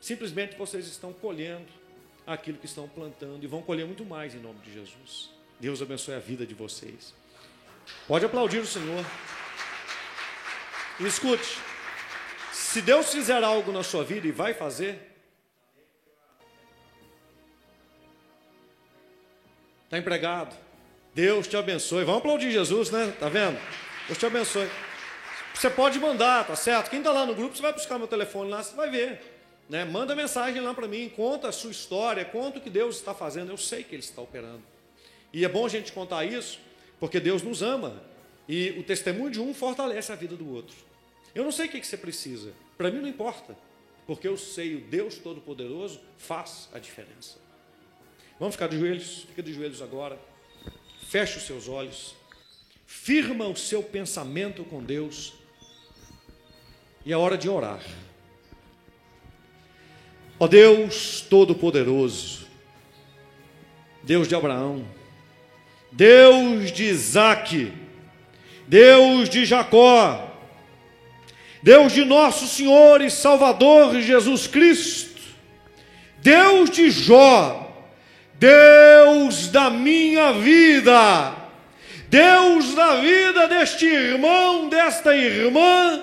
Simplesmente 0.00 0.56
vocês 0.56 0.86
estão 0.86 1.12
colhendo 1.12 1.66
aquilo 2.26 2.56
que 2.56 2.64
estão 2.64 2.88
plantando 2.88 3.44
e 3.44 3.46
vão 3.46 3.60
colher 3.60 3.84
muito 3.84 4.02
mais 4.02 4.34
em 4.34 4.38
nome 4.38 4.60
de 4.60 4.72
Jesus. 4.72 5.28
Deus 5.60 5.82
abençoe 5.82 6.14
a 6.14 6.20
vida 6.20 6.46
de 6.46 6.54
vocês. 6.54 7.12
Pode 8.08 8.24
aplaudir 8.24 8.60
o 8.60 8.66
Senhor. 8.66 9.04
E 11.00 11.06
escute, 11.06 11.58
se 12.50 12.80
Deus 12.80 13.12
fizer 13.12 13.44
algo 13.44 13.70
na 13.70 13.82
sua 13.82 14.02
vida 14.02 14.26
e 14.26 14.32
vai 14.32 14.54
fazer, 14.54 15.13
Está 19.94 20.00
empregado. 20.00 20.56
Deus 21.14 21.46
te 21.46 21.56
abençoe. 21.56 22.02
Vamos 22.02 22.18
aplaudir 22.18 22.50
Jesus, 22.50 22.90
né? 22.90 23.14
Tá 23.20 23.28
vendo? 23.28 23.56
Deus 24.08 24.18
te 24.18 24.26
abençoe. 24.26 24.68
Você 25.54 25.70
pode 25.70 26.00
mandar, 26.00 26.44
tá 26.44 26.56
certo? 26.56 26.90
Quem 26.90 26.98
está 26.98 27.12
lá 27.12 27.24
no 27.24 27.32
grupo, 27.32 27.54
você 27.54 27.62
vai 27.62 27.72
buscar 27.72 27.96
meu 27.96 28.08
telefone 28.08 28.50
lá, 28.50 28.60
você 28.60 28.74
vai 28.74 28.90
ver. 28.90 29.20
Né? 29.70 29.84
Manda 29.84 30.16
mensagem 30.16 30.60
lá 30.60 30.74
para 30.74 30.88
mim, 30.88 31.08
conta 31.14 31.46
a 31.46 31.52
sua 31.52 31.70
história, 31.70 32.24
conta 32.24 32.58
o 32.58 32.60
que 32.60 32.68
Deus 32.68 32.96
está 32.96 33.14
fazendo. 33.14 33.50
Eu 33.50 33.56
sei 33.56 33.84
que 33.84 33.94
Ele 33.94 34.02
está 34.02 34.20
operando. 34.20 34.64
E 35.32 35.44
é 35.44 35.48
bom 35.48 35.64
a 35.64 35.68
gente 35.68 35.92
contar 35.92 36.24
isso, 36.24 36.58
porque 36.98 37.20
Deus 37.20 37.40
nos 37.40 37.62
ama. 37.62 38.02
E 38.48 38.70
o 38.70 38.82
testemunho 38.82 39.30
de 39.30 39.40
um 39.40 39.54
fortalece 39.54 40.10
a 40.10 40.16
vida 40.16 40.34
do 40.34 40.52
outro. 40.52 40.74
Eu 41.32 41.44
não 41.44 41.52
sei 41.52 41.66
o 41.66 41.68
que 41.68 41.84
você 41.84 41.96
precisa. 41.96 42.52
Para 42.76 42.90
mim 42.90 42.98
não 42.98 43.08
importa. 43.08 43.56
Porque 44.08 44.26
eu 44.26 44.36
sei, 44.36 44.74
o 44.74 44.80
Deus 44.80 45.18
Todo-Poderoso 45.18 46.00
faz 46.18 46.68
a 46.74 46.80
diferença. 46.80 47.43
Vamos 48.38 48.54
ficar 48.54 48.68
de 48.68 48.78
joelhos? 48.78 49.26
Fica 49.28 49.42
de 49.42 49.52
joelhos 49.52 49.80
agora. 49.80 50.18
Feche 51.08 51.38
os 51.38 51.44
seus 51.44 51.68
olhos. 51.68 52.14
Firma 52.86 53.46
o 53.46 53.56
seu 53.56 53.82
pensamento 53.82 54.64
com 54.64 54.82
Deus. 54.82 55.34
E 57.04 57.12
é 57.12 57.16
hora 57.16 57.38
de 57.38 57.48
orar. 57.48 57.82
Ó 60.38 60.48
Deus 60.48 61.20
Todo-Poderoso, 61.20 62.46
Deus 64.02 64.26
de 64.26 64.34
Abraão, 64.34 64.84
Deus 65.92 66.72
de 66.72 66.84
Isaac, 66.84 67.72
Deus 68.66 69.28
de 69.28 69.44
Jacó, 69.44 70.30
Deus 71.62 71.92
de 71.92 72.04
nosso 72.04 72.48
Senhor 72.48 73.00
e 73.00 73.10
Salvador 73.10 74.00
Jesus 74.00 74.46
Cristo, 74.46 75.20
Deus 76.20 76.68
de 76.68 76.90
Jó, 76.90 77.63
Deus 78.38 79.48
da 79.48 79.70
minha 79.70 80.32
vida, 80.32 81.34
Deus 82.08 82.74
da 82.74 82.96
vida 82.96 83.46
deste 83.46 83.86
irmão, 83.86 84.68
desta 84.68 85.16
irmã, 85.16 86.02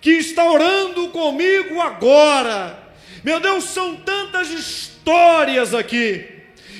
que 0.00 0.10
está 0.10 0.50
orando 0.50 1.08
comigo 1.08 1.80
agora. 1.80 2.78
Meu 3.24 3.40
Deus, 3.40 3.64
são 3.64 3.96
tantas 3.96 4.50
histórias 4.50 5.74
aqui, 5.74 6.26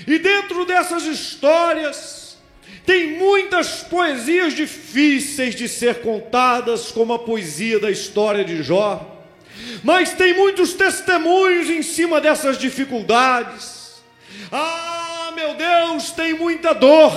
e 0.07 0.19
dentro 0.19 0.67
dessas 0.67 1.05
histórias, 1.05 2.37
tem 2.85 3.13
muitas 3.13 3.83
poesias 3.85 4.55
difíceis 4.55 5.55
de 5.55 5.69
ser 5.69 6.01
contadas, 6.03 6.91
como 6.91 7.15
a 7.15 7.19
poesia 7.19 7.79
da 7.79 7.91
história 7.91 8.45
de 8.45 8.63
Jó, 8.63 9.25
mas 9.83 10.13
tem 10.13 10.35
muitos 10.35 10.75
testemunhos 10.75 11.71
em 11.71 11.83
cima 11.83 12.21
dessas 12.21 12.59
dificuldades 12.59 13.82
ah, 14.53 15.33
meu 15.35 15.55
Deus, 15.55 16.11
tem 16.11 16.35
muita 16.35 16.75
dor, 16.75 17.13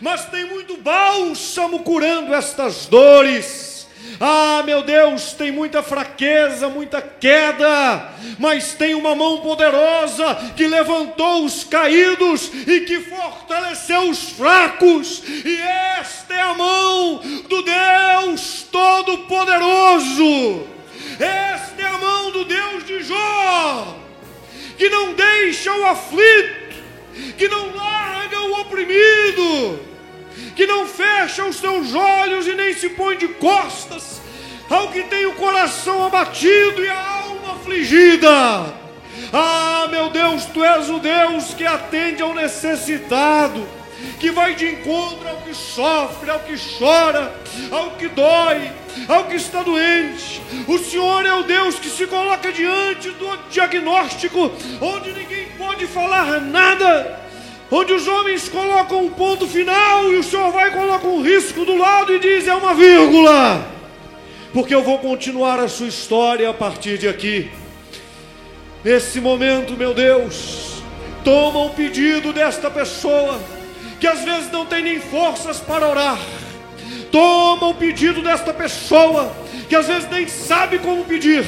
mas 0.00 0.26
tem 0.26 0.44
muito 0.44 0.76
bálsamo 0.76 1.78
curando 1.80 2.34
estas 2.34 2.86
dores. 2.86 3.72
Ah, 4.20 4.62
meu 4.64 4.82
Deus, 4.82 5.32
tem 5.32 5.50
muita 5.50 5.82
fraqueza, 5.82 6.68
muita 6.68 7.00
queda, 7.00 8.12
mas 8.38 8.74
tem 8.74 8.94
uma 8.94 9.14
mão 9.14 9.38
poderosa 9.38 10.34
que 10.56 10.66
levantou 10.66 11.44
os 11.44 11.64
caídos 11.64 12.50
e 12.66 12.80
que 12.80 13.00
fortaleceu 13.00 14.10
os 14.10 14.30
fracos, 14.30 15.22
e 15.44 15.56
esta 15.98 16.34
é 16.34 16.40
a 16.40 16.54
mão 16.54 17.20
do 17.48 17.62
Deus 17.62 18.66
Todo-Poderoso, 18.70 20.66
esta 21.18 21.82
é 21.82 21.86
a 21.86 21.98
mão 21.98 22.30
do 22.32 22.44
Deus 22.44 22.84
de 22.84 23.02
Jó, 23.02 24.01
que 24.82 24.90
não 24.90 25.12
deixa 25.12 25.72
o 25.72 25.86
aflito, 25.86 26.74
que 27.38 27.46
não 27.46 27.72
larga 27.72 28.40
o 28.40 28.62
oprimido 28.62 29.78
que 30.56 30.66
não 30.66 30.86
fecha 30.86 31.44
os 31.44 31.54
seus 31.54 31.94
olhos 31.94 32.48
e 32.48 32.54
nem 32.56 32.74
se 32.74 32.88
põe 32.88 33.16
de 33.16 33.28
costas 33.28 34.20
ao 34.68 34.88
que 34.88 35.04
tem 35.04 35.24
o 35.26 35.34
coração 35.34 36.04
abatido 36.04 36.84
e 36.84 36.88
a 36.88 36.98
alma 36.98 37.52
afligida. 37.52 38.28
Ah, 39.32 39.86
meu 39.88 40.10
Deus, 40.10 40.46
tu 40.46 40.64
és 40.64 40.90
o 40.90 40.98
Deus 40.98 41.54
que 41.54 41.64
atende 41.64 42.20
ao 42.20 42.34
necessitado, 42.34 43.64
que 44.22 44.30
vai 44.30 44.54
de 44.54 44.68
encontro 44.68 45.28
ao 45.28 45.38
que 45.38 45.52
sofre, 45.52 46.30
ao 46.30 46.38
que 46.38 46.54
chora, 46.78 47.34
ao 47.72 47.90
que 47.96 48.06
dói, 48.06 48.70
ao 49.08 49.24
que 49.24 49.34
está 49.34 49.64
doente. 49.64 50.40
O 50.68 50.78
Senhor 50.78 51.26
é 51.26 51.34
o 51.34 51.42
Deus 51.42 51.74
que 51.80 51.88
se 51.88 52.06
coloca 52.06 52.52
diante 52.52 53.10
do 53.10 53.36
diagnóstico, 53.50 54.52
onde 54.80 55.12
ninguém 55.12 55.46
pode 55.58 55.88
falar 55.88 56.40
nada 56.40 57.20
onde 57.68 57.90
os 57.94 58.06
homens 58.06 58.48
colocam 58.50 59.06
um 59.06 59.10
ponto 59.10 59.48
final 59.48 60.12
e 60.12 60.18
o 60.18 60.22
Senhor 60.22 60.52
vai 60.52 60.68
e 60.68 60.72
coloca 60.72 61.06
um 61.08 61.22
risco 61.22 61.64
do 61.64 61.76
lado 61.76 62.14
e 62.14 62.20
diz: 62.20 62.46
é 62.46 62.54
uma 62.54 62.74
vírgula, 62.74 63.66
porque 64.52 64.72
eu 64.72 64.84
vou 64.84 64.98
continuar 64.98 65.58
a 65.58 65.66
sua 65.66 65.88
história 65.88 66.48
a 66.48 66.54
partir 66.54 66.96
de 66.96 67.08
aqui. 67.08 67.50
Nesse 68.84 69.20
momento, 69.20 69.72
meu 69.72 69.92
Deus, 69.92 70.82
toma 71.24 71.60
o 71.64 71.70
pedido 71.70 72.32
desta 72.32 72.70
pessoa, 72.70 73.40
que 74.02 74.06
às 74.08 74.24
vezes 74.24 74.50
não 74.50 74.66
tem 74.66 74.82
nem 74.82 74.98
forças 74.98 75.60
para 75.60 75.86
orar. 75.86 76.18
Toma 77.12 77.68
o 77.68 77.74
pedido 77.74 78.20
desta 78.20 78.52
pessoa, 78.52 79.32
que 79.68 79.76
às 79.76 79.86
vezes 79.86 80.10
nem 80.10 80.26
sabe 80.26 80.80
como 80.80 81.04
pedir 81.04 81.46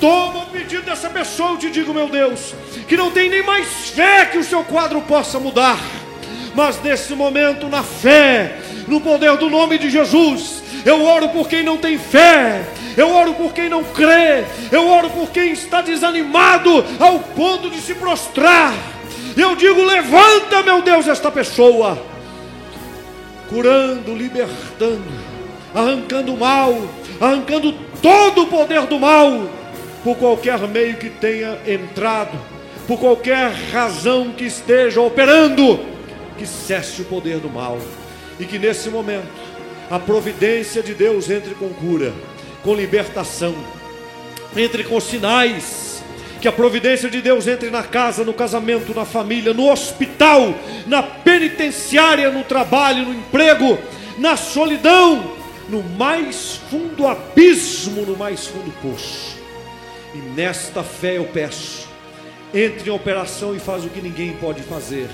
Toma 0.00 0.40
o 0.40 0.46
pedido 0.46 0.82
dessa 0.82 1.08
pessoa, 1.08 1.50
eu 1.52 1.56
te 1.56 1.70
digo, 1.70 1.94
meu 1.94 2.08
Deus, 2.08 2.52
que 2.88 2.96
não 2.96 3.12
tem 3.12 3.28
nem 3.28 3.44
mais 3.44 3.90
fé 3.90 4.26
que 4.26 4.38
o 4.38 4.42
seu 4.42 4.64
quadro 4.64 5.00
possa 5.02 5.38
mudar. 5.38 5.78
Mas 6.52 6.82
nesse 6.82 7.14
momento, 7.14 7.68
na 7.68 7.84
fé, 7.84 8.58
no 8.88 9.00
poder 9.00 9.36
do 9.36 9.48
nome 9.48 9.78
de 9.78 9.88
Jesus, 9.88 10.64
eu 10.84 11.04
oro 11.04 11.28
por 11.28 11.48
quem 11.48 11.62
não 11.62 11.78
tem 11.78 11.96
fé, 11.96 12.64
eu 12.96 13.14
oro 13.14 13.34
por 13.34 13.52
quem 13.52 13.68
não 13.68 13.84
crê, 13.84 14.44
eu 14.72 14.88
oro 14.88 15.10
por 15.10 15.30
quem 15.30 15.52
está 15.52 15.80
desanimado 15.80 16.84
ao 16.98 17.20
ponto 17.20 17.70
de 17.70 17.80
se 17.80 17.94
prostrar. 17.94 18.74
Eu 19.38 19.54
digo: 19.54 19.84
levanta, 19.84 20.62
meu 20.62 20.82
Deus, 20.82 21.06
esta 21.06 21.30
pessoa, 21.30 21.96
curando, 23.48 24.14
libertando, 24.14 25.04
arrancando 25.74 26.34
o 26.34 26.38
mal, 26.38 26.74
arrancando 27.20 27.72
todo 28.02 28.42
o 28.42 28.46
poder 28.48 28.82
do 28.86 28.98
mal 28.98 29.48
por 30.02 30.16
qualquer 30.16 30.58
meio 30.68 30.96
que 30.96 31.10
tenha 31.10 31.58
entrado, 31.66 32.38
por 32.86 32.98
qualquer 32.98 33.52
razão 33.72 34.32
que 34.32 34.44
esteja 34.44 35.00
operando, 35.00 35.80
que 36.36 36.46
cesse 36.46 37.02
o 37.02 37.04
poder 37.04 37.38
do 37.38 37.48
mal. 37.48 37.78
E 38.40 38.44
que 38.44 38.58
nesse 38.58 38.88
momento 38.88 39.26
a 39.90 39.98
providência 39.98 40.82
de 40.82 40.94
Deus 40.94 41.30
entre 41.30 41.54
com 41.54 41.68
cura, 41.70 42.12
com 42.62 42.74
libertação, 42.74 43.54
entre 44.56 44.84
com 44.84 45.00
sinais, 45.00 45.97
que 46.40 46.48
a 46.48 46.52
providência 46.52 47.10
de 47.10 47.20
Deus 47.20 47.46
entre 47.46 47.70
na 47.70 47.82
casa, 47.82 48.24
no 48.24 48.32
casamento, 48.32 48.94
na 48.94 49.04
família, 49.04 49.52
no 49.52 49.70
hospital, 49.70 50.54
na 50.86 51.02
penitenciária, 51.02 52.30
no 52.30 52.44
trabalho, 52.44 53.04
no 53.04 53.14
emprego, 53.14 53.78
na 54.18 54.36
solidão, 54.36 55.36
no 55.68 55.82
mais 55.82 56.60
fundo 56.70 57.06
abismo, 57.06 58.02
no 58.02 58.16
mais 58.16 58.46
fundo 58.46 58.72
poço. 58.80 59.36
E 60.14 60.18
nesta 60.18 60.82
fé 60.82 61.18
eu 61.18 61.24
peço, 61.24 61.88
entre 62.54 62.88
em 62.88 62.92
operação 62.92 63.54
e 63.54 63.58
faz 63.58 63.84
o 63.84 63.88
que 63.88 64.00
ninguém 64.00 64.32
pode 64.32 64.62
fazer. 64.62 65.08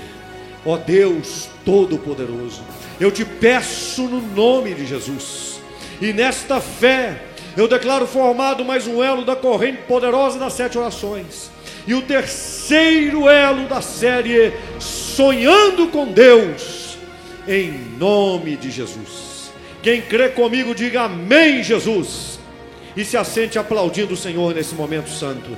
Ó 0.65 0.77
Deus 0.77 1.49
Todo-Poderoso, 1.63 2.63
eu 2.99 3.11
te 3.11 3.25
peço 3.25 4.03
no 4.03 4.21
nome 4.21 4.73
de 4.73 4.85
Jesus. 4.85 5.59
E 6.01 6.11
nesta 6.11 6.59
fé, 6.59 7.21
eu 7.55 7.67
declaro 7.67 8.05
formado 8.05 8.65
mais 8.65 8.87
um 8.87 9.03
elo 9.03 9.23
da 9.23 9.35
corrente 9.35 9.83
poderosa 9.83 10.37
das 10.37 10.53
sete 10.53 10.77
orações. 10.77 11.51
E 11.87 11.93
o 11.93 12.01
terceiro 12.01 13.29
elo 13.29 13.67
da 13.67 13.81
série 13.81 14.53
Sonhando 14.79 15.87
com 15.87 16.11
Deus, 16.11 16.97
em 17.47 17.71
nome 17.97 18.57
de 18.57 18.71
Jesus. 18.71 19.51
Quem 19.81 20.01
crê 20.01 20.29
comigo, 20.29 20.73
diga 20.73 21.03
amém, 21.03 21.63
Jesus 21.63 22.35
e 22.95 23.03
se 23.03 23.17
assente 23.17 23.59
aplaudindo 23.59 24.13
o 24.13 24.17
Senhor 24.17 24.55
nesse 24.55 24.73
momento 24.73 25.09
santo. 25.09 25.55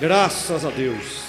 Graças 0.00 0.64
a 0.64 0.70
Deus. 0.70 1.22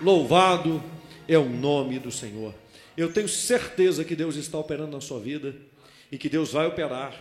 Louvado 0.00 0.82
é 1.26 1.38
o 1.38 1.48
nome 1.48 1.98
do 1.98 2.10
Senhor. 2.10 2.54
Eu 2.96 3.12
tenho 3.12 3.28
certeza 3.28 4.04
que 4.04 4.14
Deus 4.14 4.36
está 4.36 4.58
operando 4.58 4.92
na 4.92 5.00
sua 5.00 5.18
vida 5.18 5.54
e 6.10 6.18
que 6.18 6.28
Deus 6.28 6.52
vai 6.52 6.66
operar 6.66 7.14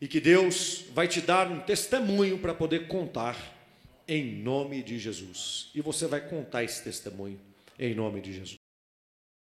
e 0.00 0.06
que 0.06 0.20
Deus 0.20 0.84
vai 0.92 1.08
te 1.08 1.20
dar 1.20 1.50
um 1.50 1.60
testemunho 1.60 2.38
para 2.38 2.54
poder 2.54 2.86
contar 2.86 3.36
em 4.06 4.42
nome 4.42 4.82
de 4.82 4.98
Jesus. 4.98 5.70
E 5.74 5.80
você 5.80 6.06
vai 6.06 6.20
contar 6.20 6.64
esse 6.64 6.82
testemunho 6.82 7.38
em 7.78 7.94
nome 7.94 8.20
de 8.20 8.32
Jesus. 8.32 8.67